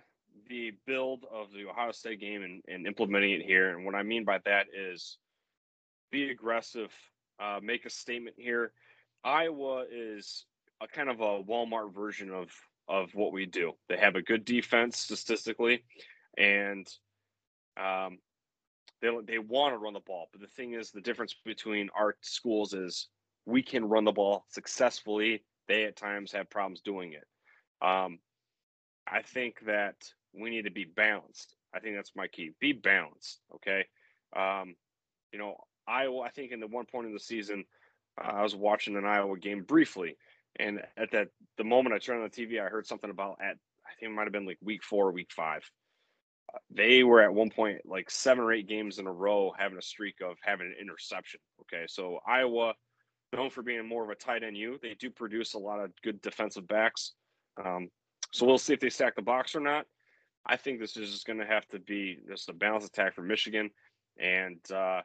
the 0.52 0.74
build 0.86 1.26
of 1.34 1.48
the 1.54 1.66
Ohio 1.70 1.94
State 1.94 2.20
game 2.20 2.44
and, 2.44 2.62
and 2.68 2.86
implementing 2.86 3.32
it 3.32 3.42
here. 3.42 3.70
And 3.70 3.86
what 3.86 3.96
I 3.96 4.04
mean 4.04 4.26
by 4.26 4.40
that 4.44 4.68
is 4.78 5.18
be 6.12 6.30
aggressive, 6.30 6.92
uh, 7.40 7.60
make 7.64 7.86
a 7.86 7.90
statement 7.90 8.36
here. 8.38 8.74
Iowa 9.24 9.86
is 9.90 10.46
a 10.82 10.88
kind 10.88 11.10
of 11.10 11.22
a 11.22 11.42
Walmart 11.42 11.96
version 11.96 12.32
of 12.32 12.52
of 12.90 13.16
what 13.16 13.32
we 13.32 13.46
do. 13.46 13.72
They 13.88 13.96
have 13.96 14.16
a 14.16 14.22
good 14.22 14.44
defense 14.44 15.00
statistically, 15.00 15.86
and 16.38 16.86
um, 17.78 18.18
they 19.02 19.10
they 19.26 19.40
want 19.40 19.74
to 19.74 19.78
run 19.78 19.94
the 19.94 20.02
ball. 20.02 20.28
But 20.34 20.42
the 20.42 20.48
thing 20.48 20.74
is, 20.74 20.92
the 20.92 21.00
difference 21.00 21.34
between 21.46 21.90
our 21.98 22.18
schools 22.20 22.74
is 22.74 23.08
we 23.46 23.64
can 23.64 23.86
run 23.86 24.04
the 24.04 24.12
ball 24.12 24.46
successfully. 24.50 25.44
They 25.70 25.86
at 25.86 25.96
times 25.96 26.34
have 26.34 26.50
problems 26.50 26.82
doing 26.82 27.14
it. 27.14 27.26
Um, 27.88 28.20
I 29.08 29.22
think 29.22 29.62
that 29.66 29.96
we 30.34 30.50
need 30.50 30.64
to 30.64 30.72
be 30.72 30.86
balanced. 30.86 31.56
I 31.74 31.80
think 31.80 31.96
that's 31.96 32.16
my 32.16 32.28
key. 32.28 32.52
Be 32.60 32.74
balanced. 32.74 33.40
Okay. 33.56 33.86
Um, 34.36 34.76
you 35.32 35.40
know, 35.40 35.56
Iowa. 35.88 36.22
I 36.22 36.30
think 36.30 36.52
in 36.52 36.60
the 36.60 36.68
one 36.68 36.86
point 36.86 37.08
in 37.08 37.14
the 37.14 37.20
season, 37.20 37.66
uh, 38.22 38.32
I 38.32 38.44
was 38.44 38.56
watching 38.56 38.96
an 38.96 39.06
Iowa 39.06 39.38
game 39.38 39.64
briefly, 39.64 40.18
and 40.60 40.82
at 40.98 41.12
that 41.12 41.30
the 41.58 41.64
moment 41.64 41.96
I 41.96 42.00
turned 42.00 42.22
on 42.22 42.30
the 42.34 42.46
TV, 42.46 42.62
I 42.62 42.70
heard 42.70 42.88
something 42.88 43.10
about 43.10 43.38
at 43.42 43.58
I 43.86 43.94
think 44.00 44.12
it 44.12 44.16
might 44.16 44.24
have 44.24 44.34
been 44.34 44.46
like 44.46 44.60
week 44.62 44.84
four, 44.84 45.12
week 45.12 45.32
five. 45.32 45.70
Uh, 46.54 46.60
they 46.70 47.04
were 47.04 47.22
at 47.22 47.34
one 47.34 47.50
point 47.50 47.82
like 47.86 48.10
seven 48.10 48.44
or 48.44 48.54
eight 48.54 48.68
games 48.68 49.00
in 49.00 49.08
a 49.08 49.12
row 49.12 49.54
having 49.58 49.78
a 49.78 49.82
streak 49.82 50.16
of 50.22 50.38
having 50.42 50.68
an 50.68 50.76
interception. 50.80 51.40
Okay, 51.62 51.86
so 51.88 52.20
Iowa, 52.26 52.74
known 53.34 53.50
for 53.50 53.64
being 53.64 53.88
more 53.88 54.04
of 54.04 54.10
a 54.10 54.16
tight 54.16 54.44
end 54.44 54.58
you, 54.58 54.78
they 54.82 54.96
do 55.00 55.10
produce 55.10 55.54
a 55.54 55.60
lot 55.60 55.80
of 55.80 55.92
good 56.04 56.22
defensive 56.22 56.68
backs. 56.68 57.14
Um, 57.64 57.90
so 58.32 58.46
we'll 58.46 58.58
see 58.58 58.74
if 58.74 58.80
they 58.80 58.90
stack 58.90 59.16
the 59.16 59.22
box 59.22 59.56
or 59.56 59.60
not. 59.60 59.86
I 60.46 60.58
think 60.58 60.80
this 60.80 60.98
is 60.98 61.12
just 61.12 61.28
going 61.28 61.40
to 61.40 61.46
have 61.46 61.68
to 61.70 61.80
be 61.80 62.20
just 62.28 62.50
a 62.50 62.54
balanced 62.54 62.88
attack 62.88 63.14
for 63.16 63.22
Michigan 63.22 63.70
and 64.18 64.60
uh, 64.72 65.02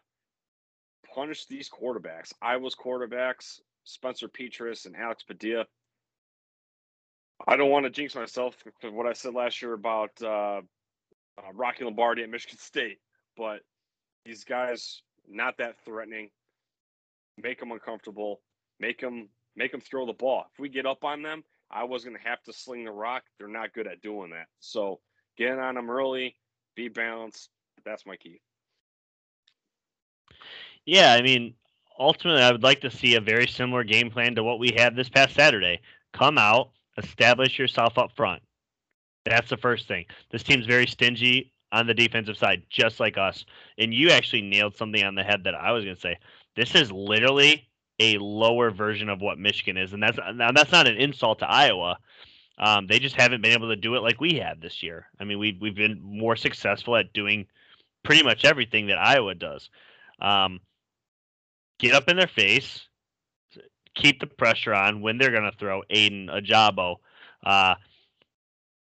punish 1.14 1.46
these 1.46 1.68
quarterbacks. 1.68 2.32
Iowa's 2.42 2.74
quarterbacks 2.74 3.60
Spencer 3.86 4.28
Petras 4.28 4.86
and 4.86 4.96
Alex 4.96 5.22
Padilla. 5.22 5.66
I 7.46 7.56
don't 7.56 7.70
want 7.70 7.84
to 7.84 7.90
jinx 7.90 8.14
myself 8.14 8.56
because 8.64 8.92
what 8.92 9.06
I 9.06 9.12
said 9.12 9.34
last 9.34 9.62
year 9.62 9.74
about 9.74 10.10
uh, 10.22 10.60
uh, 11.38 11.52
Rocky 11.54 11.84
Lombardi 11.84 12.22
at 12.22 12.30
Michigan 12.30 12.58
State, 12.58 12.98
but 13.36 13.60
these 14.24 14.44
guys 14.44 15.02
not 15.28 15.58
that 15.58 15.76
threatening. 15.84 16.30
Make 17.40 17.60
them 17.60 17.72
uncomfortable. 17.72 18.40
Make 18.80 19.00
them 19.00 19.28
make 19.54 19.70
them 19.70 19.80
throw 19.80 20.06
the 20.06 20.12
ball. 20.12 20.46
If 20.52 20.58
we 20.58 20.68
get 20.68 20.86
up 20.86 21.04
on 21.04 21.22
them, 21.22 21.44
I 21.70 21.84
was 21.84 22.04
going 22.04 22.16
to 22.16 22.28
have 22.28 22.42
to 22.44 22.52
sling 22.52 22.84
the 22.84 22.90
rock. 22.90 23.24
They're 23.38 23.48
not 23.48 23.74
good 23.74 23.86
at 23.86 24.00
doing 24.00 24.30
that. 24.30 24.46
So 24.60 25.00
get 25.36 25.58
on 25.58 25.74
them 25.74 25.90
early, 25.90 26.36
be 26.74 26.88
balanced. 26.88 27.50
That's 27.84 28.06
my 28.06 28.16
key. 28.16 28.40
Yeah, 30.84 31.14
I 31.14 31.22
mean, 31.22 31.54
ultimately, 31.98 32.42
I 32.42 32.52
would 32.52 32.62
like 32.62 32.80
to 32.82 32.90
see 32.90 33.14
a 33.14 33.20
very 33.20 33.46
similar 33.46 33.84
game 33.84 34.10
plan 34.10 34.34
to 34.36 34.44
what 34.44 34.58
we 34.58 34.72
had 34.76 34.94
this 34.94 35.08
past 35.08 35.34
Saturday. 35.34 35.80
Come 36.12 36.38
out, 36.38 36.70
establish 36.96 37.58
yourself 37.58 37.98
up 37.98 38.12
front. 38.16 38.42
That's 39.24 39.50
the 39.50 39.56
first 39.56 39.88
thing. 39.88 40.06
This 40.30 40.44
team's 40.44 40.66
very 40.66 40.86
stingy 40.86 41.52
on 41.72 41.86
the 41.86 41.94
defensive 41.94 42.36
side, 42.36 42.62
just 42.70 43.00
like 43.00 43.18
us. 43.18 43.44
And 43.78 43.92
you 43.92 44.10
actually 44.10 44.42
nailed 44.42 44.76
something 44.76 45.02
on 45.02 45.16
the 45.16 45.24
head 45.24 45.44
that 45.44 45.54
I 45.54 45.72
was 45.72 45.84
going 45.84 45.96
to 45.96 46.00
say. 46.00 46.16
This 46.54 46.74
is 46.74 46.92
literally 46.92 47.68
a 47.98 48.18
lower 48.18 48.70
version 48.70 49.08
of 49.08 49.20
what 49.20 49.38
Michigan 49.38 49.76
is, 49.76 49.92
and 49.92 50.02
that's 50.02 50.18
now 50.34 50.52
that's 50.52 50.72
not 50.72 50.86
an 50.86 50.96
insult 50.96 51.38
to 51.40 51.50
Iowa. 51.50 51.98
Um, 52.58 52.86
they 52.86 52.98
just 52.98 53.16
haven't 53.16 53.42
been 53.42 53.52
able 53.52 53.68
to 53.68 53.76
do 53.76 53.96
it 53.96 54.02
like 54.02 54.20
we 54.20 54.34
have 54.34 54.60
this 54.60 54.82
year. 54.82 55.06
I 55.20 55.24
mean, 55.24 55.38
we've 55.38 55.60
we've 55.60 55.74
been 55.74 56.00
more 56.02 56.36
successful 56.36 56.96
at 56.96 57.12
doing 57.12 57.46
pretty 58.02 58.22
much 58.22 58.44
everything 58.44 58.86
that 58.86 58.98
Iowa 58.98 59.34
does. 59.34 59.68
Um, 60.20 60.60
get 61.78 61.94
up 61.94 62.08
in 62.08 62.16
their 62.16 62.26
face, 62.26 62.86
keep 63.94 64.20
the 64.20 64.26
pressure 64.26 64.74
on 64.74 65.02
when 65.02 65.18
they're 65.18 65.32
going 65.32 65.50
to 65.50 65.58
throw 65.58 65.82
Aidan 65.90 66.28
Ojabo. 66.28 66.96
Uh, 67.44 67.74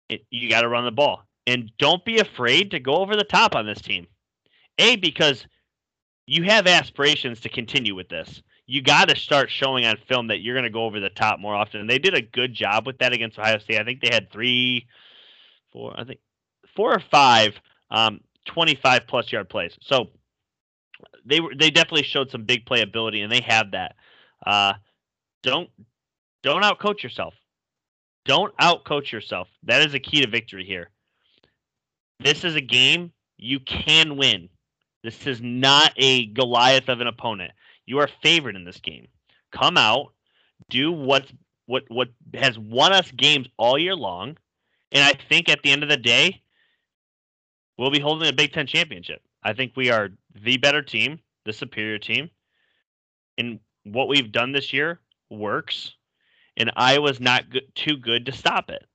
it, 0.09 0.23
you 0.31 0.49
got 0.51 0.63
to 0.63 0.69
run 0.69 0.85
the 0.85 0.91
ball. 0.91 1.23
And 1.47 1.71
don't 1.79 2.05
be 2.05 2.19
afraid 2.19 2.73
to 2.73 2.81
go 2.81 2.97
over 2.97 3.17
the 3.17 3.25
top 3.25 3.55
on 3.55 3.67
this 3.67 3.81
team. 3.81 4.07
A, 4.79 4.97
because 4.97 5.47
you 6.27 6.45
have 6.45 6.67
aspirations 6.67 7.41
to 7.41 7.49
continue 7.49 7.95
with 7.95 8.09
this. 8.09 8.43
You 8.71 8.83
got 8.83 9.09
to 9.09 9.17
start 9.17 9.51
showing 9.51 9.85
on 9.85 9.97
film 10.07 10.29
that 10.29 10.43
you're 10.43 10.55
going 10.55 10.63
to 10.63 10.71
go 10.71 10.85
over 10.85 11.01
the 11.01 11.11
top 11.11 11.41
more 11.41 11.57
often. 11.57 11.81
And 11.81 11.91
they 11.91 11.99
did 11.99 12.15
a 12.15 12.23
good 12.23 12.55
job 12.55 12.87
with 12.87 12.99
that 12.99 13.13
against 13.13 13.37
Ohio 13.37 13.59
State. 13.59 13.81
I 13.81 13.85
think 13.85 14.01
they 14.01 14.15
had 14.15 14.31
three, 14.31 14.87
four, 15.73 15.93
I 15.99 16.05
think 16.05 16.21
four 16.77 16.95
or 16.95 17.03
five 17.11 17.55
um, 17.91 18.21
25 18.47 19.09
plus 19.09 19.33
yard 19.33 19.49
plays. 19.49 19.77
So 19.83 20.11
they 21.25 21.41
were 21.41 21.53
they 21.53 21.71
definitely 21.71 22.05
showed 22.05 22.31
some 22.31 22.45
big 22.45 22.65
playability, 22.65 23.25
and 23.25 23.33
they 23.33 23.41
have 23.41 23.73
that. 23.73 23.97
Uh, 24.47 24.75
don't 25.43 25.69
don't 26.45 26.63
outcoach 26.63 27.03
yourself. 27.03 27.35
Don't 28.25 28.57
outcoach 28.59 29.11
yourself. 29.11 29.49
That 29.65 29.83
is 29.83 29.95
a 29.95 29.99
key 29.99 30.21
to 30.21 30.31
victory 30.31 30.65
here. 30.65 30.91
This 32.21 32.45
is 32.45 32.55
a 32.55 32.61
game 32.61 33.11
you 33.37 33.59
can 33.59 34.17
win. 34.17 34.49
This 35.03 35.27
is 35.27 35.41
not 35.43 35.93
a 35.97 36.27
Goliath 36.27 36.89
of 36.89 37.01
an 37.01 37.09
opponent. 37.09 37.51
You 37.91 37.99
are 37.99 38.09
favored 38.23 38.55
in 38.55 38.63
this 38.63 38.79
game. 38.79 39.09
Come 39.51 39.77
out, 39.77 40.13
do 40.69 40.93
what's 40.93 41.33
what 41.67 41.83
what 41.89 42.11
has 42.35 42.57
won 42.57 42.93
us 42.93 43.11
games 43.11 43.49
all 43.57 43.77
year 43.77 43.97
long, 43.97 44.37
and 44.93 45.03
I 45.03 45.13
think 45.29 45.49
at 45.49 45.65
the 45.65 45.73
end 45.73 45.83
of 45.83 45.89
the 45.89 45.97
day, 45.97 46.41
we'll 47.77 47.91
be 47.91 47.99
holding 47.99 48.29
a 48.29 48.33
Big 48.33 48.53
Ten 48.53 48.69
championship. 48.69 49.23
I 49.43 49.55
think 49.55 49.73
we 49.75 49.91
are 49.91 50.11
the 50.41 50.57
better 50.59 50.83
team, 50.83 51.19
the 51.45 51.53
superior 51.53 51.99
team. 51.99 52.31
And 53.37 53.59
what 53.83 54.07
we've 54.07 54.31
done 54.31 54.53
this 54.53 54.73
year 54.73 55.01
works. 55.29 55.95
And 56.57 56.71
Iowa's 56.77 57.19
not 57.19 57.51
good, 57.51 57.75
too 57.75 57.97
good 57.97 58.27
to 58.27 58.33
stop 58.33 58.71
it. 58.71 58.87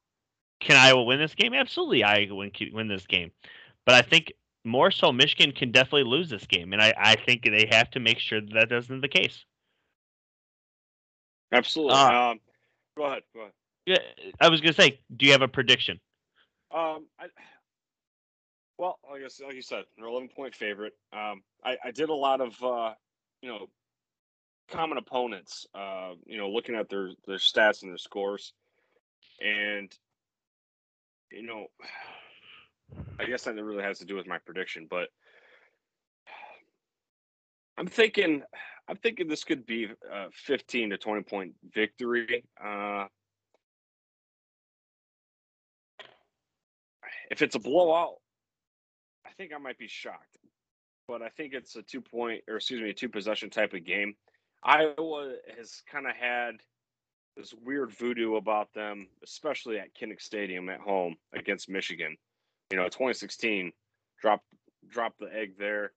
Can 0.62 0.78
Iowa 0.78 1.04
win 1.04 1.20
this 1.20 1.36
game? 1.36 1.54
Absolutely, 1.54 2.06
Iowa 2.06 2.36
win, 2.36 2.52
win 2.72 2.88
this 2.88 3.08
game. 3.08 3.32
But 3.86 3.96
I 3.96 4.04
think 4.04 4.32
more 4.66 4.91
so, 4.91 5.11
Michigan 5.11 5.51
can 5.51 5.72
definitely 5.72 6.03
lose 6.03 6.30
this 6.30 6.45
game. 6.45 6.74
And 6.74 6.82
I, 6.82 6.93
I 6.97 7.16
think 7.16 7.43
they 7.43 7.68
have 7.72 7.89
to 7.91 7.99
make 7.99 8.20
sure 8.20 8.41
that, 8.41 8.70
that 8.70 8.72
isn't 8.72 9.01
the 9.01 9.07
case. 9.07 9.45
Absolutely. 11.51 11.93
Uh, 11.95 12.32
um, 12.32 12.39
go 12.97 13.05
ahead. 13.05 13.24
Go 13.34 13.41
ahead. 13.41 13.53
Yeah, 13.86 13.99
I 14.41 14.49
was 14.49 14.61
going 14.61 14.74
to 14.74 14.82
say, 14.82 14.99
do 15.16 15.26
you 15.26 15.32
have 15.32 15.43
a 15.43 15.47
prediction? 15.47 15.99
Um, 16.74 17.05
I, 17.20 17.28
well, 18.78 18.99
like, 19.09 19.22
I, 19.22 19.45
like 19.45 19.55
you 19.55 19.61
said, 19.61 19.84
they're 19.95 20.07
11 20.07 20.30
point 20.30 20.55
favorite. 20.55 20.93
Um, 21.13 21.43
I, 21.63 21.78
I 21.86 21.91
did 21.91 22.09
a 22.09 22.13
lot 22.13 22.41
of, 22.41 22.61
uh, 22.63 22.93
you 23.41 23.49
know, 23.49 23.68
common 24.70 24.97
opponents, 24.97 25.68
uh, 25.76 26.13
you 26.26 26.38
know, 26.38 26.49
looking 26.49 26.76
at 26.76 26.89
their, 26.89 27.11
their 27.28 27.38
stats 27.38 27.84
and 27.84 27.91
their 27.91 27.97
scores. 27.97 28.53
And, 29.39 29.93
you 31.32 31.43
know, 31.43 31.68
I 33.19 33.25
guess 33.25 33.43
that 33.43 33.55
really 33.55 33.83
has 33.83 33.99
to 33.99 34.05
do 34.05 34.15
with 34.15 34.27
my 34.27 34.38
prediction, 34.38 34.88
but 34.89 35.09
I'm 37.77 37.88
thinking, 37.88 38.43
I'm 38.88 38.97
thinking 38.97 39.27
this 39.27 39.43
could 39.43 39.65
be 39.65 39.86
a 39.86 40.27
15 40.31 40.91
to 40.91 40.97
20 40.97 41.23
point 41.23 41.53
victory. 41.73 42.45
Uh, 42.63 43.05
if 47.31 47.41
it's 47.41 47.55
a 47.55 47.59
blowout, 47.59 48.15
I 49.25 49.31
think 49.31 49.51
I 49.53 49.57
might 49.57 49.77
be 49.77 49.88
shocked, 49.88 50.38
but 51.07 51.21
I 51.21 51.29
think 51.29 51.53
it's 51.53 51.75
a 51.75 51.81
two 51.81 52.01
point 52.01 52.43
or 52.47 52.57
excuse 52.57 52.81
me, 52.81 52.89
a 52.89 52.93
two 52.93 53.09
possession 53.09 53.49
type 53.49 53.73
of 53.73 53.86
game. 53.86 54.15
Iowa 54.63 55.33
has 55.57 55.83
kind 55.91 56.07
of 56.07 56.15
had 56.15 56.55
this 57.38 57.53
weird 57.53 57.91
voodoo 57.91 58.36
about 58.36 58.73
them, 58.73 59.07
especially 59.23 59.77
at 59.77 59.93
Kinnick 59.93 60.21
Stadium 60.21 60.69
at 60.69 60.79
home 60.79 61.15
against 61.33 61.69
Michigan. 61.69 62.15
You 62.72 62.78
know, 62.78 62.86
2016 62.86 63.72
dropped 64.22 64.45
dropped 64.88 65.20
the 65.20 65.34
egg 65.34 65.53
there, 65.57 65.91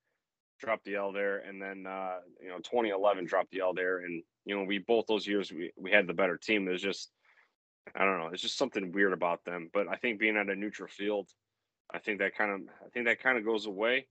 dropped 0.60 0.84
the 0.84 0.96
L 0.96 1.12
there, 1.12 1.38
and 1.38 1.60
then 1.60 1.86
uh, 1.86 2.18
you 2.42 2.48
know 2.48 2.58
2011 2.58 3.26
dropped 3.26 3.50
the 3.50 3.60
L 3.60 3.74
there, 3.74 3.98
and 3.98 4.22
you 4.44 4.56
know 4.56 4.64
we 4.64 4.78
both 4.78 5.06
those 5.06 5.26
years 5.26 5.52
we 5.52 5.72
we 5.76 5.90
had 5.90 6.06
the 6.06 6.14
better 6.14 6.36
team. 6.36 6.64
There's 6.64 6.82
just 6.82 7.10
I 7.94 8.04
don't 8.04 8.18
know, 8.18 8.28
it's 8.28 8.42
just 8.42 8.58
something 8.58 8.92
weird 8.92 9.12
about 9.12 9.44
them. 9.44 9.70
But 9.72 9.88
I 9.88 9.96
think 9.96 10.20
being 10.20 10.36
at 10.36 10.50
a 10.50 10.54
neutral 10.54 10.88
field 10.88 11.28
I 11.92 11.98
think 11.98 12.18
that 12.18 12.36
kind 12.36 12.50
of 12.50 12.60
I 12.84 12.88
think 12.90 13.06
that 13.06 13.22
kind 13.22 13.38
of 13.38 13.44
goes 13.44 13.66
away, 13.66 14.06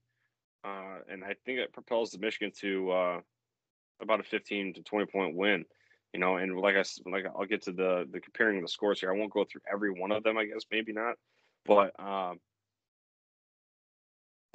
uh, 0.64 0.98
and 1.08 1.24
I 1.24 1.34
think 1.44 1.58
it 1.58 1.72
propels 1.72 2.10
the 2.10 2.18
Michigan 2.18 2.52
to 2.60 2.90
uh, 2.90 3.20
about 4.00 4.20
a 4.20 4.24
15 4.24 4.74
to 4.74 4.82
20 4.82 5.06
point 5.06 5.36
win. 5.36 5.64
You 6.12 6.20
know, 6.20 6.36
and 6.36 6.58
like 6.58 6.74
I 6.74 6.84
like 7.08 7.26
I'll 7.26 7.44
get 7.44 7.62
to 7.62 7.72
the 7.72 8.06
the 8.10 8.20
comparing 8.20 8.60
the 8.60 8.68
scores 8.68 9.00
here. 9.00 9.12
I 9.12 9.16
won't 9.16 9.32
go 9.32 9.44
through 9.44 9.60
every 9.70 9.90
one 9.90 10.10
of 10.10 10.22
them. 10.22 10.38
I 10.38 10.46
guess 10.46 10.64
maybe 10.70 10.92
not, 10.92 11.16
but 11.66 11.92
um, 12.00 12.40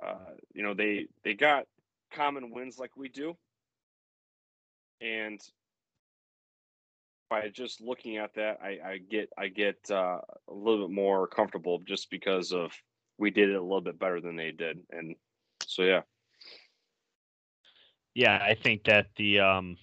uh, 0.06 0.34
you 0.54 0.64
know 0.64 0.74
they 0.74 1.08
they 1.24 1.34
got 1.34 1.66
common 2.12 2.51
wins 2.51 2.78
like 2.80 2.91
we 2.95 3.10
do, 3.10 3.36
and 5.01 5.41
by 7.30 7.49
just 7.49 7.82
looking 7.82 8.18
at 8.18 8.36
that, 8.36 8.60
I, 8.62 8.80
I 8.86 8.97
get 9.10 9.30
I 9.38 9.47
get 9.47 9.78
uh, 9.89 10.20
a 10.47 10.54
little 10.54 10.88
bit 10.88 10.93
more 10.93 11.28
comfortable 11.28 11.80
just 11.80 12.10
because 12.10 12.51
of 12.51 12.72
we 13.18 13.32
did 13.32 13.49
it 13.49 13.56
a 13.56 13.62
little 13.62 13.82
bit 13.82 13.99
better 13.99 14.22
than 14.22 14.36
they 14.36 14.51
did, 14.51 14.80
and 14.91 15.16
so 15.66 15.84
yeah. 15.84 16.01
Yeah, 18.16 18.39
I 18.39 18.54
think 18.54 18.84
that 18.84 19.08
the 19.16 19.39
um, 19.39 19.78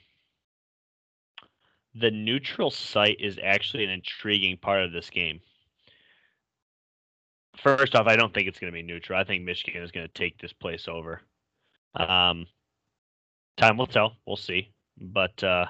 the 1.95 2.11
neutral 2.11 2.71
site 2.71 3.16
is 3.21 3.39
actually 3.43 3.85
an 3.85 3.91
intriguing 3.91 4.57
part 4.57 4.85
of 4.85 4.93
this 4.93 5.11
game. 5.11 5.41
First 7.63 7.95
off, 7.95 8.07
I 8.07 8.17
don't 8.17 8.33
think 8.33 8.49
it's 8.49 8.59
going 8.59 8.73
to 8.73 8.77
be 8.77 8.83
neutral. 8.83 9.19
I 9.19 9.25
think 9.25 9.45
Michigan 9.45 9.83
is 9.83 9.91
going 9.91 10.07
to 10.07 10.13
take 10.13 10.39
this 10.39 10.53
place 10.53 10.89
over. 10.89 11.21
Um, 11.95 12.47
time 13.57 13.77
will 13.77 13.87
tell. 13.87 14.17
We'll 14.27 14.37
see, 14.37 14.73
but 14.99 15.43
uh, 15.45 15.67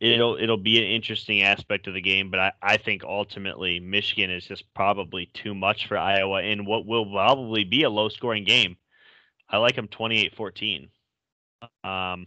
it'll 0.00 0.36
it'll 0.36 0.56
be 0.56 0.78
an 0.78 0.90
interesting 0.90 1.42
aspect 1.42 1.86
of 1.86 1.94
the 1.94 2.00
game. 2.00 2.30
But 2.30 2.40
I, 2.40 2.52
I 2.62 2.76
think 2.78 3.04
ultimately 3.04 3.80
Michigan 3.80 4.30
is 4.30 4.46
just 4.46 4.64
probably 4.74 5.26
too 5.34 5.54
much 5.54 5.86
for 5.86 5.98
Iowa 5.98 6.42
in 6.42 6.64
what 6.64 6.86
will 6.86 7.06
probably 7.06 7.64
be 7.64 7.82
a 7.82 7.90
low 7.90 8.08
scoring 8.08 8.44
game. 8.44 8.76
I 9.48 9.58
like 9.58 9.76
them 9.76 9.88
28-14. 9.88 10.88
Um, 11.84 12.26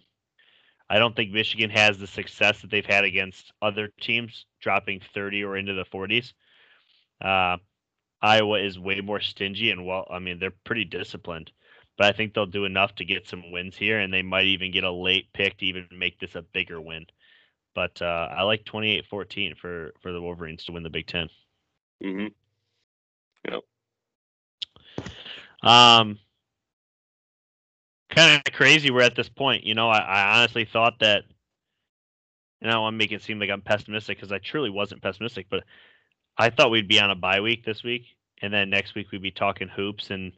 I 0.89 0.99
don't 0.99 1.15
think 1.15 1.31
Michigan 1.31 1.69
has 1.71 1.97
the 1.97 2.07
success 2.07 2.61
that 2.61 2.69
they've 2.69 2.85
had 2.85 3.03
against 3.03 3.51
other 3.61 3.91
teams, 3.99 4.45
dropping 4.61 5.01
30 5.13 5.43
or 5.43 5.57
into 5.57 5.73
the 5.73 5.85
40s. 5.85 6.33
Uh, 7.19 7.57
Iowa 8.21 8.59
is 8.59 8.79
way 8.79 9.01
more 9.01 9.19
stingy 9.21 9.71
and 9.71 9.85
well, 9.85 10.07
I 10.09 10.19
mean, 10.19 10.39
they're 10.39 10.51
pretty 10.63 10.85
disciplined, 10.85 11.51
but 11.97 12.07
I 12.07 12.11
think 12.11 12.33
they'll 12.33 12.45
do 12.45 12.65
enough 12.65 12.95
to 12.95 13.05
get 13.05 13.27
some 13.27 13.51
wins 13.51 13.75
here, 13.75 13.99
and 13.99 14.11
they 14.13 14.23
might 14.23 14.47
even 14.47 14.71
get 14.71 14.83
a 14.83 14.91
late 14.91 15.31
pick 15.33 15.57
to 15.57 15.65
even 15.65 15.87
make 15.91 16.19
this 16.19 16.35
a 16.35 16.41
bigger 16.41 16.81
win. 16.81 17.05
But 17.75 18.01
uh, 18.01 18.29
I 18.31 18.41
like 18.43 18.65
28-14 18.65 19.57
for 19.57 19.93
for 20.01 20.11
the 20.11 20.21
Wolverines 20.21 20.65
to 20.65 20.71
win 20.71 20.83
the 20.83 20.89
Big 20.89 21.07
10 21.07 21.29
Mm-hmm. 22.03 22.27
Yep. 23.51 23.61
Um, 25.63 26.19
kind 28.09 28.41
of 28.45 28.53
crazy 28.53 28.91
we're 28.91 29.01
at 29.01 29.15
this 29.15 29.29
point. 29.29 29.63
You 29.63 29.73
know, 29.73 29.89
I, 29.89 29.99
I 29.99 30.37
honestly 30.37 30.65
thought 30.65 30.99
that. 30.99 31.23
You 32.61 32.69
know, 32.69 32.87
I'm 32.87 32.97
making 32.97 33.17
it 33.17 33.21
seem 33.21 33.39
like 33.39 33.51
I'm 33.51 33.61
pessimistic 33.61 34.17
because 34.17 34.31
I 34.31 34.39
truly 34.39 34.71
wasn't 34.71 35.03
pessimistic, 35.03 35.45
but 35.47 35.63
I 36.37 36.49
thought 36.49 36.71
we'd 36.71 36.87
be 36.87 36.99
on 36.99 37.11
a 37.11 37.15
bye 37.15 37.41
week 37.41 37.65
this 37.65 37.83
week, 37.83 38.03
and 38.41 38.53
then 38.53 38.69
next 38.69 38.95
week 38.95 39.11
we'd 39.11 39.21
be 39.21 39.31
talking 39.31 39.67
hoops 39.67 40.11
and 40.11 40.33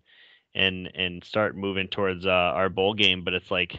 and 0.56 0.90
and 0.96 1.24
start 1.24 1.56
moving 1.56 1.88
towards 1.88 2.26
uh, 2.26 2.30
our 2.30 2.70
bowl 2.70 2.94
game. 2.94 3.24
But 3.24 3.34
it's 3.34 3.52
like 3.52 3.76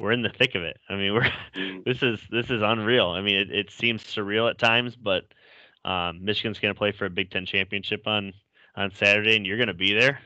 we're 0.00 0.12
in 0.12 0.22
the 0.22 0.30
thick 0.30 0.54
of 0.54 0.62
it. 0.62 0.78
I 0.88 0.96
mean, 0.96 1.14
we're 1.14 1.30
Mm. 1.56 1.84
this 1.84 2.02
is 2.02 2.20
this 2.30 2.50
is 2.50 2.62
unreal. 2.62 3.08
I 3.08 3.20
mean, 3.20 3.36
it, 3.36 3.50
it 3.50 3.70
seems 3.70 4.02
surreal 4.02 4.48
at 4.50 4.58
times, 4.58 4.96
but 4.96 5.24
um, 5.84 6.24
Michigan's 6.24 6.58
going 6.58 6.74
to 6.74 6.78
play 6.78 6.92
for 6.92 7.04
a 7.06 7.10
Big 7.10 7.30
Ten 7.30 7.46
championship 7.46 8.06
on 8.06 8.32
on 8.76 8.90
Saturday, 8.94 9.36
and 9.36 9.46
you're 9.46 9.58
going 9.58 9.68
to 9.68 9.74
be 9.74 9.92
there. 9.94 10.20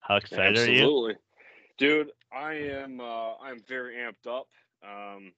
How 0.00 0.16
excited 0.16 0.58
are 0.58 0.66
you? 0.70 0.82
Absolutely, 0.82 1.14
dude. 1.78 2.10
I 2.32 2.52
am. 2.54 3.00
Uh, 3.00 3.34
I'm 3.36 3.62
very 3.66 3.96
amped 3.96 4.28
up. 4.30 4.48
Um, 4.84 5.32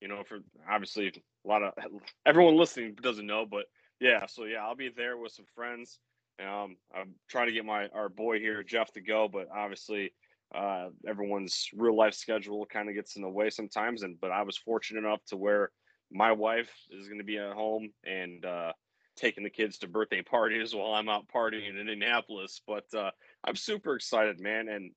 you 0.00 0.08
know, 0.08 0.22
for 0.24 0.38
obviously 0.68 1.08
a 1.08 1.48
lot 1.48 1.62
of 1.62 1.72
everyone 2.26 2.56
listening 2.56 2.96
doesn't 3.00 3.26
know, 3.26 3.46
but 3.50 3.66
yeah. 4.00 4.26
So 4.26 4.44
yeah, 4.44 4.64
I'll 4.64 4.76
be 4.76 4.88
there 4.88 5.16
with 5.16 5.32
some 5.32 5.46
friends. 5.54 5.98
Um, 6.40 6.76
I'm 6.94 7.14
trying 7.28 7.48
to 7.48 7.52
get 7.52 7.64
my 7.64 7.88
our 7.88 8.08
boy 8.08 8.38
here 8.38 8.62
Jeff 8.62 8.92
to 8.92 9.00
go, 9.00 9.28
but 9.28 9.48
obviously 9.54 10.12
uh, 10.54 10.88
everyone's 11.06 11.68
real 11.76 11.96
life 11.96 12.14
schedule 12.14 12.66
kind 12.66 12.88
of 12.88 12.94
gets 12.94 13.16
in 13.16 13.22
the 13.22 13.28
way 13.28 13.50
sometimes. 13.50 14.02
And 14.02 14.20
but 14.20 14.32
I 14.32 14.42
was 14.42 14.56
fortunate 14.56 15.04
enough 15.04 15.24
to 15.26 15.36
where 15.36 15.70
my 16.10 16.32
wife 16.32 16.72
is 16.90 17.06
going 17.06 17.18
to 17.18 17.24
be 17.24 17.38
at 17.38 17.52
home 17.52 17.90
and 18.04 18.44
uh, 18.44 18.72
taking 19.16 19.44
the 19.44 19.50
kids 19.50 19.78
to 19.78 19.88
birthday 19.88 20.22
parties 20.30 20.74
while 20.74 20.94
I'm 20.94 21.08
out 21.08 21.28
partying 21.28 21.68
in 21.68 21.78
Indianapolis. 21.78 22.62
But 22.66 22.86
uh, 22.96 23.10
I'm 23.44 23.56
super 23.56 23.94
excited, 23.94 24.40
man. 24.40 24.68
And 24.68 24.92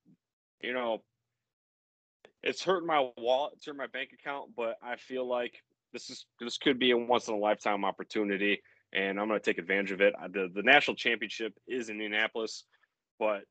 you 0.62 0.74
know, 0.74 1.04
it's 2.44 2.64
hurting 2.64 2.88
my 2.88 3.10
wallet, 3.18 3.54
it's 3.56 3.66
hurting 3.66 3.78
my 3.78 3.88
bank 3.88 4.10
account, 4.14 4.52
but 4.56 4.76
I 4.84 4.98
feel 4.98 5.28
like 5.28 5.56
this 5.94 6.10
is 6.10 6.26
this 6.40 6.58
could 6.58 6.80
be 6.80 6.92
a 6.92 6.98
once 6.98 7.28
in 7.28 7.34
a 7.34 7.38
lifetime 7.38 7.86
opportunity, 7.86 8.62
and 8.92 9.20
I'm 9.20 9.28
going 9.28 9.40
to 9.40 9.46
take 9.46 9.60
advantage 9.60 9.92
of 9.92 10.02
it. 10.02 10.14
The 10.32 10.50
The 10.54 10.64
national 10.64 10.96
championship 10.96 11.54
is 11.68 11.90
in 11.90 12.02
Indianapolis, 12.02 12.66
but 13.20 13.44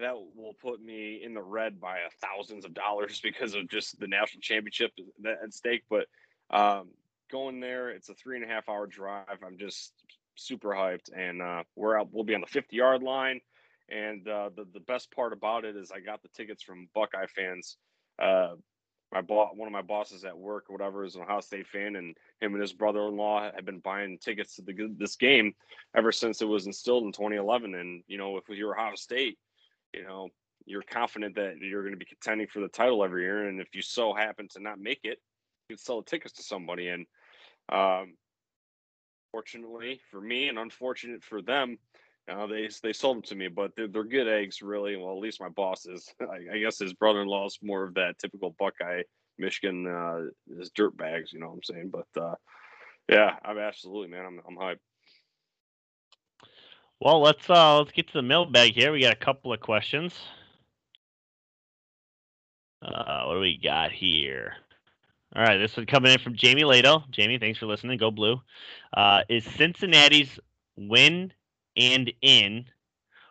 that 0.00 0.14
will 0.14 0.54
put 0.60 0.82
me 0.82 1.22
in 1.24 1.34
the 1.34 1.42
red 1.42 1.80
by 1.80 1.98
thousands 2.20 2.64
of 2.64 2.74
dollars 2.74 3.20
because 3.24 3.54
of 3.54 3.68
just 3.68 3.98
the 3.98 4.08
national 4.08 4.40
championship 4.42 4.90
at 5.24 5.54
stake. 5.54 5.84
But 5.88 6.06
um, 6.50 6.90
going 7.30 7.60
there, 7.60 7.90
it's 7.90 8.08
a 8.08 8.14
three 8.14 8.36
and 8.36 8.44
a 8.44 8.52
half 8.52 8.68
hour 8.68 8.86
drive. 8.86 9.38
I'm 9.44 9.58
just 9.58 9.92
super 10.34 10.70
hyped, 10.70 11.10
and 11.16 11.40
uh, 11.40 11.62
we're 11.76 11.98
out. 11.98 12.08
We'll 12.12 12.24
be 12.24 12.34
on 12.34 12.40
the 12.40 12.46
50 12.46 12.76
yard 12.76 13.02
line. 13.02 13.40
And 13.90 14.26
uh, 14.26 14.50
the 14.56 14.66
the 14.72 14.80
best 14.80 15.10
part 15.12 15.32
about 15.32 15.64
it 15.64 15.76
is 15.76 15.90
I 15.90 16.00
got 16.00 16.22
the 16.22 16.28
tickets 16.28 16.62
from 16.62 16.88
Buckeye 16.94 17.26
fans. 17.26 17.76
Uh, 18.20 18.54
my 19.12 19.20
boss, 19.20 19.52
one 19.54 19.68
of 19.68 19.72
my 19.72 19.82
bosses 19.82 20.24
at 20.24 20.36
work, 20.36 20.64
or 20.68 20.72
whatever, 20.72 21.04
is 21.04 21.14
an 21.14 21.22
Ohio 21.22 21.40
State 21.40 21.68
fan, 21.68 21.96
and 21.96 22.16
him 22.40 22.52
and 22.52 22.60
his 22.60 22.72
brother-in-law 22.72 23.52
have 23.54 23.64
been 23.64 23.78
buying 23.78 24.18
tickets 24.18 24.56
to 24.56 24.62
the, 24.62 24.92
this 24.98 25.14
game 25.14 25.54
ever 25.96 26.10
since 26.10 26.42
it 26.42 26.48
was 26.48 26.66
instilled 26.66 27.04
in 27.04 27.12
2011. 27.12 27.74
And 27.74 28.02
you 28.08 28.18
know, 28.18 28.36
if 28.36 28.44
you're 28.48 28.74
Ohio 28.74 28.96
State, 28.96 29.38
you 29.92 30.02
know, 30.02 30.28
you're 30.66 30.82
confident 30.82 31.36
that 31.36 31.58
you're 31.60 31.82
going 31.82 31.94
to 31.94 31.98
be 31.98 32.04
contending 32.04 32.48
for 32.48 32.60
the 32.60 32.68
title 32.68 33.04
every 33.04 33.22
year, 33.22 33.48
and 33.48 33.60
if 33.60 33.68
you 33.74 33.82
so 33.82 34.12
happen 34.12 34.48
to 34.48 34.60
not 34.60 34.80
make 34.80 35.00
it, 35.04 35.20
you 35.68 35.76
can 35.76 35.78
sell 35.78 36.02
the 36.02 36.10
tickets 36.10 36.34
to 36.34 36.42
somebody. 36.42 36.88
And 36.88 37.06
um, 37.72 38.14
fortunately 39.30 40.00
for 40.10 40.20
me, 40.20 40.48
and 40.48 40.58
unfortunate 40.58 41.22
for 41.22 41.42
them, 41.42 41.78
uh, 42.30 42.46
they 42.46 42.68
they 42.82 42.92
sold 42.92 43.16
them 43.16 43.22
to 43.22 43.34
me, 43.34 43.48
but 43.48 43.72
they're, 43.76 43.88
they're 43.88 44.04
good 44.04 44.28
eggs, 44.28 44.62
really. 44.62 44.96
Well, 44.96 45.12
at 45.12 45.18
least 45.18 45.40
my 45.40 45.50
boss 45.50 45.86
is. 45.86 46.08
I, 46.20 46.54
I 46.54 46.58
guess 46.58 46.78
his 46.78 46.94
brother-in-law 46.94 47.46
is 47.46 47.58
more 47.62 47.84
of 47.84 47.94
that 47.94 48.18
typical 48.18 48.54
Buckeye, 48.58 49.02
Michigan, 49.38 49.86
uh, 49.86 50.20
his 50.58 50.70
dirt 50.70 50.96
bags. 50.96 51.32
You 51.32 51.40
know 51.40 51.48
what 51.48 51.54
I'm 51.54 51.62
saying? 51.62 51.92
But 51.92 52.20
uh, 52.20 52.34
yeah, 53.08 53.36
I'm 53.44 53.58
absolutely 53.58 54.08
man. 54.08 54.24
I'm 54.24 54.40
I'm 54.48 54.56
hyped. 54.56 54.78
Well, 57.00 57.20
let's 57.20 57.48
uh 57.50 57.78
let's 57.78 57.92
get 57.92 58.06
to 58.08 58.14
the 58.14 58.22
mailbag 58.22 58.72
here. 58.72 58.92
We 58.92 59.02
got 59.02 59.12
a 59.12 59.16
couple 59.16 59.52
of 59.52 59.60
questions. 59.60 60.14
Uh, 62.80 63.24
what 63.24 63.34
do 63.34 63.40
we 63.40 63.58
got 63.58 63.92
here? 63.92 64.54
All 65.36 65.42
right, 65.42 65.56
this 65.58 65.76
one 65.76 65.86
coming 65.86 66.12
in 66.12 66.18
from 66.20 66.36
Jamie 66.36 66.62
Lato. 66.62 67.10
Jamie, 67.10 67.38
thanks 67.38 67.58
for 67.58 67.66
listening. 67.66 67.98
Go 67.98 68.10
blue. 68.10 68.40
Uh, 68.96 69.22
is 69.28 69.44
Cincinnati's 69.44 70.38
win 70.76 71.32
and 71.76 72.12
in, 72.22 72.66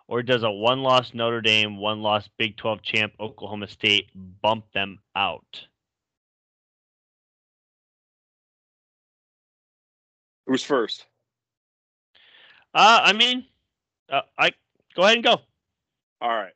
or 0.07 0.23
does 0.23 0.43
a 0.43 0.51
one-loss 0.51 1.13
Notre 1.13 1.41
Dame, 1.41 1.77
one-loss 1.77 2.29
Big 2.37 2.57
12 2.57 2.81
champ 2.81 3.13
Oklahoma 3.19 3.67
State 3.67 4.09
bump 4.41 4.65
them 4.73 4.99
out? 5.15 5.67
Who's 10.45 10.63
first? 10.63 11.05
Uh, 12.73 13.01
I 13.03 13.13
mean, 13.13 13.45
uh, 14.09 14.21
I 14.37 14.51
go 14.95 15.03
ahead 15.03 15.15
and 15.15 15.23
go. 15.23 15.41
All 16.21 16.29
right. 16.29 16.53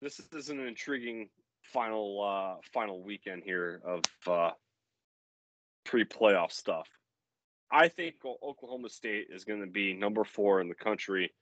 This 0.00 0.20
is 0.20 0.50
an 0.50 0.60
intriguing 0.60 1.28
final 1.72 2.22
uh 2.22 2.60
final 2.72 3.02
weekend 3.02 3.42
here 3.42 3.80
of 3.84 4.02
uh 4.26 4.50
pre-playoff 5.84 6.52
stuff. 6.52 6.88
I 7.70 7.88
think 7.88 8.16
Oklahoma 8.24 8.88
State 8.88 9.26
is 9.30 9.44
going 9.44 9.60
to 9.60 9.66
be 9.66 9.92
number 9.92 10.24
4 10.24 10.60
in 10.60 10.68
the 10.68 10.74
country 10.74 11.32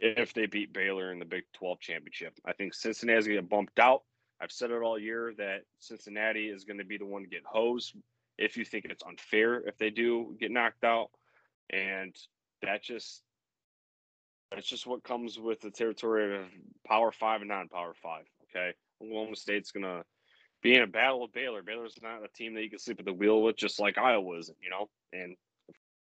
if 0.00 0.32
they 0.34 0.46
beat 0.46 0.72
Baylor 0.72 1.12
in 1.12 1.18
the 1.18 1.24
Big 1.24 1.44
12 1.54 1.80
championship. 1.80 2.34
I 2.44 2.52
think 2.52 2.74
Cincinnati's 2.74 3.26
going 3.26 3.36
to 3.36 3.42
get 3.42 3.50
bumped 3.50 3.78
out. 3.78 4.02
I've 4.40 4.52
said 4.52 4.70
it 4.70 4.82
all 4.82 4.98
year 4.98 5.32
that 5.38 5.62
Cincinnati 5.78 6.48
is 6.48 6.64
going 6.64 6.78
to 6.78 6.84
be 6.84 6.98
the 6.98 7.06
one 7.06 7.22
to 7.22 7.28
get 7.28 7.44
hosed 7.44 7.94
if 8.36 8.56
you 8.56 8.64
think 8.64 8.84
it's 8.84 9.04
unfair 9.04 9.60
if 9.66 9.76
they 9.78 9.90
do 9.90 10.36
get 10.40 10.50
knocked 10.50 10.84
out. 10.84 11.10
And 11.70 12.14
that 12.62 12.82
just 12.82 13.22
that's 14.50 14.68
just 14.68 14.86
what 14.86 15.02
comes 15.02 15.38
with 15.38 15.60
the 15.60 15.70
territory 15.70 16.36
of 16.36 16.46
Power 16.86 17.10
Five 17.10 17.40
and 17.40 17.48
non-Power 17.48 17.94
Five. 18.02 18.24
Okay, 18.44 18.72
Oklahoma 19.02 19.36
State's 19.36 19.72
gonna 19.72 20.02
be 20.62 20.74
in 20.74 20.82
a 20.82 20.86
battle 20.86 21.22
with 21.22 21.32
Baylor. 21.32 21.62
Baylor's 21.62 21.98
not 22.02 22.24
a 22.24 22.28
team 22.28 22.54
that 22.54 22.62
you 22.62 22.70
can 22.70 22.78
sleep 22.78 23.00
at 23.00 23.06
the 23.06 23.12
wheel 23.12 23.42
with, 23.42 23.56
just 23.56 23.80
like 23.80 23.98
Iowa 23.98 24.38
isn't. 24.38 24.58
You 24.60 24.70
know, 24.70 24.90
and 25.12 25.36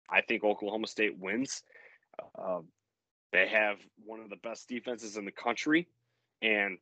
I 0.09 0.21
think 0.21 0.43
Oklahoma 0.43 0.87
State 0.87 1.17
wins. 1.17 1.63
Uh, 2.37 2.61
they 3.31 3.47
have 3.47 3.77
one 4.05 4.19
of 4.19 4.29
the 4.29 4.37
best 4.37 4.67
defenses 4.67 5.17
in 5.17 5.25
the 5.25 5.31
country, 5.31 5.87
and 6.41 6.77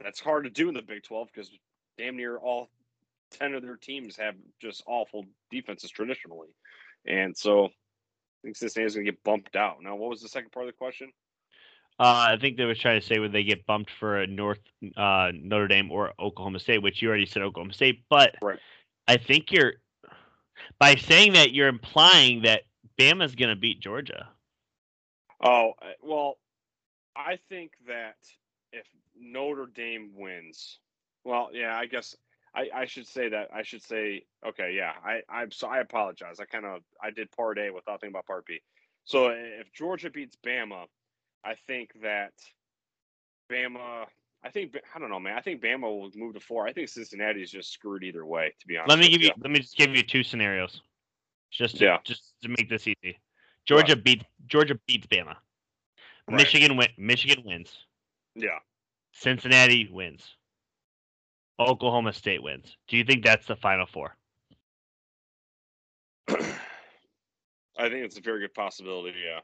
that's 0.00 0.20
hard 0.20 0.44
to 0.44 0.50
do 0.50 0.68
in 0.68 0.74
the 0.74 0.82
Big 0.82 1.02
Twelve 1.02 1.28
because 1.32 1.50
damn 1.98 2.16
near 2.16 2.36
all 2.36 2.68
ten 3.30 3.54
of 3.54 3.62
their 3.62 3.76
teams 3.76 4.16
have 4.16 4.34
just 4.60 4.82
awful 4.86 5.24
defenses 5.50 5.90
traditionally, 5.90 6.48
and 7.06 7.36
so 7.36 7.66
I 7.66 7.70
think 8.42 8.56
Cincinnati's 8.56 8.94
going 8.94 9.06
to 9.06 9.12
get 9.12 9.22
bumped 9.24 9.56
out. 9.56 9.82
Now, 9.82 9.96
what 9.96 10.10
was 10.10 10.22
the 10.22 10.28
second 10.28 10.52
part 10.52 10.66
of 10.66 10.72
the 10.72 10.76
question? 10.78 11.12
Uh, 11.98 12.26
I 12.30 12.36
think 12.40 12.56
they 12.56 12.64
were 12.64 12.74
trying 12.74 13.00
to 13.00 13.06
say 13.06 13.18
would 13.18 13.32
they 13.32 13.44
get 13.44 13.66
bumped 13.66 13.90
for 14.00 14.20
a 14.20 14.26
North 14.26 14.58
uh, 14.96 15.30
Notre 15.32 15.68
Dame 15.68 15.92
or 15.92 16.12
Oklahoma 16.18 16.58
State, 16.58 16.82
which 16.82 17.00
you 17.00 17.08
already 17.08 17.26
said 17.26 17.42
Oklahoma 17.42 17.72
State. 17.72 18.02
But 18.10 18.34
Right. 18.42 18.58
I 19.06 19.16
think 19.16 19.52
you're 19.52 19.74
by 20.78 20.94
saying 20.96 21.34
that 21.34 21.52
you're 21.52 21.68
implying 21.68 22.42
that 22.42 22.62
Bama's 22.98 23.34
going 23.34 23.50
to 23.50 23.56
beat 23.56 23.80
Georgia. 23.80 24.28
Oh 25.42 25.72
uh, 25.82 25.86
well, 26.02 26.38
I 27.16 27.38
think 27.48 27.72
that 27.86 28.16
if 28.72 28.86
Notre 29.18 29.66
Dame 29.66 30.10
wins, 30.14 30.78
well, 31.24 31.50
yeah, 31.52 31.76
I 31.76 31.86
guess 31.86 32.16
I, 32.54 32.68
I 32.74 32.86
should 32.86 33.06
say 33.06 33.28
that 33.28 33.48
I 33.52 33.62
should 33.62 33.82
say 33.82 34.24
okay, 34.46 34.74
yeah, 34.76 34.92
I 35.04 35.22
I'm 35.28 35.50
so 35.50 35.68
I 35.68 35.80
apologize. 35.80 36.40
I 36.40 36.44
kind 36.44 36.64
of 36.64 36.82
I 37.02 37.10
did 37.10 37.30
part 37.32 37.58
A 37.58 37.70
without 37.70 38.00
thinking 38.00 38.14
about 38.14 38.26
part 38.26 38.46
B. 38.46 38.60
So 39.04 39.28
if 39.28 39.72
Georgia 39.72 40.10
beats 40.10 40.36
Bama, 40.44 40.84
I 41.44 41.54
think 41.66 41.90
that 42.02 42.32
Bama. 43.50 44.06
I 44.44 44.50
think 44.50 44.76
I 44.94 44.98
don't 44.98 45.08
know, 45.08 45.18
man. 45.18 45.38
I 45.38 45.40
think 45.40 45.62
Bama 45.62 45.82
will 45.82 46.10
move 46.14 46.34
to 46.34 46.40
four. 46.40 46.66
I 46.66 46.72
think 46.72 46.88
Cincinnati 46.90 47.42
is 47.42 47.50
just 47.50 47.72
screwed 47.72 48.04
either 48.04 48.26
way. 48.26 48.52
To 48.60 48.66
be 48.66 48.76
honest, 48.76 48.90
Let 48.90 48.98
me 48.98 49.08
give 49.08 49.22
you. 49.22 49.30
Let 49.38 49.50
me 49.50 49.58
just 49.60 49.76
give 49.76 49.96
you 49.96 50.02
two 50.02 50.22
scenarios, 50.22 50.82
just 51.50 51.78
to, 51.78 51.84
Yeah. 51.84 51.98
just 52.04 52.34
to 52.42 52.48
make 52.50 52.68
this 52.68 52.86
easy. 52.86 53.18
Georgia 53.64 53.96
beats 53.96 54.24
Georgia 54.46 54.78
beats 54.86 55.06
Bama. 55.06 55.36
Right. 56.28 56.36
Michigan 56.36 56.76
win. 56.76 56.88
Michigan 56.98 57.42
wins. 57.44 57.86
Yeah. 58.34 58.58
Cincinnati 59.12 59.88
wins. 59.90 60.36
Oklahoma 61.58 62.12
State 62.12 62.42
wins. 62.42 62.76
Do 62.88 62.96
you 62.98 63.04
think 63.04 63.24
that's 63.24 63.46
the 63.46 63.56
final 63.56 63.86
four? 63.86 64.14
I 66.28 67.88
think 67.88 68.04
it's 68.04 68.18
a 68.18 68.20
very 68.20 68.40
good 68.40 68.54
possibility. 68.54 69.18
Yeah. 69.24 69.40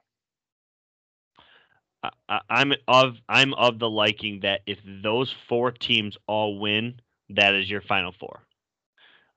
I, 2.02 2.40
I'm 2.48 2.72
of 2.88 3.16
I'm 3.28 3.54
of 3.54 3.78
the 3.78 3.90
liking 3.90 4.40
that 4.40 4.60
if 4.66 4.78
those 5.02 5.34
four 5.48 5.70
teams 5.70 6.16
all 6.26 6.58
win, 6.58 7.00
that 7.30 7.54
is 7.54 7.70
your 7.70 7.82
final 7.82 8.12
four. 8.12 8.42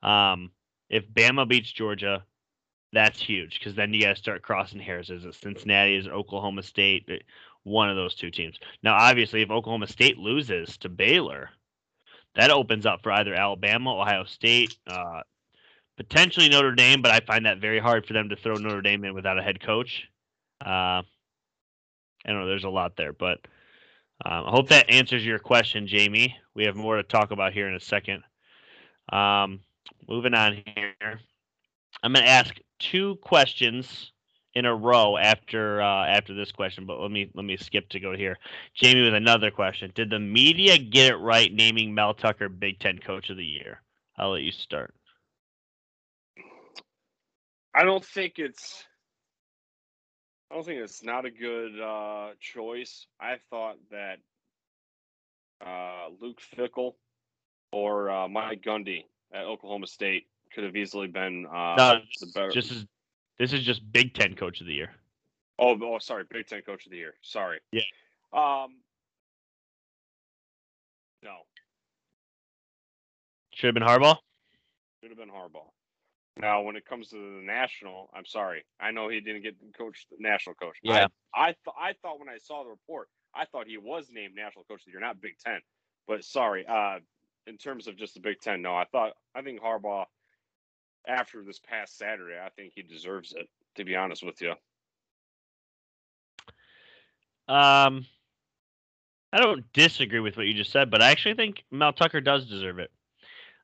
Um, 0.02 0.52
if 0.90 1.08
Bama 1.10 1.48
beats 1.48 1.72
Georgia, 1.72 2.24
that's 2.92 3.20
huge 3.20 3.60
because 3.60 3.76
then 3.76 3.94
you 3.94 4.02
got 4.02 4.16
to 4.16 4.22
start 4.22 4.42
crossing 4.42 4.80
hairs. 4.80 5.10
Is 5.10 5.26
it 5.26 5.36
Cincinnati? 5.36 5.96
Is 5.96 6.06
it 6.06 6.12
Oklahoma 6.12 6.64
State? 6.64 7.10
One 7.64 7.90
of 7.90 7.96
those 7.96 8.16
two 8.16 8.30
teams. 8.30 8.58
Now, 8.84 8.96
obviously, 8.96 9.42
if 9.42 9.50
Oklahoma 9.50 9.88
State 9.88 10.18
loses 10.18 10.78
to 10.80 10.90
Baylor, 10.90 11.50
that 12.36 12.52
opens 12.52 12.86
up 12.86 13.02
for 13.04 13.12
either 13.12 13.34
Alabama, 13.34 14.00
Ohio 14.00 14.26
State, 14.26 14.76
uh, 14.88 15.22
potentially 15.98 16.50
Notre 16.50 16.76
Dame. 16.76 17.02
But 17.02 17.12
I 17.12 17.22
find 17.22 17.46
that 17.46 17.60
very 17.60 17.80
hard 17.80 18.06
for 18.06 18.14
them 18.14 18.30
to 18.30 18.36
throw 18.36 18.56
Notre 18.56 18.82
Dame 18.82 19.06
in 19.06 19.14
without 19.14 19.40
a 19.40 19.44
head 19.44 19.62
coach. 19.62 20.08
Uh, 20.64 21.04
I 22.26 22.32
don't 22.32 22.42
know. 22.42 22.48
There's 22.48 22.64
a 22.64 22.70
lot 22.70 22.96
there, 22.96 23.14
but 23.14 23.40
um, 24.26 24.46
I 24.46 24.50
hope 24.50 24.70
that 24.70 24.90
answers 24.90 25.26
your 25.26 25.40
question, 25.40 25.88
Jamie. 25.88 26.36
We 26.54 26.66
have 26.66 26.76
more 26.76 26.96
to 26.96 27.04
talk 27.04 27.32
about 27.32 27.54
here 27.54 27.68
in 27.68 27.76
a 27.76 27.80
second. 27.80 28.24
Um, 29.12 29.60
moving 30.08 30.34
on 30.34 30.64
here, 30.76 31.20
I'm 32.02 32.14
going 32.14 32.26
to 32.26 32.32
ask 32.32 32.56
two 32.80 33.16
questions 33.18 34.12
in 34.56 34.66
a 34.66 34.76
row 34.76 35.18
after 35.18 35.82
uh, 35.82 36.06
after 36.06 36.34
this 36.34 36.52
question, 36.52 36.86
but 36.86 37.00
let 37.00 37.12
me 37.12 37.30
let 37.34 37.46
me 37.46 37.58
skip 37.58 37.90
to 37.90 38.00
go 38.00 38.16
here. 38.16 38.38
Jamie 38.76 39.04
with 39.04 39.16
another 39.16 39.52
question: 39.52 39.92
Did 39.96 40.10
the 40.10 40.20
media 40.20 40.78
get 40.78 41.12
it 41.12 41.16
right 41.18 41.52
naming 41.52 41.94
Mel 41.94 42.14
Tucker 42.14 42.50
Big 42.50 42.80
Ten 42.80 43.00
Coach 43.00 43.30
of 43.30 43.38
the 43.38 43.46
Year? 43.46 43.82
I'll 44.18 44.32
let 44.32 44.44
you 44.44 44.52
start. 44.52 44.94
I 47.76 47.84
don't 47.84 48.06
think 48.06 48.34
it's. 48.38 48.86
I 50.54 50.56
don't 50.56 50.66
think 50.68 50.82
it's 50.82 51.04
not 51.04 51.26
a 51.26 51.32
good 51.32 51.82
uh, 51.82 52.34
choice. 52.40 53.08
I 53.20 53.38
thought 53.50 53.78
that 53.90 54.20
uh, 55.66 56.10
Luke 56.22 56.40
Fickell 56.56 56.94
or 57.72 58.12
uh, 58.12 58.28
Mike 58.28 58.62
Gundy 58.62 59.06
at 59.34 59.46
Oklahoma 59.46 59.88
State 59.88 60.28
could 60.54 60.64
have 60.64 60.76
easily 60.76 61.08
been 61.08 61.48
uh, 61.48 61.74
no, 61.76 62.00
the 62.20 62.28
better. 62.36 62.52
just 62.52 62.72
as 62.72 62.86
this 63.40 63.52
is 63.52 63.64
just 63.64 63.82
Big 63.92 64.14
Ten 64.14 64.36
Coach 64.36 64.62
of 64.62 64.68
the 64.68 64.74
Year. 64.74 64.92
Oh, 65.58 65.76
oh, 65.82 65.98
sorry, 65.98 66.24
Big 66.30 66.46
Ten 66.46 66.62
Coach 66.62 66.86
of 66.86 66.92
the 66.92 66.98
Year. 66.98 67.16
Sorry. 67.24 67.60
Yeah. 67.72 67.82
Um. 68.32 68.76
No, 71.24 71.38
Should 73.56 73.70
have 73.70 73.74
been 73.74 73.82
Harbaugh. 73.82 74.18
should 75.02 75.10
have 75.10 75.18
been 75.18 75.30
Harbaugh. 75.30 75.72
Now, 76.36 76.62
when 76.64 76.76
it 76.76 76.86
comes 76.86 77.10
to 77.10 77.16
the 77.16 77.44
national, 77.44 78.10
I'm 78.14 78.26
sorry. 78.26 78.66
I 78.80 78.92
know 78.92 79.08
he 79.10 79.22
didn't 79.22 79.44
get 79.44 79.56
coach, 79.78 80.08
national 80.18 80.56
coach. 80.56 80.78
Yeah. 80.82 81.08
I, 81.34 81.42
I, 81.42 81.46
th- 81.46 81.76
I 81.80 81.94
thought 82.02 82.20
when 82.20 82.30
I 82.30 82.38
saw 82.38 82.64
the 82.64 82.70
report, 82.70 83.08
I 83.36 83.46
thought 83.46 83.68
he 83.68 83.78
was 83.78 84.10
named 84.12 84.36
national 84.36 84.64
coach 84.66 84.82
of 84.82 84.86
the 84.86 84.92
year, 84.92 85.00
not 85.00 85.22
Big 85.22 85.38
Ten. 85.44 85.60
But 86.08 86.24
sorry, 86.24 86.66
uh, 86.68 87.00
in 87.46 87.58
terms 87.58 87.88
of 87.88 87.96
just 87.98 88.16
the 88.16 88.20
Big 88.20 88.40
Ten, 88.42 88.62
no. 88.62 88.76
I 88.76 88.86
thought 88.92 89.14
I 89.36 89.42
think 89.42 89.62
Harbaugh, 89.62 90.06
after 91.08 91.44
this 91.44 91.60
past 91.60 91.98
Saturday, 91.98 92.38
I 92.44 92.50
think 92.50 92.74
he 92.76 92.82
deserves 92.82 93.34
it. 93.34 93.48
To 93.76 93.84
be 93.84 93.96
honest 93.96 94.24
with 94.24 94.40
you. 94.40 94.52
Um, 97.48 98.06
I 99.32 99.40
don't 99.40 99.66
disagree 99.74 100.20
with 100.20 100.38
what 100.38 100.46
you 100.46 100.54
just 100.54 100.72
said, 100.72 100.92
but 100.92 101.02
I 101.02 101.10
actually 101.10 101.34
think 101.34 101.64
Mel 101.72 101.92
Tucker 101.92 102.22
does 102.22 102.46
deserve 102.46 102.78
it. 102.78 102.92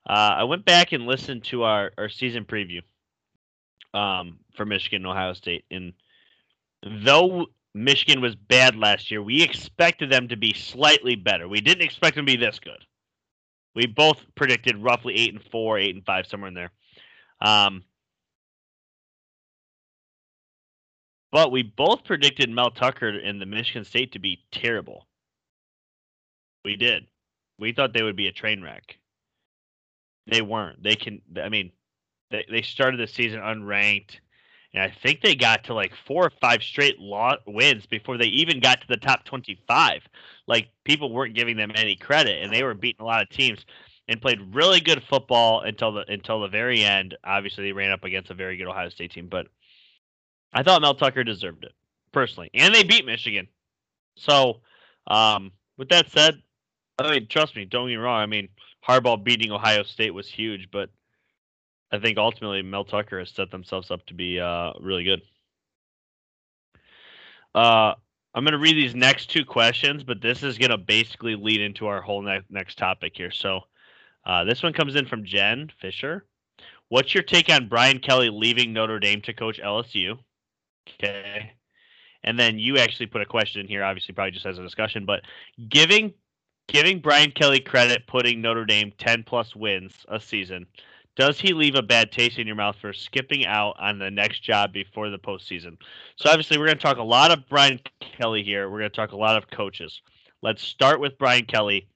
Uh, 0.08 0.38
I 0.38 0.43
went 0.45 0.66
back 0.66 0.91
and 0.91 1.06
listened 1.06 1.43
to 1.45 1.64
our, 1.64 1.91
our 1.97 2.10
season 2.10 2.45
preview 2.45 2.82
um, 3.93 4.39
for 4.56 4.66
Michigan 4.66 5.04
and 5.04 5.12
Ohio 5.12 5.34
State. 5.34 5.66
And 5.70 5.93
though 7.04 7.47
Michigan 7.74 8.22
was 8.22 8.36
bad 8.36 8.76
last 8.76 9.12
year, 9.12 9.22
we 9.22 9.41
expected 9.41 10.12
them 10.12 10.28
to 10.30 10.38
be 10.38 10.54
slightly 10.54 11.16
better. 11.16 11.47
We 11.47 11.62
didn't 11.62 11.84
expect 11.84 12.16
them 12.16 12.26
to 12.26 12.32
be 12.32 12.38
this 12.38 12.60
good. 12.60 12.84
We 13.76 13.86
both 13.86 14.26
predicted 14.36 14.78
roughly 14.78 15.16
eight 15.16 15.34
and 15.34 15.43
four, 15.52 15.78
eight 15.78 15.95
and 15.95 16.06
five, 16.06 16.26
somewhere 16.26 16.47
in 16.47 16.54
there. 16.54 16.72
Um, 17.41 17.84
but 21.32 21.52
we 21.52 21.64
both 21.64 22.04
predicted 22.04 22.50
Mel 22.50 22.72
Tucker 22.72 23.10
and 23.10 23.39
the 23.39 23.45
Michigan 23.45 23.86
State 23.86 24.14
to 24.14 24.20
be 24.20 24.43
terrible. 24.52 25.08
We 26.66 26.76
did. 26.76 27.06
We 27.60 27.72
thought 27.72 27.93
they 27.93 28.04
would 28.04 28.16
be 28.16 28.28
a 28.28 28.32
train 28.32 28.62
wreck. 28.62 28.97
They 30.30 30.41
weren't. 30.41 30.84
They 30.84 30.95
can. 30.95 31.21
I 31.41 31.49
mean, 31.49 31.71
they 32.32 32.45
they 32.49 32.61
started 32.61 32.99
the 32.99 33.07
season 33.07 33.39
unranked, 33.39 34.19
and 34.73 34.84
I 34.84 34.93
think 35.03 35.21
they 35.21 35.36
got 35.36 35.63
to 35.65 35.73
like 35.73 35.93
four 36.07 36.25
or 36.25 36.32
five 36.41 36.61
straight 36.61 36.99
law 36.99 37.36
wins 37.47 37.86
before 37.86 38.17
they 38.17 38.27
even 38.27 38.59
got 38.59 38.82
to 38.82 38.88
the 38.88 38.97
top 38.97 39.25
twenty-five. 39.25 40.01
Like 40.47 40.69
people 40.84 41.11
weren't 41.11 41.36
giving 41.36 41.57
them 41.57 41.71
any 41.75 41.95
credit, 41.95 42.43
and 42.43 42.53
they 42.53 42.63
were 42.63 42.73
beating 42.73 43.01
a 43.01 43.05
lot 43.05 43.21
of 43.21 43.30
teams 43.30 43.65
and 44.07 44.21
played 44.21 44.55
really 44.55 44.80
good 44.80 45.03
football 45.09 45.61
until 45.61 45.91
the 45.91 46.05
until 46.07 46.41
the 46.41 46.47
very 46.47 46.84
end. 46.84 47.15
Obviously, 47.23 47.63
they 47.63 47.71
ran 47.73 47.91
up 47.91 48.03
against 48.03 48.32
a 48.32 48.36
very 48.36 48.57
good 48.57 48.67
Ohio 48.67 48.89
State 48.89 49.11
team, 49.11 49.27
but 49.30 49.47
I 50.53 50.63
thought 50.63 50.82
Mel 50.82 50.95
Tucker 50.95 51.23
deserved 51.23 51.63
it 51.63 51.73
personally, 52.11 52.49
and 52.53 52.73
they 52.73 52.84
beat 52.84 53.05
Michigan. 53.05 53.47
So, 54.17 54.61
um, 55.07 55.51
with 55.77 55.89
that 55.89 56.09
said, 56.11 56.41
I 56.97 57.11
mean, 57.11 57.27
trust 57.27 57.55
me, 57.55 57.65
don't 57.65 57.86
get 57.86 57.91
me 57.91 57.95
wrong. 57.97 58.19
I 58.19 58.25
mean, 58.25 58.49
Harbaugh 58.89 59.23
beating 59.23 59.51
Ohio 59.51 59.83
State 59.83 60.15
was 60.15 60.27
huge, 60.27 60.69
but 60.71 60.89
I 61.91 61.99
think 61.99 62.17
ultimately 62.17 62.63
Mel 62.63 62.85
Tucker 62.85 63.19
has 63.19 63.29
set 63.29 63.51
themselves 63.51 63.91
up 63.91 64.03
to 64.07 64.15
be 64.15 64.39
uh, 64.39 64.73
really 64.79 65.03
good. 65.03 65.21
Uh, 67.53 67.93
I'm 68.33 68.43
going 68.43 68.53
to 68.53 68.57
read 68.57 68.75
these 68.75 68.95
next 68.95 69.29
two 69.29 69.45
questions, 69.45 70.03
but 70.03 70.21
this 70.21 70.41
is 70.41 70.57
going 70.57 70.71
to 70.71 70.77
basically 70.77 71.35
lead 71.35 71.61
into 71.61 71.85
our 71.85 72.01
whole 72.01 72.23
ne- 72.23 72.41
next 72.49 72.79
topic 72.79 73.13
here. 73.15 73.31
So, 73.31 73.61
uh, 74.25 74.43
this 74.43 74.63
one 74.63 74.73
comes 74.73 74.95
in 74.95 75.05
from 75.05 75.23
Jen 75.23 75.71
Fisher. 75.79 76.25
What's 76.89 77.13
your 77.13 77.23
take 77.23 77.49
on 77.49 77.67
Brian 77.67 77.99
Kelly 77.99 78.29
leaving 78.31 78.73
Notre 78.73 78.99
Dame 78.99 79.21
to 79.21 79.33
coach 79.33 79.59
LSU? 79.63 80.17
Okay. 80.95 81.51
And 82.23 82.37
then 82.37 82.57
you 82.57 82.77
actually 82.77 83.05
put 83.05 83.21
a 83.21 83.25
question 83.25 83.61
in 83.61 83.67
here, 83.67 83.83
obviously 83.83 84.13
probably 84.13 84.31
just 84.31 84.45
as 84.45 84.57
a 84.57 84.63
discussion, 84.63 85.05
but 85.05 85.21
giving 85.69 86.13
giving 86.70 86.99
Brian 86.99 87.32
Kelly 87.32 87.59
credit 87.59 88.07
putting 88.07 88.41
Notre 88.41 88.65
Dame 88.65 88.93
10 88.97 89.24
plus 89.24 89.55
wins 89.55 89.93
a 90.07 90.20
season, 90.20 90.65
does 91.15 91.39
he 91.39 91.53
leave 91.53 91.76
a 91.76 91.82
bad 91.82 92.11
taste 92.11 92.38
in 92.38 92.47
your 92.47 92.55
mouth 92.55 92.78
for 92.80 92.93
skipping 92.93 93.45
out 93.45 93.76
on 93.80 93.99
the 93.99 94.09
next 94.09 94.41
job 94.41 94.72
before 94.72 95.09
the 95.09 95.20
postseason? 95.20 95.78
So 96.15 96.30
obviously 96.30 96.57
we're 96.57 96.67
going 96.67 96.78
to 96.78 96.84
talk 96.84 96.97
a 96.97 97.03
lot 97.03 97.32
of 97.32 97.47
Brian 97.49 97.80
Kelly 97.99 98.43
here. 98.43 98.70
We're 98.70 98.80
going 98.80 98.91
to 98.91 98.95
talk 98.95 99.11
a 99.11 99.17
lot 99.17 99.36
of 99.36 99.49
coaches. 99.49 100.01
Let's 100.41 100.63
start 100.63 100.99
with 100.99 101.17
Brian 101.17 101.45
Kelly. 101.45 101.88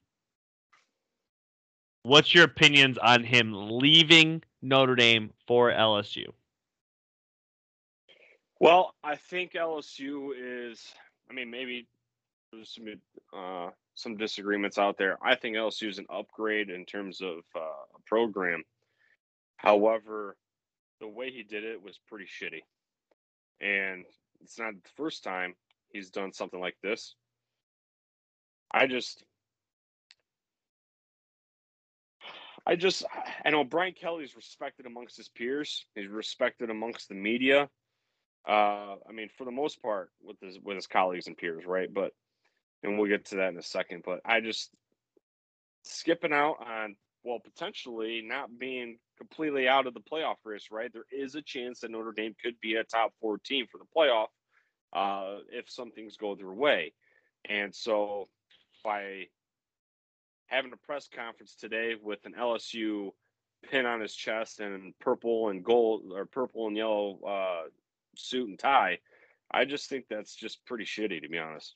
What's 2.02 2.34
your 2.34 2.44
opinions 2.44 2.98
on 2.98 3.24
him 3.24 3.54
leaving 3.54 4.44
Notre 4.62 4.96
Dame 4.96 5.32
for 5.48 5.72
LSU? 5.72 6.26
Well, 8.60 8.94
I 9.04 9.16
think 9.16 9.54
LSU 9.54 10.32
is. 10.38 10.94
I 11.30 11.34
mean, 11.34 11.50
maybe 11.50 11.88
uh, 13.34 13.70
some 13.96 14.18
disagreements 14.18 14.78
out 14.78 14.98
there. 14.98 15.18
I 15.24 15.36
think 15.36 15.56
LSU 15.56 15.90
is 15.90 16.00
an 16.00 16.08
upgrade 16.10 16.70
in 16.70 16.86
terms 16.86 17.22
of 17.22 17.40
uh, 17.56 17.60
a 17.60 18.02
program. 18.06 18.64
However, 19.58 20.36
the 21.00 21.08
way 21.08 21.32
he 21.32 21.44
did 21.44 21.64
it 21.64 21.82
was 21.82 22.00
pretty 22.08 22.26
shitty, 22.26 22.62
and 23.62 24.06
it's 24.42 24.60
not 24.60 24.74
the 24.74 24.90
first 24.96 25.24
time 25.24 25.56
he's 25.90 26.10
done 26.10 26.34
something 26.34 26.60
like 26.60 26.78
this. 26.82 27.16
I 28.72 28.88
just 28.88 29.24
I 32.66 32.76
just 32.76 33.04
I 33.46 33.50
know 33.50 33.64
Brian 33.64 33.94
Kelly's 33.94 34.36
respected 34.36 34.86
amongst 34.86 35.18
his 35.18 35.30
peers. 35.30 35.86
He's 35.96 36.08
respected 36.08 36.70
amongst 36.70 37.10
the 37.10 37.16
media. 37.16 37.70
Uh, 38.48 38.96
I 39.08 39.12
mean, 39.14 39.30
for 39.38 39.46
the 39.46 39.52
most 39.52 39.82
part, 39.82 40.10
with 40.22 40.40
his 40.42 40.60
with 40.60 40.76
his 40.76 40.88
colleagues 40.88 41.28
and 41.28 41.38
peers, 41.38 41.66
right? 41.66 41.94
But 41.94 42.12
and 42.84 42.98
we'll 42.98 43.10
get 43.10 43.26
to 43.26 43.38
that 43.38 43.50
in 43.54 43.58
a 43.58 43.64
second. 43.64 44.04
But 44.06 44.22
I 44.26 44.42
just 44.42 44.72
skipping 45.84 46.34
out 46.34 46.58
on 46.66 46.96
well, 47.24 47.40
potentially 47.40 48.22
not 48.24 48.58
being 48.60 48.98
completely 49.18 49.68
out 49.68 49.88
of 49.88 49.94
the 49.94 50.02
playoff 50.02 50.36
race, 50.44 50.68
right? 50.72 50.92
There 50.92 51.06
is 51.12 51.36
a 51.36 51.42
chance 51.42 51.80
that 51.80 51.92
Notre 51.92 52.12
Dame 52.12 52.36
could 52.42 52.60
be 52.60 52.76
a 52.76 52.84
top 52.84 53.14
four 53.22 53.38
team 53.38 53.66
for 53.72 53.78
the 53.78 53.86
playoff 53.96 54.28
uh, 54.94 55.40
if 55.50 55.70
some 55.70 55.92
things 55.92 56.18
go 56.18 56.36
their 56.36 56.52
way. 56.52 56.94
And 57.50 57.74
so 57.74 58.28
by 58.84 59.28
having 60.48 60.74
a 60.74 60.86
press 60.86 61.08
conference 61.08 61.56
today 61.56 61.96
with 62.02 62.26
an 62.26 62.34
LSU 62.38 63.12
pin 63.70 63.86
on 63.86 64.02
his 64.02 64.14
chest 64.14 64.60
and 64.60 64.94
purple 65.00 65.50
and 65.50 65.64
gold 65.64 66.04
or 66.14 66.26
purple 66.26 66.68
and 66.68 66.76
yellow 66.76 67.20
uh, 67.26 67.70
suit 68.16 68.50
and 68.50 68.60
tie, 68.60 69.00
I 69.50 69.64
just 69.64 69.90
think 69.90 70.06
that's 70.10 70.36
just 70.36 70.66
pretty 70.66 70.84
shitty, 70.84 71.22
to 71.22 71.30
be 71.30 71.38
honest. 71.38 71.74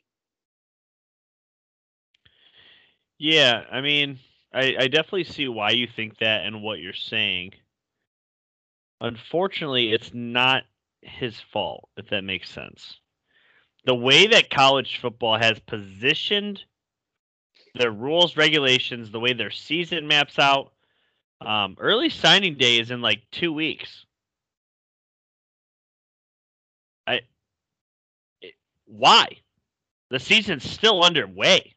Yeah, 3.19 3.63
I 3.71 3.81
mean, 3.81 4.19
I, 4.53 4.75
I 4.79 4.87
definitely 4.87 5.23
see 5.25 5.47
why 5.47 5.71
you 5.71 5.87
think 5.87 6.17
that 6.19 6.45
and 6.45 6.61
what 6.61 6.79
you're 6.79 6.93
saying. 6.93 7.53
Unfortunately, 9.01 9.91
it's 9.91 10.13
not 10.13 10.63
his 11.01 11.39
fault, 11.39 11.89
if 11.97 12.09
that 12.09 12.23
makes 12.23 12.49
sense. 12.49 12.99
The 13.85 13.95
way 13.95 14.27
that 14.27 14.49
college 14.49 14.99
football 14.99 15.37
has 15.37 15.59
positioned 15.59 16.63
their 17.75 17.91
rules, 17.91 18.35
regulations, 18.35 19.11
the 19.11 19.19
way 19.19 19.33
their 19.33 19.51
season 19.51 20.07
maps 20.07 20.39
out, 20.39 20.73
um, 21.41 21.77
early 21.79 22.09
signing 22.09 22.55
day 22.55 22.79
is 22.79 22.91
in 22.91 23.01
like 23.01 23.21
two 23.31 23.53
weeks. 23.53 24.05
I, 27.07 27.21
it, 28.41 28.55
why? 28.85 29.27
The 30.09 30.19
season's 30.19 30.69
still 30.69 31.03
underway. 31.03 31.76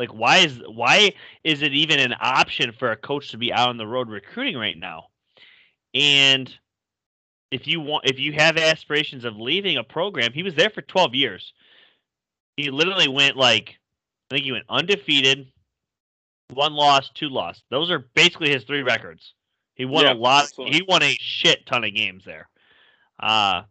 Like 0.00 0.14
why 0.14 0.38
is 0.38 0.62
why 0.66 1.12
is 1.44 1.60
it 1.60 1.74
even 1.74 1.98
an 1.98 2.14
option 2.18 2.72
for 2.72 2.90
a 2.90 2.96
coach 2.96 3.32
to 3.32 3.36
be 3.36 3.52
out 3.52 3.68
on 3.68 3.76
the 3.76 3.86
road 3.86 4.08
recruiting 4.08 4.56
right 4.56 4.78
now? 4.78 5.08
And 5.92 6.50
if 7.50 7.66
you 7.66 7.82
want 7.82 8.06
if 8.06 8.18
you 8.18 8.32
have 8.32 8.56
aspirations 8.56 9.26
of 9.26 9.36
leaving 9.36 9.76
a 9.76 9.84
program, 9.84 10.32
he 10.32 10.42
was 10.42 10.54
there 10.54 10.70
for 10.70 10.80
12 10.80 11.14
years. 11.14 11.52
He 12.56 12.70
literally 12.70 13.08
went 13.08 13.36
like 13.36 13.78
I 14.30 14.36
think 14.36 14.46
he 14.46 14.52
went 14.52 14.64
undefeated, 14.70 15.52
one 16.48 16.72
loss, 16.72 17.10
two 17.10 17.28
loss. 17.28 17.62
Those 17.68 17.90
are 17.90 18.06
basically 18.14 18.50
his 18.50 18.64
three 18.64 18.82
records. 18.82 19.34
He 19.74 19.84
won 19.84 20.06
yeah, 20.06 20.14
a 20.14 20.14
lot. 20.14 20.44
Absolutely. 20.44 20.76
He 20.76 20.82
won 20.88 21.02
a 21.02 21.14
shit 21.20 21.66
ton 21.66 21.84
of 21.84 21.94
games 21.94 22.24
there, 22.24 22.48
uh, 23.22 23.64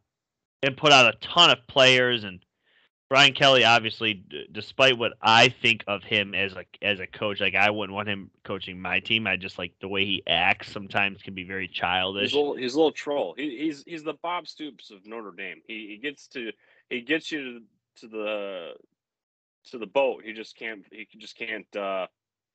and 0.62 0.78
put 0.78 0.92
out 0.92 1.12
a 1.12 1.18
ton 1.26 1.50
of 1.50 1.66
players 1.66 2.24
and 2.24 2.40
Brian 3.10 3.34
Kelly, 3.34 3.64
obviously, 3.64 4.14
d- 4.14 4.48
despite 4.52 4.98
what 4.98 5.14
I 5.20 5.50
think 5.50 5.84
of 5.88 6.04
him 6.04 6.36
as 6.36 6.54
a 6.54 6.64
as 6.82 7.00
a 7.00 7.08
coach, 7.08 7.42
like 7.42 7.56
I 7.56 7.72
wouldn't 7.72 7.96
want 7.96 8.08
him 8.08 8.30
coaching 8.44 8.80
my 8.80 9.00
team. 9.00 9.26
I 9.26 9.36
just 9.36 9.58
like 9.58 9.74
the 9.82 9.88
way 9.88 10.06
he 10.06 10.24
acts. 10.28 10.72
Sometimes 10.72 11.24
can 11.24 11.34
be 11.34 11.44
very 11.44 11.68
childish. 11.68 12.32
He's 12.32 12.34
a 12.34 12.38
little, 12.38 12.56
he's 12.56 12.74
a 12.76 12.78
little 12.78 12.92
troll. 12.92 13.34
He, 13.36 13.58
he's 13.58 13.84
he's 13.86 14.04
the 14.04 14.14
Bob 14.22 14.48
Stoops 14.48 14.92
of 14.92 15.08
Notre 15.08 15.32
Dame. 15.32 15.62
He 15.68 15.88
he 15.88 15.98
gets 15.98 16.28
to 16.30 16.52
he 16.90 17.02
gets 17.02 17.32
you 17.32 17.42
to, 17.42 17.60
to 18.02 18.08
the 18.08 18.74
to 19.72 19.80
the 19.80 19.88
boat. 19.88 20.24
He 20.24 20.34
just 20.34 20.56
can't. 20.56 20.86
He 20.92 21.08
just 21.18 21.36
can't. 21.36 21.76
uh 21.76 22.06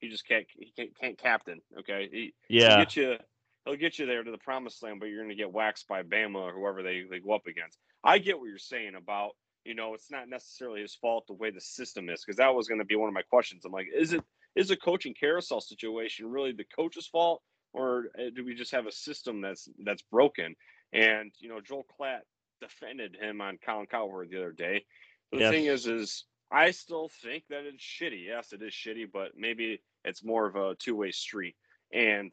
He 0.01 0.09
just 0.09 0.27
can't. 0.27 0.47
He 0.57 0.73
can't, 0.77 0.97
can't 0.97 1.19
captain. 1.19 1.61
Okay. 1.81 2.09
He, 2.13 2.35
yeah. 2.49 2.69
He'll 2.69 2.79
get 2.79 2.97
you. 2.97 3.17
He'll 3.65 3.77
get 3.77 3.99
you 3.99 4.07
there 4.07 4.23
to 4.23 4.31
the 4.31 4.39
promised 4.39 4.83
land, 4.83 5.01
but 5.01 5.07
you're 5.07 5.19
going 5.19 5.31
to 5.31 5.35
get 5.35 5.51
waxed 5.53 5.89
by 5.89 6.03
Bama 6.03 6.37
or 6.37 6.53
whoever 6.53 6.83
they 6.83 7.05
they 7.11 7.19
go 7.19 7.33
up 7.33 7.47
against. 7.47 7.79
I 8.05 8.19
get 8.19 8.39
what 8.39 8.49
you're 8.49 8.59
saying 8.59 8.95
about 8.95 9.33
you 9.65 9.75
know, 9.75 9.95
it's 9.95 10.11
not 10.11 10.29
necessarily 10.29 10.83
his 10.83 10.95
fault 10.95 11.27
the 11.27 11.33
way 11.33 11.51
the 11.51 11.61
system 11.61 12.09
is, 12.09 12.23
because 12.25 12.37
that 12.37 12.55
was 12.55 12.69
going 12.69 12.81
to 12.81 12.85
be 12.85 12.97
one 12.97 13.09
of 13.09 13.15
my 13.15 13.23
questions. 13.23 13.65
I'm 13.65 13.73
like, 13.73 13.89
is 13.95 14.13
it 14.13 14.23
is 14.55 14.71
a 14.71 14.77
coaching 14.77 15.15
carousel 15.19 15.61
situation 15.61 16.31
really 16.31 16.53
the 16.53 16.65
coach's 16.65 17.07
fault, 17.07 17.43
or 17.73 18.07
uh, 18.19 18.31
do 18.35 18.45
we 18.45 18.55
just 18.55 18.73
have 18.73 18.87
a 18.87 18.93
system 18.93 19.41
that's 19.41 19.69
that's 19.85 20.03
broken? 20.03 20.55
And 20.93 21.33
you 21.39 21.49
know, 21.49 21.61
Joel 21.61 21.87
Klatt 21.99 22.21
defended 22.61 23.17
him 23.21 23.41
on 23.41 23.59
Colin 23.65 23.87
Cowherd 23.87 24.31
the 24.31 24.39
other 24.39 24.53
day. 24.53 24.85
the 25.33 25.41
yes. 25.41 25.51
thing 25.51 25.67
is, 25.67 25.87
is 25.87 26.25
I 26.53 26.71
still 26.71 27.11
think 27.23 27.45
that 27.51 27.65
it's 27.65 27.83
shitty. 27.83 28.27
Yes, 28.27 28.53
it 28.53 28.63
is 28.63 28.73
shitty, 28.73 29.07
but 29.13 29.33
maybe 29.37 29.81
it's 30.05 30.25
more 30.25 30.47
of 30.47 30.57
a 30.57 30.75
two 30.77 30.97
way 30.97 31.11
street. 31.11 31.57
And 31.93 32.33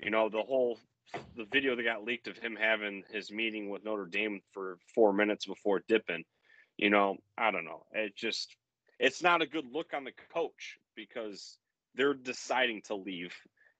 you 0.00 0.10
know, 0.10 0.28
the 0.28 0.42
whole 0.42 0.78
the 1.36 1.46
video 1.52 1.76
that 1.76 1.84
got 1.84 2.04
leaked 2.04 2.26
of 2.26 2.36
him 2.36 2.56
having 2.60 3.04
his 3.12 3.30
meeting 3.30 3.70
with 3.70 3.84
Notre 3.84 4.06
Dame 4.06 4.40
for 4.52 4.78
four 4.94 5.12
minutes 5.12 5.46
before 5.46 5.84
dipping 5.88 6.24
you 6.76 6.90
know, 6.90 7.16
I 7.38 7.50
don't 7.50 7.64
know. 7.64 7.84
It 7.92 8.16
just 8.16 8.56
it's 8.98 9.22
not 9.22 9.42
a 9.42 9.46
good 9.46 9.66
look 9.72 9.92
on 9.94 10.04
the 10.04 10.12
coach 10.32 10.78
because 10.94 11.58
they're 11.94 12.14
deciding 12.14 12.82
to 12.82 12.94
leave. 12.94 13.34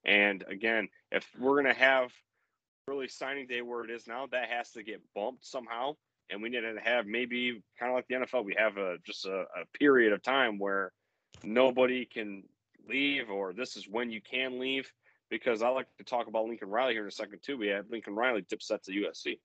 And 0.04 0.44
again, 0.48 0.88
if 1.10 1.26
we're 1.38 1.56
gonna 1.56 1.74
have 1.74 2.10
early 2.88 3.08
signing 3.08 3.46
day 3.46 3.62
where 3.62 3.84
it 3.84 3.90
is 3.90 4.06
now, 4.06 4.26
that 4.30 4.48
has 4.48 4.70
to 4.72 4.82
get 4.82 5.00
bumped 5.14 5.46
somehow. 5.46 5.96
And 6.30 6.42
we 6.42 6.48
need 6.48 6.60
to 6.60 6.76
have 6.82 7.06
maybe 7.06 7.62
kind 7.78 7.90
of 7.90 7.96
like 7.96 8.06
the 8.08 8.14
NFL, 8.14 8.44
we 8.44 8.54
have 8.58 8.76
a 8.78 8.96
just 9.04 9.26
a, 9.26 9.40
a 9.42 9.78
period 9.78 10.12
of 10.12 10.22
time 10.22 10.58
where 10.58 10.92
nobody 11.42 12.06
can 12.06 12.44
leave, 12.88 13.30
or 13.30 13.52
this 13.52 13.76
is 13.76 13.88
when 13.88 14.10
you 14.10 14.20
can 14.20 14.58
leave. 14.58 14.90
Because 15.30 15.62
I 15.62 15.68
like 15.68 15.86
to 15.98 16.04
talk 16.04 16.28
about 16.28 16.46
Lincoln 16.46 16.68
Riley 16.68 16.92
here 16.92 17.02
in 17.02 17.08
a 17.08 17.10
second 17.10 17.40
too. 17.42 17.58
We 17.58 17.68
have 17.68 17.86
Lincoln 17.90 18.14
Riley 18.14 18.44
dip 18.48 18.62
set 18.62 18.84
to 18.84 18.92
USC. 18.92 19.38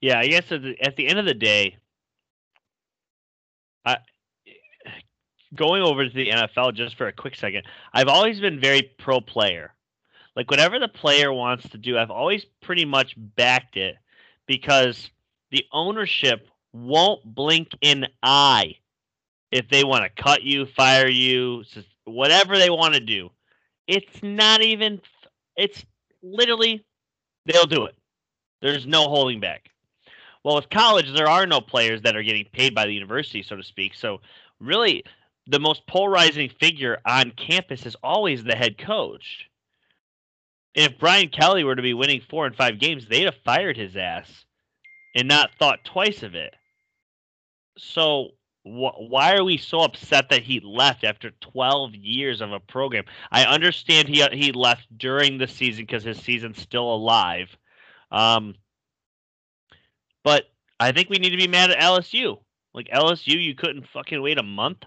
Yeah, 0.00 0.18
I 0.18 0.26
guess 0.26 0.50
at 0.50 0.62
the, 0.62 0.80
at 0.80 0.96
the 0.96 1.06
end 1.06 1.20
of 1.20 1.26
the 1.26 1.34
day, 1.34 1.76
I, 3.84 3.98
going 5.54 5.82
over 5.82 6.08
to 6.08 6.14
the 6.14 6.30
NFL 6.30 6.74
just 6.74 6.96
for 6.96 7.06
a 7.06 7.12
quick 7.12 7.36
second, 7.36 7.64
I've 7.92 8.08
always 8.08 8.40
been 8.40 8.60
very 8.60 8.90
pro 8.98 9.20
player. 9.20 9.74
Like 10.34 10.50
whatever 10.50 10.78
the 10.78 10.88
player 10.88 11.32
wants 11.32 11.68
to 11.70 11.78
do, 11.78 11.98
I've 11.98 12.10
always 12.10 12.46
pretty 12.62 12.84
much 12.84 13.14
backed 13.16 13.76
it 13.76 13.96
because 14.46 15.10
the 15.50 15.64
ownership 15.72 16.48
won't 16.72 17.22
blink 17.34 17.68
an 17.82 18.06
eye 18.22 18.76
if 19.50 19.68
they 19.68 19.84
want 19.84 20.04
to 20.04 20.22
cut 20.22 20.42
you, 20.42 20.64
fire 20.64 21.08
you, 21.08 21.64
whatever 22.04 22.56
they 22.56 22.70
want 22.70 22.94
to 22.94 23.00
do. 23.00 23.30
It's 23.86 24.22
not 24.22 24.62
even 24.62 25.00
it's 25.56 25.84
literally 26.22 26.84
they'll 27.44 27.66
do 27.66 27.84
it. 27.84 27.94
There's 28.62 28.86
no 28.86 29.08
holding 29.08 29.40
back. 29.40 29.68
Well, 30.44 30.56
with 30.56 30.70
college, 30.70 31.12
there 31.12 31.28
are 31.28 31.46
no 31.46 31.60
players 31.60 32.02
that 32.02 32.16
are 32.16 32.22
getting 32.22 32.46
paid 32.52 32.74
by 32.74 32.86
the 32.86 32.94
university, 32.94 33.42
so 33.42 33.56
to 33.56 33.62
speak. 33.62 33.94
So, 33.94 34.20
really, 34.60 35.04
the 35.46 35.60
most 35.60 35.86
polarizing 35.86 36.50
figure 36.60 36.98
on 37.06 37.32
campus 37.32 37.86
is 37.86 37.96
always 38.02 38.44
the 38.44 38.56
head 38.56 38.78
coach. 38.78 39.48
if 40.74 40.98
Brian 40.98 41.28
Kelly 41.28 41.64
were 41.64 41.76
to 41.76 41.82
be 41.82 41.94
winning 41.94 42.20
four 42.20 42.46
and 42.46 42.56
five 42.56 42.78
games, 42.78 43.06
they'd 43.08 43.24
have 43.24 43.36
fired 43.44 43.76
his 43.76 43.96
ass 43.96 44.44
and 45.14 45.28
not 45.28 45.50
thought 45.58 45.84
twice 45.84 46.22
of 46.22 46.34
it. 46.34 46.54
So, 47.78 48.30
wh- 48.64 48.98
why 48.98 49.34
are 49.36 49.44
we 49.44 49.58
so 49.58 49.80
upset 49.80 50.28
that 50.30 50.42
he 50.42 50.60
left 50.60 51.04
after 51.04 51.30
12 51.40 51.94
years 51.94 52.40
of 52.40 52.52
a 52.52 52.60
program? 52.60 53.04
I 53.30 53.44
understand 53.44 54.08
he 54.08 54.24
he 54.32 54.52
left 54.52 54.86
during 54.96 55.38
the 55.38 55.48
season 55.48 55.84
because 55.84 56.04
his 56.04 56.18
season's 56.18 56.60
still 56.60 56.92
alive. 56.94 57.56
Um, 58.10 58.56
but 60.24 60.44
I 60.80 60.92
think 60.92 61.10
we 61.10 61.18
need 61.18 61.30
to 61.30 61.36
be 61.36 61.48
mad 61.48 61.70
at 61.70 61.78
LSU. 61.78 62.38
Like 62.74 62.88
LSU, 62.88 63.40
you 63.40 63.54
couldn't 63.54 63.86
fucking 63.88 64.22
wait 64.22 64.38
a 64.38 64.42
month. 64.42 64.84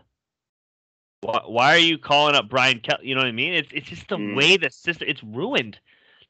Why, 1.22 1.42
why 1.46 1.76
are 1.76 1.80
you 1.80 1.98
calling 1.98 2.36
up 2.36 2.50
Brian 2.50 2.80
Kelly? 2.80 3.08
You 3.08 3.16
know 3.16 3.22
what 3.22 3.28
I 3.28 3.32
mean? 3.32 3.54
It's 3.54 3.70
it's 3.72 3.88
just 3.88 4.08
the 4.08 4.18
mm. 4.18 4.36
way 4.36 4.58
the 4.58 4.70
system. 4.70 5.08
It's 5.08 5.24
ruined. 5.24 5.80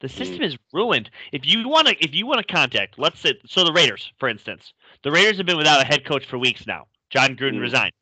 The 0.01 0.10
system 0.10 0.39
mm. 0.39 0.45
is 0.45 0.58
ruined. 0.74 1.10
If 1.32 1.45
you 1.45 1.68
want 1.68 1.88
to, 1.88 2.03
if 2.03 2.14
you 2.14 2.26
want 2.26 2.45
to 2.45 2.53
contact, 2.53 2.99
let's 2.99 3.20
say, 3.20 3.34
so 3.45 3.64
the 3.64 3.72
Raiders, 3.72 4.12
for 4.20 4.28
instance, 4.30 4.74
the 5.03 5.12
Raiders 5.12 5.38
have 5.38 5.45
been 5.45 5.58
without 5.58 5.82
a 5.82 5.86
head 5.86 6.06
coach 6.06 6.26
for 6.26 6.38
weeks 6.38 6.68
now. 6.68 6.88
Jon 7.10 7.36
Gruden 7.36 7.56
mm. 7.56 7.62
resigned. 7.62 7.93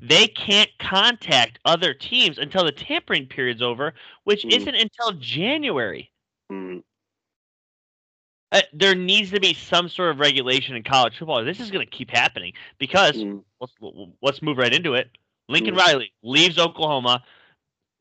They 0.00 0.26
can't 0.26 0.70
contact 0.80 1.60
other 1.64 1.94
teams 1.94 2.38
until 2.38 2.64
the 2.64 2.72
tampering 2.72 3.26
period's 3.26 3.62
over, 3.62 3.94
which 4.24 4.44
mm. 4.44 4.52
isn't 4.52 4.74
until 4.74 5.12
January. 5.12 6.10
Mm 6.50 6.82
uh, 8.52 8.60
there 8.72 8.94
needs 8.94 9.30
to 9.30 9.40
be 9.40 9.54
some 9.54 9.88
sort 9.88 10.10
of 10.10 10.20
regulation 10.20 10.76
in 10.76 10.82
college 10.82 11.18
football. 11.18 11.44
This 11.44 11.60
is 11.60 11.70
going 11.70 11.84
to 11.84 11.90
keep 11.90 12.10
happening 12.10 12.52
because 12.78 13.16
mm. 13.16 13.42
let's, 13.60 13.74
let's 14.22 14.42
move 14.42 14.58
right 14.58 14.72
into 14.72 14.94
it. 14.94 15.10
Lincoln 15.48 15.74
mm. 15.74 15.78
Riley 15.78 16.12
leaves 16.22 16.58
Oklahoma 16.58 17.22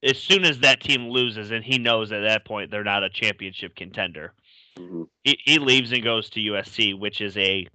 as 0.03 0.19
soon 0.19 0.45
as 0.45 0.59
that 0.59 0.81
team 0.81 1.09
loses, 1.09 1.51
and 1.51 1.63
he 1.63 1.79
knows 1.79 2.11
at 2.11 2.21
that 2.21 2.45
point 2.45 2.69
they're 2.69 2.83
not 2.83 3.03
a 3.03 3.09
championship 3.09 3.75
contender. 3.75 4.33
Mm-hmm. 4.77 5.03
He, 5.23 5.39
he 5.43 5.59
leaves 5.59 5.91
and 5.91 6.03
goes 6.03 6.29
to 6.31 6.39
USC, 6.39 6.97
which 6.97 7.21
is 7.21 7.35
a 7.37 7.67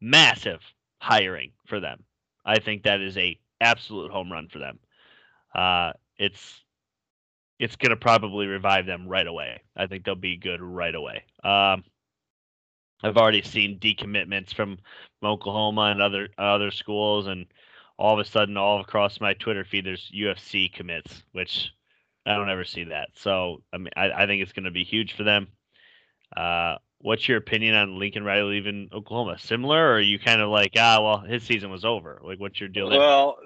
massive 0.00 0.60
hiring 0.98 1.52
for 1.66 1.80
them. 1.80 2.04
I 2.44 2.60
think 2.60 2.84
that 2.84 3.00
is 3.00 3.16
a 3.16 3.38
absolute 3.60 4.12
home 4.12 4.30
run 4.30 4.48
for 4.48 4.58
them. 4.58 4.78
Uh, 5.54 5.92
it's 6.18 6.63
it's 7.58 7.76
going 7.76 7.90
to 7.90 7.96
probably 7.96 8.46
revive 8.46 8.86
them 8.86 9.08
right 9.08 9.26
away. 9.26 9.60
I 9.76 9.86
think 9.86 10.04
they'll 10.04 10.14
be 10.14 10.36
good 10.36 10.60
right 10.60 10.94
away. 10.94 11.24
Um, 11.42 11.84
I've 13.02 13.16
already 13.16 13.42
seen 13.42 13.78
decommitments 13.78 14.54
from, 14.54 14.78
Oklahoma 15.22 15.84
and 15.90 16.02
other 16.02 16.28
other 16.36 16.70
schools, 16.70 17.28
and 17.28 17.46
all 17.96 18.12
of 18.12 18.18
a 18.18 18.28
sudden, 18.28 18.58
all 18.58 18.82
across 18.82 19.22
my 19.22 19.32
Twitter 19.32 19.64
feed, 19.64 19.86
there's 19.86 20.12
USC 20.14 20.70
commits, 20.70 21.22
which 21.32 21.70
I 22.26 22.34
don't 22.34 22.50
ever 22.50 22.64
see 22.64 22.84
that. 22.84 23.08
So 23.14 23.62
I 23.72 23.78
mean, 23.78 23.88
I, 23.96 24.10
I 24.10 24.26
think 24.26 24.42
it's 24.42 24.52
going 24.52 24.66
to 24.66 24.70
be 24.70 24.84
huge 24.84 25.16
for 25.16 25.24
them. 25.24 25.48
Uh, 26.36 26.76
what's 26.98 27.28
your 27.28 27.38
opinion 27.38 27.74
on 27.74 27.98
Lincoln 27.98 28.24
Riley 28.24 28.56
leaving 28.56 28.88
Oklahoma? 28.92 29.38
Similar, 29.38 29.78
or 29.78 29.94
are 29.94 30.00
you 30.00 30.18
kind 30.18 30.40
of 30.40 30.50
like, 30.50 30.72
ah, 30.76 31.00
well, 31.02 31.18
his 31.20 31.42
season 31.42 31.70
was 31.70 31.84
over? 31.84 32.20
Like, 32.22 32.40
what's 32.40 32.60
your 32.60 32.68
deal? 32.68 32.90
Well, 32.90 33.36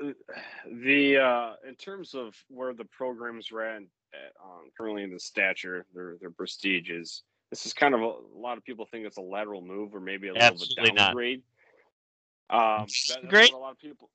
the 0.67 1.19
uh, 1.19 1.53
in 1.69 1.75
terms 1.75 2.15
of 2.15 2.35
where 2.49 2.75
the 2.75 2.87
programs 2.87 3.53
ran 3.53 3.87
um, 4.43 4.71
currently 4.77 5.03
in 5.03 5.13
the 5.13 5.21
stature, 5.21 5.85
their 5.95 6.17
their 6.21 6.31
prestige 6.31 6.91
is. 6.91 7.23
This 7.51 7.65
is 7.65 7.73
kind 7.73 7.95
of 7.95 8.03
a, 8.03 8.05
a 8.05 8.39
lot 8.39 8.59
of 8.59 8.65
people 8.65 8.85
think 8.85 9.07
it's 9.07 9.17
a 9.17 9.23
lateral 9.23 9.63
move 9.63 9.95
or 9.95 10.01
maybe 10.01 10.29
a 10.29 10.35
little 10.35 10.47
Absolutely 10.47 10.91
bit 10.91 10.97
downgrade. 10.97 11.43
Um, 12.51 12.61
that, 12.61 12.87
that's 13.09 13.27
Great. 13.29 13.53
what 13.53 13.59
a 13.59 13.63
lot 13.63 13.73
of 13.73 13.79
people. 13.79 14.11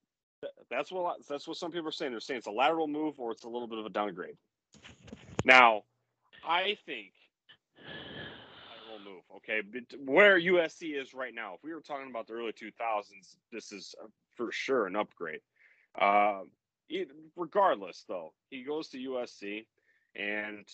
That's 0.70 0.92
what 0.92 1.00
a 1.00 1.04
lot, 1.04 1.16
that's 1.28 1.48
what 1.48 1.58
some 1.58 1.72
people 1.72 1.88
are 1.88 1.92
saying. 1.92 2.12
They're 2.12 2.20
saying 2.20 2.40
it's 2.40 2.48
a 2.48 2.52
lateral 2.52 2.88
move 2.88 3.20
or 3.20 3.32
it's 3.32 3.44
a 3.44 3.50
little 3.50 3.68
bit 3.68 3.80
of 3.80 3.86
a 3.86 3.90
downgrade. 3.90 4.36
Now, 5.46 5.84
I 6.48 6.78
think 6.86 7.14
lateral 7.78 9.14
move. 9.14 9.24
Okay, 9.38 9.62
but 9.62 10.00
where 10.06 10.40
USC 10.40 11.00
is 11.00 11.14
right 11.14 11.34
now. 11.34 11.56
If 11.56 11.64
we 11.64 11.74
were 11.74 11.82
talking 11.82 12.10
about 12.10 12.28
the 12.28 12.34
early 12.34 12.52
2000s, 12.52 13.38
this 13.52 13.72
is 13.72 13.96
for 14.36 14.52
sure 14.52 14.88
an 14.88 14.96
upgrade. 14.96 15.42
Uh, 16.00 16.42
it, 16.90 17.10
regardless, 17.36 18.04
though, 18.08 18.34
he 18.50 18.64
goes 18.64 18.90
to 18.90 18.98
USC 18.98 19.66
and 20.16 20.68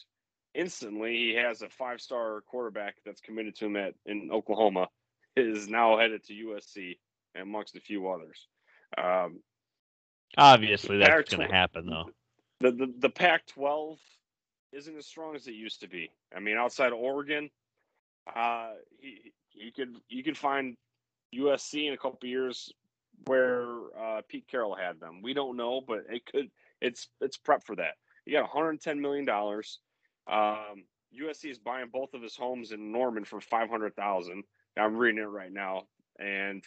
instantly 0.54 1.16
he 1.16 1.36
has 1.36 1.62
a 1.62 1.70
five-star 1.70 2.42
quarterback 2.42 2.96
that's 3.06 3.22
committed 3.22 3.56
to 3.58 3.66
him 3.66 3.76
at 3.76 3.94
in 4.06 4.30
Oklahoma. 4.32 4.88
Is 5.36 5.70
now 5.70 5.98
headed 5.98 6.24
to 6.26 6.34
USC 6.34 6.98
amongst 7.40 7.76
a 7.76 7.80
few 7.80 8.10
others. 8.10 8.48
Um, 8.98 9.40
Obviously, 10.38 10.98
that's 10.98 11.34
going 11.34 11.48
to 11.48 11.54
happen, 11.54 11.86
though. 11.86 12.10
the, 12.60 12.72
the 12.72 12.94
the 13.00 13.10
Pac-12 13.10 13.98
isn't 14.74 14.98
as 14.98 15.06
strong 15.06 15.36
as 15.36 15.48
it 15.48 15.54
used 15.54 15.82
to 15.82 15.88
be. 15.88 16.12
I 16.36 16.40
mean, 16.40 16.58
outside 16.58 16.92
of 16.92 17.00
Oregon, 17.00 17.50
uh, 18.36 18.72
he 19.00 19.32
he 19.50 19.72
could 19.72 19.96
you 20.10 20.24
could 20.24 20.38
find 20.38 20.76
USC 21.36 21.88
in 21.88 21.94
a 21.94 21.98
couple 21.98 22.28
years 22.28 22.72
where 23.26 23.68
uh, 24.00 24.22
Pete 24.28 24.48
Carroll 24.50 24.76
had 24.76 25.00
them. 25.00 25.22
We 25.22 25.34
don't 25.34 25.58
know, 25.58 25.82
but 25.86 26.06
it 26.10 26.26
could. 26.26 26.50
It's 26.82 27.08
it's 27.22 27.38
prep 27.38 27.64
for 27.66 27.76
that. 27.78 27.96
You 28.30 28.36
got 28.38 28.44
110 28.44 29.02
million 29.02 29.26
dollars. 29.26 29.80
Um, 30.32 30.84
USC 31.20 31.50
is 31.50 31.58
buying 31.58 31.88
both 31.92 32.14
of 32.14 32.22
his 32.22 32.36
homes 32.36 32.72
in 32.72 32.92
Norman 32.92 33.26
for 33.26 33.42
500,000. 33.42 34.44
I'm 34.78 34.96
reading 34.96 35.20
it 35.20 35.26
right 35.26 35.52
now, 35.52 35.88
and 36.20 36.64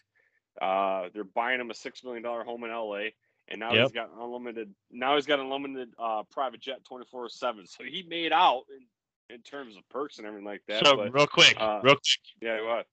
uh, 0.61 1.09
they're 1.15 1.23
buying 1.23 1.61
him 1.61 1.71
a 1.71 1.75
six 1.75 2.03
million 2.03 2.25
dollar 2.25 2.43
home 2.43 2.65
in 2.65 2.71
LA. 2.71 3.11
And 3.49 3.61
now 3.61 3.73
Yep. 3.73 3.83
he's 3.85 3.93
got 3.93 4.11
unlimited. 4.19 4.75
Now 4.91 5.15
he's 5.15 5.27
got 5.27 5.39
unlimited 5.39 5.91
uh, 5.99 6.25
private 6.33 6.61
jet, 6.61 6.85
twenty 6.85 7.07
four 7.09 7.29
seven. 7.29 7.65
So 7.67 7.85
he 7.85 8.05
made 8.09 8.33
out 8.33 8.65
in, 9.31 9.35
in 9.37 9.43
terms 9.43 9.77
of 9.77 9.89
perks 9.89 10.19
and 10.19 10.27
everything 10.27 10.47
like 10.47 10.63
that. 10.67 10.85
so, 10.85 10.97
but, 10.97 11.15
real 11.15 11.29
quick, 11.29 11.55
uh, 11.59 11.81
real 11.85 11.95
quick, 11.95 12.19
yeah, 12.41 12.61
what? 12.61 12.87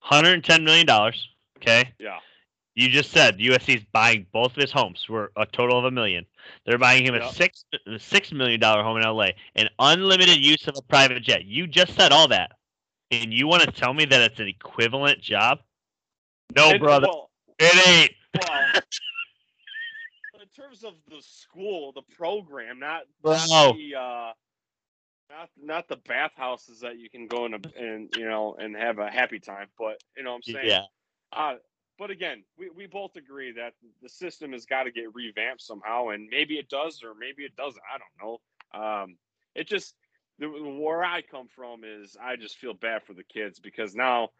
110 0.00 0.64
million 0.64 0.84
dollars. 0.86 1.28
Okay, 1.58 1.92
Yeah, 1.98 2.18
you 2.74 2.88
just 2.88 3.10
said 3.10 3.38
USC 3.38 3.76
is 3.76 3.84
buying 3.92 4.26
both 4.32 4.52
of 4.52 4.56
his 4.56 4.72
homes 4.72 5.04
for 5.06 5.30
a 5.36 5.44
total 5.46 5.78
of 5.78 5.84
a 5.84 5.90
million. 5.90 6.24
They're 6.64 6.78
buying 6.78 7.04
him 7.04 7.14
a 7.14 7.32
six 7.32 7.64
a 7.86 7.98
six 7.98 8.32
million 8.32 8.60
dollar 8.60 8.82
home 8.82 8.96
in 8.96 9.02
LA 9.02 9.28
and 9.54 9.70
unlimited 9.78 10.38
use 10.44 10.66
of 10.66 10.74
a 10.76 10.82
private 10.82 11.22
jet. 11.22 11.44
You 11.44 11.66
just 11.66 11.94
said 11.94 12.12
all 12.12 12.28
that, 12.28 12.52
and 13.10 13.32
you 13.32 13.46
want 13.46 13.62
to 13.62 13.70
tell 13.70 13.92
me 13.92 14.04
that 14.06 14.20
it's 14.22 14.40
an 14.40 14.48
equivalent 14.48 15.20
job? 15.20 15.58
No, 16.56 16.70
And- 16.70 16.80
brother, 16.80 17.08
Well, 17.08 17.30
it 17.58 17.86
ain't. 17.88 18.12
well, 18.48 18.64
in 20.40 20.48
terms 20.62 20.82
of 20.84 20.94
the 21.08 21.20
school, 21.20 21.92
the 21.92 22.02
program, 22.16 22.78
not, 22.78 23.02
the 23.22 23.94
uh, 23.98 24.32
not 25.30 25.50
not 25.62 25.88
the 25.88 25.96
bathhouses 25.96 26.80
that 26.80 26.98
you 26.98 27.08
can 27.10 27.26
go 27.26 27.46
in 27.46 27.54
a, 27.54 27.60
and 27.78 28.14
you 28.16 28.24
know 28.28 28.54
and 28.58 28.74
have 28.76 28.98
a 28.98 29.10
happy 29.10 29.38
time. 29.38 29.68
But 29.78 30.02
you 30.16 30.22
know 30.24 30.30
what 30.30 30.36
I'm 30.46 30.54
saying. 30.54 30.66
Yeah, 30.68 30.82
Uh, 31.32 31.54
but 31.98 32.10
again, 32.10 32.42
we, 32.58 32.70
we 32.70 32.86
both 32.86 33.16
agree 33.16 33.52
that 33.52 33.74
the 34.02 34.08
system 34.08 34.52
has 34.52 34.64
got 34.64 34.84
to 34.84 34.90
get 34.90 35.14
revamped 35.14 35.62
somehow, 35.62 36.08
and 36.08 36.28
maybe 36.30 36.54
it 36.54 36.68
does, 36.68 37.02
or 37.02 37.14
maybe 37.14 37.42
it 37.44 37.54
doesn't. 37.56 37.82
I 37.92 37.98
don't 37.98 38.40
know. 38.74 39.00
Um, 39.02 39.16
it 39.54 39.68
just 39.68 39.94
the, 40.38 40.48
where 40.48 41.04
I 41.04 41.22
come 41.22 41.48
from 41.54 41.82
is 41.84 42.16
I 42.20 42.36
just 42.36 42.58
feel 42.58 42.74
bad 42.74 43.02
for 43.04 43.14
the 43.14 43.24
kids 43.24 43.60
because 43.60 43.94
now, 43.94 44.30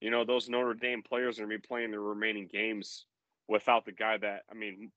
you 0.00 0.10
know, 0.10 0.24
those 0.24 0.48
Notre 0.48 0.74
Dame 0.74 1.02
players 1.02 1.38
are 1.38 1.42
gonna 1.42 1.54
be 1.56 1.66
playing 1.66 1.90
the 1.90 2.00
remaining 2.00 2.48
games 2.50 3.04
without 3.48 3.84
the 3.84 3.92
guy 3.92 4.16
that 4.18 4.42
I 4.50 4.54
mean, 4.54 4.90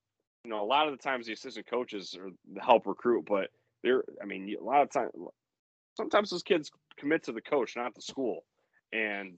you 0.43 0.49
know, 0.49 0.63
a 0.63 0.65
lot 0.65 0.87
of 0.87 0.97
the 0.97 1.03
times 1.03 1.27
the 1.27 1.33
assistant 1.33 1.67
coaches 1.67 2.17
are 2.19 2.29
help 2.61 2.87
recruit, 2.87 3.25
but 3.27 3.49
they're 3.83 4.03
I 4.21 4.25
mean, 4.25 4.55
a 4.59 4.63
lot 4.63 4.81
of 4.81 4.91
times, 4.91 5.11
sometimes 5.95 6.29
those 6.29 6.43
kids 6.43 6.71
commit 6.97 7.23
to 7.23 7.33
the 7.33 7.41
coach, 7.41 7.75
not 7.75 7.93
the 7.93 8.01
school, 8.01 8.45
and 8.93 9.37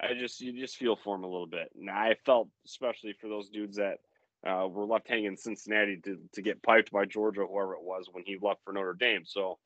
I 0.00 0.14
just 0.14 0.40
you 0.40 0.52
just 0.52 0.76
feel 0.76 0.96
for 0.96 1.16
him 1.16 1.24
a 1.24 1.28
little 1.28 1.46
bit. 1.46 1.70
And 1.78 1.90
I 1.90 2.16
felt 2.24 2.48
especially 2.66 3.14
for 3.20 3.28
those 3.28 3.48
dudes 3.48 3.76
that 3.76 3.98
uh, 4.46 4.68
were 4.68 4.86
left 4.86 5.08
hanging 5.08 5.26
in 5.26 5.36
Cincinnati 5.36 5.96
to, 6.04 6.18
to 6.32 6.42
get 6.42 6.62
piped 6.62 6.92
by 6.92 7.04
Georgia, 7.04 7.44
whoever 7.48 7.74
it 7.74 7.82
was, 7.82 8.08
when 8.12 8.24
he 8.24 8.38
left 8.40 8.60
for 8.64 8.72
Notre 8.72 8.94
Dame. 8.94 9.22
So, 9.24 9.58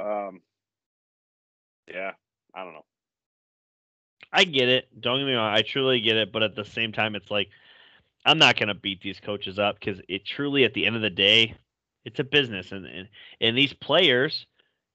um, 0.00 0.40
yeah, 1.88 2.12
I 2.54 2.64
don't 2.64 2.72
know. 2.72 2.84
I 4.32 4.44
get 4.44 4.68
it. 4.68 4.88
Don't 4.98 5.18
get 5.18 5.26
me 5.26 5.34
wrong. 5.34 5.54
I 5.54 5.62
truly 5.62 6.00
get 6.00 6.16
it. 6.16 6.32
But 6.32 6.42
at 6.42 6.56
the 6.56 6.64
same 6.64 6.92
time, 6.92 7.14
it's 7.14 7.30
like 7.30 7.48
I'm 8.24 8.38
not 8.38 8.58
gonna 8.58 8.74
beat 8.74 9.02
these 9.02 9.20
coaches 9.20 9.58
up 9.58 9.78
because 9.78 10.00
it 10.08 10.24
truly, 10.24 10.64
at 10.64 10.74
the 10.74 10.86
end 10.86 10.96
of 10.96 11.02
the 11.02 11.10
day, 11.10 11.54
it's 12.04 12.18
a 12.18 12.24
business, 12.24 12.72
and 12.72 12.86
and, 12.86 13.08
and 13.40 13.56
these 13.56 13.72
players 13.72 14.46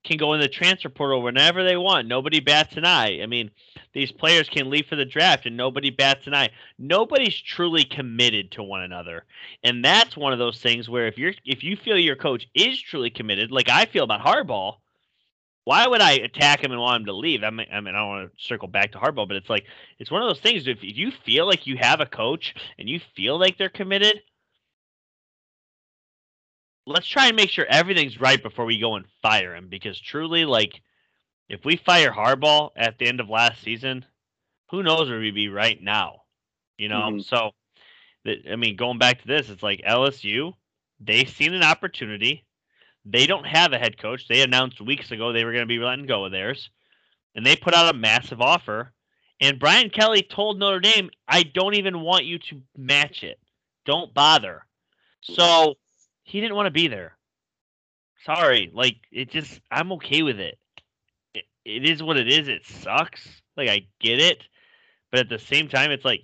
can 0.03 0.17
go 0.17 0.33
in 0.33 0.39
the 0.39 0.47
transfer 0.47 0.89
portal 0.89 1.21
whenever 1.21 1.63
they 1.63 1.77
want. 1.77 2.07
Nobody 2.07 2.39
bats 2.39 2.75
an 2.77 2.85
eye. 2.85 3.19
I 3.21 3.27
mean, 3.27 3.51
these 3.93 4.11
players 4.11 4.49
can 4.49 4.69
leave 4.69 4.87
for 4.87 4.95
the 4.95 5.05
draft, 5.05 5.45
and 5.45 5.55
nobody 5.55 5.89
bats 5.89 6.27
an 6.27 6.33
eye. 6.33 6.49
Nobody's 6.79 7.39
truly 7.39 7.83
committed 7.83 8.51
to 8.51 8.63
one 8.63 8.81
another, 8.81 9.25
and 9.63 9.83
that's 9.83 10.17
one 10.17 10.33
of 10.33 10.39
those 10.39 10.59
things 10.59 10.89
where 10.89 11.07
if 11.07 11.17
you're 11.17 11.33
if 11.45 11.63
you 11.63 11.75
feel 11.75 11.97
your 11.97 12.15
coach 12.15 12.47
is 12.55 12.81
truly 12.81 13.09
committed, 13.09 13.51
like 13.51 13.69
I 13.69 13.85
feel 13.85 14.03
about 14.03 14.21
Harbaugh. 14.21 14.75
Why 15.63 15.85
would 15.85 16.01
I 16.01 16.13
attack 16.13 16.63
him 16.63 16.71
and 16.71 16.81
want 16.81 17.01
him 17.01 17.05
to 17.05 17.13
leave? 17.13 17.43
I 17.43 17.51
mean, 17.51 17.67
I 17.71 17.79
mean, 17.81 17.93
I 17.93 17.99
don't 17.99 18.09
want 18.09 18.31
to 18.31 18.43
circle 18.43 18.67
back 18.67 18.93
to 18.93 18.97
Harbaugh, 18.97 19.27
but 19.27 19.37
it's 19.37 19.49
like 19.49 19.65
it's 19.99 20.09
one 20.09 20.23
of 20.23 20.27
those 20.27 20.41
things. 20.41 20.65
If 20.65 20.79
if 20.81 20.97
you 20.97 21.11
feel 21.23 21.45
like 21.45 21.67
you 21.67 21.77
have 21.77 21.99
a 21.99 22.07
coach 22.07 22.55
and 22.79 22.89
you 22.89 22.99
feel 23.15 23.39
like 23.39 23.59
they're 23.59 23.69
committed, 23.69 24.21
let's 26.85 27.07
try 27.07 27.27
and 27.27 27.35
make 27.35 27.49
sure 27.49 27.65
everything's 27.69 28.19
right 28.19 28.41
before 28.41 28.65
we 28.65 28.79
go 28.79 28.95
and 28.95 29.05
fire 29.21 29.55
him. 29.55 29.67
Because 29.69 29.99
truly, 29.99 30.45
like, 30.45 30.81
if 31.49 31.65
we 31.65 31.75
fire 31.75 32.11
Harbaugh 32.11 32.71
at 32.75 32.97
the 32.97 33.07
end 33.07 33.19
of 33.19 33.29
last 33.29 33.61
season, 33.61 34.05
who 34.69 34.83
knows 34.83 35.09
where 35.09 35.19
we'd 35.19 35.35
be 35.35 35.49
right 35.49 35.81
now? 35.81 36.23
You 36.77 36.89
know, 36.89 37.11
Mhm. 37.11 37.23
so 37.23 37.51
that 38.23 38.47
I 38.49 38.55
mean, 38.55 38.75
going 38.75 38.97
back 38.97 39.21
to 39.21 39.27
this, 39.27 39.49
it's 39.49 39.63
like 39.63 39.81
LSU, 39.85 40.55
they've 40.99 41.29
seen 41.29 41.53
an 41.53 41.63
opportunity. 41.63 42.45
They 43.03 43.25
don't 43.25 43.45
have 43.45 43.73
a 43.73 43.79
head 43.79 43.97
coach. 43.97 44.27
They 44.27 44.41
announced 44.41 44.79
weeks 44.79 45.11
ago 45.11 45.31
they 45.31 45.43
were 45.43 45.51
going 45.51 45.63
to 45.63 45.67
be 45.67 45.79
letting 45.79 46.05
go 46.05 46.25
of 46.25 46.31
theirs, 46.31 46.69
and 47.35 47.45
they 47.45 47.55
put 47.55 47.73
out 47.73 47.93
a 47.93 47.97
massive 47.97 48.41
offer. 48.41 48.93
And 49.39 49.59
Brian 49.59 49.89
Kelly 49.89 50.21
told 50.21 50.59
Notre 50.59 50.79
Dame, 50.79 51.09
"I 51.27 51.43
don't 51.43 51.73
even 51.73 52.01
want 52.01 52.25
you 52.25 52.37
to 52.39 52.61
match 52.77 53.23
it. 53.23 53.39
Don't 53.85 54.13
bother." 54.13 54.67
So 55.21 55.77
he 56.31 56.39
didn't 56.39 56.55
want 56.55 56.67
to 56.67 56.71
be 56.71 56.87
there. 56.87 57.17
Sorry, 58.25 58.71
like 58.73 58.95
it 59.11 59.29
just 59.29 59.59
I'm 59.69 59.91
okay 59.93 60.23
with 60.23 60.39
it. 60.39 60.57
it. 61.33 61.43
It 61.65 61.85
is 61.85 62.01
what 62.01 62.15
it 62.15 62.31
is. 62.31 62.47
It 62.47 62.65
sucks. 62.65 63.41
Like 63.57 63.67
I 63.67 63.87
get 63.99 64.19
it, 64.19 64.41
but 65.11 65.19
at 65.19 65.29
the 65.29 65.39
same 65.39 65.67
time, 65.67 65.91
it's 65.91 66.05
like, 66.05 66.21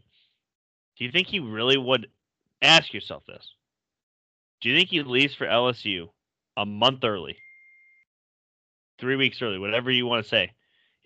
do 0.97 1.03
you 1.03 1.11
think 1.11 1.27
he 1.27 1.39
really 1.39 1.77
would? 1.77 2.07
Ask 2.61 2.93
yourself 2.93 3.23
this: 3.27 3.53
Do 4.61 4.69
you 4.69 4.75
think 4.77 4.89
he 4.89 5.03
leaves 5.03 5.35
for 5.35 5.45
LSU 5.45 6.07
a 6.55 6.65
month 6.65 7.03
early, 7.03 7.35
three 8.99 9.17
weeks 9.17 9.41
early, 9.41 9.59
whatever 9.59 9.91
you 9.91 10.05
want 10.07 10.23
to 10.23 10.29
say? 10.29 10.53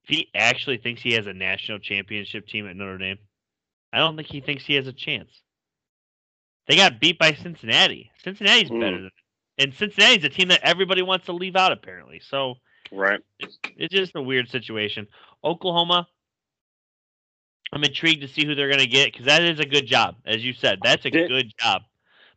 If 0.03 0.15
he 0.15 0.29
actually 0.35 0.77
thinks 0.77 1.01
he 1.01 1.13
has 1.13 1.27
a 1.27 1.33
national 1.33 1.79
championship 1.79 2.47
team 2.47 2.67
at 2.67 2.75
Notre 2.75 2.99
Dame, 2.99 3.17
I 3.91 3.97
don't 3.97 4.15
think 4.15 4.27
he 4.29 4.41
thinks 4.41 4.63
he 4.63 4.75
has 4.75 4.87
a 4.87 4.93
chance. 4.93 5.29
They 6.67 6.75
got 6.75 6.99
beat 6.99 7.17
by 7.19 7.33
Cincinnati. 7.33 8.11
Cincinnati's 8.23 8.69
Mm. 8.69 8.79
better 8.79 9.01
than, 9.01 9.11
and 9.57 9.73
Cincinnati's 9.73 10.23
a 10.23 10.29
team 10.29 10.49
that 10.49 10.61
everybody 10.63 11.01
wants 11.01 11.25
to 11.25 11.33
leave 11.33 11.55
out 11.55 11.71
apparently. 11.71 12.19
So 12.19 12.55
Right. 12.91 13.19
it's, 13.39 13.57
it's 13.77 13.93
just 13.93 14.15
a 14.15 14.21
weird 14.21 14.49
situation. 14.49 15.07
Oklahoma, 15.43 16.07
I'm 17.73 17.83
intrigued 17.83 18.21
to 18.21 18.27
see 18.27 18.45
who 18.45 18.53
they're 18.55 18.67
going 18.67 18.79
to 18.79 18.87
get 18.87 19.11
because 19.11 19.25
that 19.25 19.43
is 19.43 19.59
a 19.59 19.65
good 19.65 19.85
job, 19.87 20.17
as 20.25 20.43
you 20.43 20.53
said. 20.53 20.79
That's 20.83 21.05
a 21.05 21.09
Did- 21.09 21.29
good 21.29 21.51
job. 21.59 21.83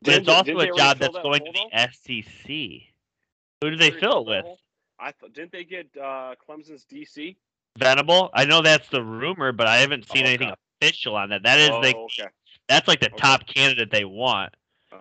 But 0.03 0.15
it's 0.15 0.29
also 0.29 0.59
a 0.59 0.67
job 0.67 0.99
that's 0.99 1.15
that 1.15 1.23
going 1.23 1.45
to 1.45 1.53
the 1.53 1.71
SEC. 1.91 2.93
Who 3.63 3.71
do 3.71 3.77
they 3.77 3.91
fill 3.91 4.21
it 4.21 4.27
with? 4.45 4.59
I 4.99 5.13
thought 5.13 5.33
didn't 5.33 5.51
they 5.53 5.65
get 5.65 5.89
uh, 5.97 6.35
Clemson's 6.47 6.85
DC? 6.85 7.37
Venable. 7.79 8.31
I 8.35 8.45
know 8.45 8.61
that's 8.61 8.89
the 8.91 9.03
rumor, 9.03 9.53
but 9.53 9.67
I 9.67 9.77
haven't 9.79 10.07
seen 10.09 10.25
Oh, 10.25 10.29
anything 10.29 10.53
official 10.81 11.17
on 11.17 11.31
that. 11.31 11.43
That 11.43 11.59
is 11.59 11.71
oh, 11.71 11.81
the 11.81 11.97
okay, 11.97 12.29
that's 12.69 12.89
like 12.89 13.01
the 13.01 13.07
Okay. 13.09 13.17
top 13.17 13.47
candidate 13.47 13.91
they 13.91 14.05
want. 14.05 14.55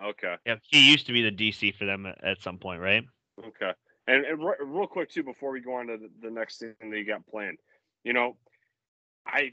okay, 0.04 0.36
Yeah, 0.46 0.56
he 0.62 0.90
used 0.90 1.06
to 1.06 1.12
be 1.12 1.22
the 1.22 1.30
DC 1.30 1.74
for 1.76 1.84
them 1.86 2.06
at, 2.06 2.22
at 2.24 2.42
some 2.42 2.58
point, 2.58 2.80
right? 2.80 3.04
okay. 3.46 3.72
And, 4.06 4.24
and 4.24 4.44
re- 4.44 4.54
real 4.62 4.86
quick 4.86 5.10
too, 5.10 5.22
before 5.22 5.50
we 5.52 5.60
go 5.60 5.74
on 5.74 5.86
to 5.86 5.96
the, 5.96 6.10
the 6.28 6.30
next 6.30 6.58
thing 6.58 6.74
that 6.90 6.98
you 6.98 7.06
got 7.06 7.26
planned, 7.26 7.58
you 8.04 8.12
know, 8.12 8.36
I, 9.26 9.52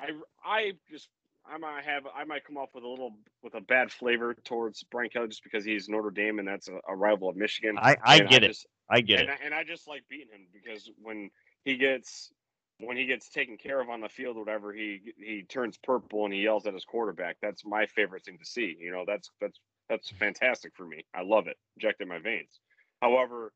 I, 0.00 0.08
I 0.44 0.72
just 0.90 1.08
I 1.50 1.56
might 1.56 1.84
have 1.84 2.06
I 2.14 2.24
might 2.24 2.44
come 2.44 2.58
off 2.58 2.68
with 2.74 2.84
a 2.84 2.88
little 2.88 3.16
with 3.42 3.54
a 3.54 3.60
bad 3.62 3.90
flavor 3.90 4.34
towards 4.44 4.82
Brian 4.84 5.08
Kelly 5.08 5.28
just 5.28 5.42
because 5.42 5.64
he's 5.64 5.88
Notre 5.88 6.10
Dame 6.10 6.38
and 6.38 6.46
that's 6.46 6.68
a, 6.68 6.78
a 6.86 6.94
rival 6.94 7.30
of 7.30 7.36
Michigan. 7.36 7.76
I, 7.78 7.96
I 8.02 8.18
And 8.18 8.28
get 8.28 8.44
it. 8.44 8.48
just- 8.48 8.66
I 8.90 9.00
get 9.02 9.20
and 9.20 9.28
it. 9.28 9.38
I, 9.40 9.44
and 9.46 9.54
I 9.54 9.64
just 9.64 9.86
like 9.88 10.04
beating 10.08 10.28
him 10.32 10.46
because 10.52 10.90
when 11.02 11.30
he 11.64 11.76
gets 11.76 12.32
when 12.80 12.96
he 12.96 13.06
gets 13.06 13.28
taken 13.28 13.56
care 13.56 13.80
of 13.80 13.88
on 13.88 14.00
the 14.00 14.08
field, 14.08 14.36
whatever, 14.36 14.72
he 14.72 15.00
he 15.16 15.42
turns 15.42 15.76
purple 15.82 16.24
and 16.24 16.34
he 16.34 16.42
yells 16.42 16.66
at 16.66 16.74
his 16.74 16.84
quarterback. 16.84 17.36
That's 17.42 17.64
my 17.64 17.86
favorite 17.86 18.24
thing 18.24 18.38
to 18.38 18.44
see. 18.44 18.76
You 18.78 18.92
know, 18.92 19.04
that's 19.06 19.30
that's 19.40 19.58
that's 19.88 20.10
fantastic 20.10 20.72
for 20.76 20.86
me. 20.86 21.04
I 21.14 21.22
love 21.22 21.46
it. 21.48 21.56
Injected 21.76 22.04
in 22.04 22.08
my 22.08 22.18
veins. 22.18 22.60
However, 23.02 23.52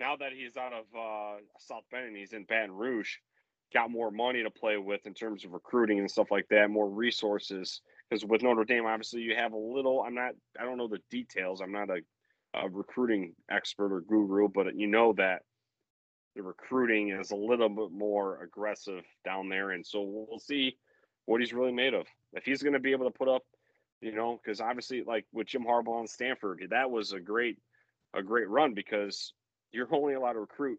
now 0.00 0.16
that 0.16 0.32
he's 0.32 0.56
out 0.56 0.72
of 0.72 0.84
uh, 0.96 1.40
South 1.58 1.84
Bend 1.90 2.06
and 2.06 2.16
he's 2.16 2.32
in 2.32 2.44
Baton 2.44 2.72
Rouge, 2.72 3.16
got 3.72 3.90
more 3.90 4.10
money 4.10 4.42
to 4.42 4.50
play 4.50 4.76
with 4.76 5.06
in 5.06 5.14
terms 5.14 5.44
of 5.44 5.52
recruiting 5.52 5.98
and 5.98 6.10
stuff 6.10 6.30
like 6.30 6.46
that, 6.50 6.70
more 6.70 6.88
resources. 6.88 7.80
Because 8.08 8.24
with 8.24 8.42
Notre 8.42 8.64
Dame, 8.64 8.86
obviously, 8.86 9.22
you 9.22 9.34
have 9.36 9.52
a 9.52 9.58
little. 9.58 10.02
I'm 10.02 10.14
not. 10.14 10.32
I 10.58 10.64
don't 10.64 10.78
know 10.78 10.88
the 10.88 11.00
details. 11.10 11.60
I'm 11.60 11.72
not 11.72 11.90
a 11.90 12.00
a 12.54 12.68
recruiting 12.68 13.34
expert 13.50 13.92
or 13.92 14.00
guru, 14.00 14.48
but 14.48 14.74
you 14.74 14.86
know 14.86 15.12
that 15.14 15.42
the 16.36 16.42
recruiting 16.42 17.08
is 17.08 17.30
a 17.30 17.36
little 17.36 17.68
bit 17.68 17.90
more 17.90 18.42
aggressive 18.42 19.02
down 19.24 19.48
there, 19.48 19.70
and 19.70 19.84
so 19.84 20.02
we'll 20.02 20.38
see 20.38 20.76
what 21.24 21.40
he's 21.40 21.54
really 21.54 21.72
made 21.72 21.94
of. 21.94 22.06
If 22.34 22.44
he's 22.44 22.62
going 22.62 22.74
to 22.74 22.78
be 22.78 22.92
able 22.92 23.10
to 23.10 23.18
put 23.18 23.28
up, 23.28 23.42
you 24.02 24.14
know, 24.14 24.38
because 24.42 24.60
obviously, 24.60 25.02
like 25.04 25.24
with 25.32 25.48
Jim 25.48 25.64
Harbaugh 25.64 26.00
and 26.00 26.08
Stanford, 26.08 26.62
that 26.70 26.90
was 26.90 27.12
a 27.12 27.20
great, 27.20 27.56
a 28.14 28.22
great 28.22 28.48
run 28.48 28.74
because 28.74 29.32
you're 29.72 29.88
only 29.92 30.14
allowed 30.14 30.34
to 30.34 30.40
recruit 30.40 30.78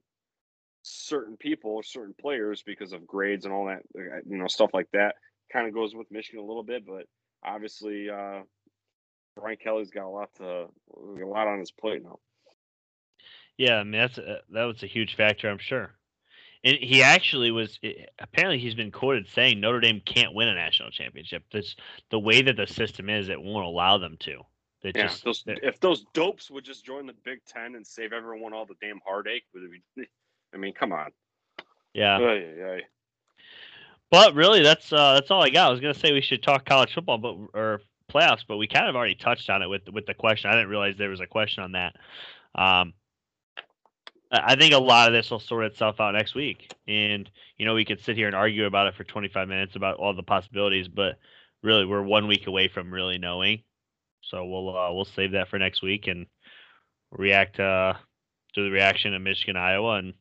certain 0.83 1.35
people, 1.35 1.81
certain 1.83 2.13
players 2.21 2.63
because 2.65 2.93
of 2.93 3.07
grades 3.07 3.45
and 3.45 3.53
all 3.53 3.65
that, 3.65 3.81
uh, 3.97 4.19
you 4.25 4.37
know, 4.37 4.47
stuff 4.47 4.69
like 4.73 4.87
that. 4.93 5.15
Kind 5.51 5.67
of 5.67 5.73
goes 5.73 5.95
with 5.95 6.11
Michigan 6.11 6.43
a 6.43 6.47
little 6.47 6.63
bit, 6.63 6.85
but 6.85 7.05
obviously, 7.43 8.09
uh, 8.09 8.41
Brian 9.35 9.57
Kelly's 9.57 9.89
got 9.89 10.05
a 10.05 10.09
lot 10.09 10.29
to, 10.37 10.67
a 10.95 11.25
lot 11.25 11.47
on 11.47 11.59
his 11.59 11.71
plate 11.71 12.03
now. 12.03 12.19
Yeah, 13.57 13.75
I 13.77 13.83
mean 13.83 13.99
that's 13.99 14.17
a, 14.17 14.39
that 14.51 14.63
was 14.63 14.83
a 14.83 14.87
huge 14.87 15.15
factor, 15.15 15.49
I'm 15.49 15.57
sure. 15.57 15.91
And 16.63 16.77
he 16.77 17.03
actually 17.03 17.51
was 17.51 17.79
apparently 18.19 18.59
he's 18.59 18.75
been 18.75 18.91
quoted 18.91 19.27
saying 19.27 19.59
Notre 19.59 19.79
Dame 19.79 20.01
can't 20.05 20.33
win 20.33 20.47
a 20.47 20.55
national 20.55 20.89
championship. 20.91 21.43
This 21.51 21.75
the 22.09 22.19
way 22.19 22.41
that 22.41 22.57
the 22.57 22.67
system 22.67 23.09
is, 23.09 23.29
it 23.29 23.41
won't 23.41 23.65
allow 23.65 23.97
them 23.97 24.17
to. 24.21 24.41
They 24.83 24.91
Yeah, 24.95 25.07
just 25.07 25.23
those, 25.23 25.43
if 25.47 25.79
those 25.79 26.05
dopes 26.13 26.51
would 26.51 26.63
just 26.63 26.85
join 26.85 27.05
the 27.05 27.15
Big 27.23 27.43
Ten 27.45 27.75
and 27.75 27.85
save 27.85 28.13
everyone 28.13 28.53
all 28.53 28.65
the 28.65 28.75
damn 28.81 28.99
heartache, 29.05 29.43
would 29.53 29.63
it 29.63 29.81
be, 29.95 30.07
I 30.53 30.57
mean, 30.57 30.73
come 30.73 30.91
on. 30.91 31.11
yeah. 32.57 32.79
But 34.09 34.35
really, 34.35 34.61
that's 34.61 34.91
uh, 34.93 35.15
that's 35.15 35.31
all 35.31 35.43
I 35.43 35.49
got. 35.49 35.67
I 35.67 35.71
was 35.71 35.79
gonna 35.79 35.93
say 35.93 36.13
we 36.13 36.21
should 36.21 36.43
talk 36.43 36.65
college 36.65 36.93
football, 36.93 37.17
but 37.17 37.35
or 37.53 37.81
playoffs, 38.11 38.45
but 38.47 38.57
we 38.57 38.67
kind 38.67 38.87
of 38.87 38.95
already 38.95 39.15
touched 39.15 39.49
on 39.49 39.61
it 39.61 39.67
with 39.67 39.81
with 39.91 40.05
the 40.05 40.13
question. 40.13 40.49
I 40.49 40.53
didn't 40.53 40.69
realize 40.69 40.95
there 40.97 41.09
was 41.09 41.19
a 41.19 41.27
question 41.27 41.63
on 41.63 41.73
that. 41.73 41.95
Um, 42.55 42.93
I 44.32 44.55
think 44.55 44.73
a 44.73 44.80
lot 44.80 45.07
of 45.07 45.13
this 45.13 45.32
will 45.32 45.39
sort 45.39 45.65
itself 45.65 46.01
out 46.01 46.13
next 46.13 46.36
week, 46.36 46.73
and 46.88 47.30
you 47.57 47.65
know 47.65 47.73
we 47.73 47.86
could 47.86 48.01
sit 48.01 48.17
here 48.17 48.28
and 48.28 48.36
argue 48.36 48.65
about 48.65 48.88
it 48.88 48.95
for 48.95 49.03
25 49.05 49.47
minutes 49.47 49.75
about 49.75 49.97
all 49.97 50.13
the 50.13 50.23
possibilities, 50.23 50.88
but 50.88 51.17
really 51.63 51.86
we're 51.86 52.01
one 52.01 52.28
week 52.28 52.47
away 52.47 52.67
from 52.67 52.93
really 52.93 53.17
knowing. 53.17 53.61
So 54.21 54.45
we'll 54.45 54.78
uh, 54.78 54.93
we'll 54.93 55.05
save 55.05 55.32
that 55.32 55.47
for 55.47 55.57
next 55.57 55.82
week 55.82 56.07
and 56.07 56.25
react 57.11 57.59
uh, 57.59 57.93
to 58.53 58.63
the 58.63 58.71
reaction 58.71 59.13
of 59.13 59.21
Michigan, 59.21 59.55
Iowa, 59.55 59.95
and 59.95 60.13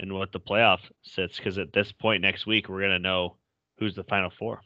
and 0.00 0.12
what 0.12 0.32
the 0.32 0.40
playoff 0.40 0.80
sits 1.02 1.36
because 1.36 1.58
at 1.58 1.72
this 1.72 1.92
point 1.92 2.22
next 2.22 2.46
week 2.46 2.68
we're 2.68 2.82
gonna 2.82 2.98
know 2.98 3.36
who's 3.78 3.94
the 3.94 4.04
final 4.04 4.30
four. 4.30 4.60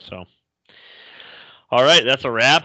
So, 0.00 0.24
all 1.70 1.84
right, 1.84 2.04
that's 2.04 2.24
a 2.24 2.30
wrap. 2.30 2.64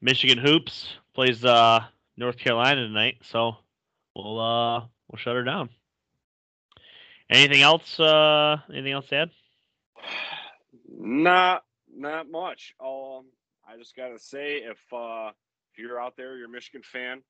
Michigan 0.00 0.38
hoops 0.38 0.88
plays 1.14 1.44
uh, 1.44 1.84
North 2.16 2.38
Carolina 2.38 2.86
tonight, 2.86 3.16
so 3.22 3.56
we'll 4.14 4.38
uh, 4.38 4.80
we'll 5.08 5.18
shut 5.18 5.36
her 5.36 5.44
down. 5.44 5.70
Anything 7.30 7.62
else? 7.62 7.98
Uh, 7.98 8.58
anything 8.70 8.92
else 8.92 9.08
to 9.08 9.16
add? 9.16 9.30
Not 10.88 11.64
not 11.94 12.30
much. 12.30 12.74
Um, 12.80 13.24
I 13.66 13.76
just 13.78 13.96
gotta 13.96 14.18
say, 14.18 14.58
if 14.58 14.78
uh, 14.92 15.30
if 15.72 15.78
you're 15.78 16.00
out 16.00 16.16
there, 16.16 16.36
you're 16.36 16.48
a 16.48 16.50
Michigan 16.50 16.82
fan, 16.84 17.22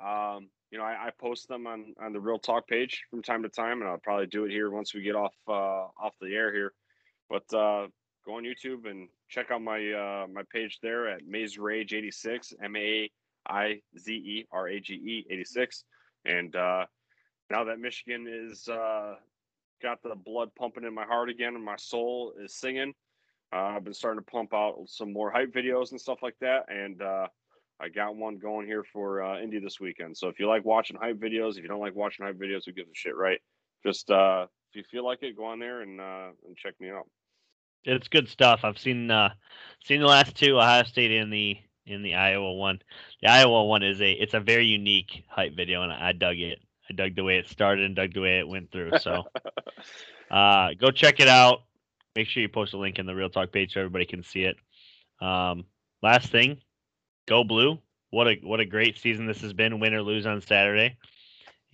um, 0.00 0.48
you 0.70 0.78
know, 0.78 0.84
I, 0.84 1.06
I 1.06 1.10
post 1.18 1.48
them 1.48 1.66
on 1.66 1.94
on 2.00 2.12
the 2.12 2.20
Real 2.20 2.38
Talk 2.38 2.66
page 2.68 3.04
from 3.10 3.22
time 3.22 3.42
to 3.42 3.48
time, 3.48 3.80
and 3.80 3.90
I'll 3.90 3.98
probably 3.98 4.26
do 4.26 4.44
it 4.44 4.50
here 4.50 4.70
once 4.70 4.94
we 4.94 5.02
get 5.02 5.16
off 5.16 5.34
uh, 5.48 5.88
off 5.98 6.14
the 6.20 6.34
air 6.34 6.52
here. 6.52 6.72
But 7.28 7.52
uh, 7.54 7.88
go 8.24 8.36
on 8.36 8.44
YouTube 8.44 8.88
and 8.88 9.08
check 9.28 9.50
out 9.50 9.62
my 9.62 9.92
uh, 9.92 10.26
my 10.32 10.42
page 10.52 10.78
there 10.82 11.08
at 11.08 11.26
Maize 11.26 11.58
Rage 11.58 11.92
eighty 11.94 12.10
six 12.10 12.52
M 12.62 12.76
A 12.76 13.10
I 13.48 13.80
Z 13.98 14.12
E 14.12 14.46
R 14.52 14.68
A 14.68 14.80
G 14.80 14.94
E 14.94 15.26
eighty 15.30 15.44
six, 15.44 15.84
and 16.24 16.54
uh, 16.54 16.86
now 17.50 17.64
that 17.64 17.78
Michigan 17.78 18.26
is 18.28 18.68
uh, 18.68 19.14
got 19.82 20.02
the 20.02 20.14
blood 20.14 20.50
pumping 20.58 20.84
in 20.84 20.94
my 20.94 21.04
heart 21.04 21.28
again 21.28 21.54
and 21.54 21.64
my 21.64 21.76
soul 21.76 22.32
is 22.42 22.54
singing. 22.54 22.94
Uh, 23.52 23.74
I've 23.76 23.84
been 23.84 23.94
starting 23.94 24.20
to 24.20 24.30
pump 24.30 24.52
out 24.52 24.76
some 24.86 25.12
more 25.12 25.30
hype 25.30 25.52
videos 25.52 25.92
and 25.92 26.00
stuff 26.00 26.18
like 26.22 26.36
that, 26.40 26.64
and 26.68 27.00
uh, 27.00 27.28
I 27.78 27.88
got 27.88 28.16
one 28.16 28.38
going 28.38 28.66
here 28.66 28.84
for 28.84 29.22
uh, 29.22 29.40
Indy 29.40 29.60
this 29.60 29.78
weekend. 29.78 30.16
So 30.16 30.28
if 30.28 30.40
you 30.40 30.48
like 30.48 30.64
watching 30.64 30.96
hype 30.96 31.18
videos, 31.18 31.56
if 31.56 31.62
you 31.62 31.68
don't 31.68 31.80
like 31.80 31.94
watching 31.94 32.26
hype 32.26 32.38
videos, 32.38 32.64
who 32.64 32.72
gives 32.72 32.90
a 32.90 32.94
shit, 32.94 33.14
right? 33.14 33.40
Just 33.84 34.10
uh, 34.10 34.46
if 34.72 34.76
you 34.76 34.82
feel 34.90 35.04
like 35.04 35.22
it, 35.22 35.36
go 35.36 35.44
on 35.44 35.58
there 35.58 35.82
and 35.82 36.00
uh, 36.00 36.30
and 36.46 36.56
check 36.56 36.74
me 36.80 36.90
out. 36.90 37.08
It's 37.84 38.08
good 38.08 38.28
stuff. 38.28 38.60
I've 38.64 38.78
seen 38.78 39.10
uh, 39.10 39.34
seen 39.84 40.00
the 40.00 40.06
last 40.06 40.34
two 40.34 40.58
Ohio 40.58 40.82
State 40.82 41.12
in 41.12 41.30
the 41.30 41.56
in 41.86 42.02
the 42.02 42.14
Iowa 42.14 42.52
one. 42.52 42.80
The 43.22 43.30
Iowa 43.30 43.64
one 43.64 43.82
is 43.82 44.00
a 44.00 44.12
it's 44.12 44.34
a 44.34 44.40
very 44.40 44.66
unique 44.66 45.24
hype 45.28 45.54
video, 45.56 45.82
and 45.82 45.92
I 45.92 46.12
dug 46.12 46.38
it. 46.38 46.58
I 46.88 46.94
dug 46.94 47.16
the 47.16 47.24
way 47.24 47.38
it 47.38 47.48
started 47.48 47.84
and 47.84 47.96
dug 47.96 48.14
the 48.14 48.20
way 48.20 48.38
it 48.38 48.48
went 48.48 48.70
through. 48.70 48.92
So 49.00 49.24
uh, 50.30 50.70
go 50.78 50.90
check 50.90 51.20
it 51.20 51.28
out. 51.28 51.62
Make 52.14 52.28
sure 52.28 52.42
you 52.42 52.48
post 52.48 52.74
a 52.74 52.78
link 52.78 52.98
in 52.98 53.06
the 53.06 53.14
Real 53.14 53.30
Talk 53.30 53.52
page 53.52 53.74
so 53.74 53.80
everybody 53.80 54.06
can 54.06 54.22
see 54.22 54.42
it. 54.42 54.56
Um, 55.20 55.64
last 56.02 56.30
thing, 56.30 56.58
go 57.26 57.44
blue. 57.44 57.78
What 58.10 58.28
a 58.28 58.34
what 58.42 58.60
a 58.60 58.64
great 58.64 58.98
season 58.98 59.26
this 59.26 59.40
has 59.40 59.52
been. 59.52 59.80
Win 59.80 59.94
or 59.94 60.02
lose 60.02 60.26
on 60.26 60.40
Saturday. 60.40 60.96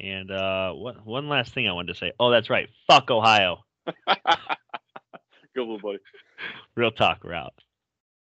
And 0.00 0.30
uh, 0.30 0.72
what 0.72 1.04
one 1.06 1.28
last 1.28 1.52
thing 1.52 1.68
I 1.68 1.72
wanted 1.72 1.92
to 1.92 1.98
say. 1.98 2.12
Oh, 2.18 2.30
that's 2.30 2.50
right. 2.50 2.68
Fuck 2.88 3.10
Ohio. 3.10 3.58
Go 5.54 5.66
blue, 5.66 5.78
buddy. 5.78 5.98
Real 6.74 6.90
talk. 6.90 7.22
We're 7.22 7.34
out. 7.34 7.54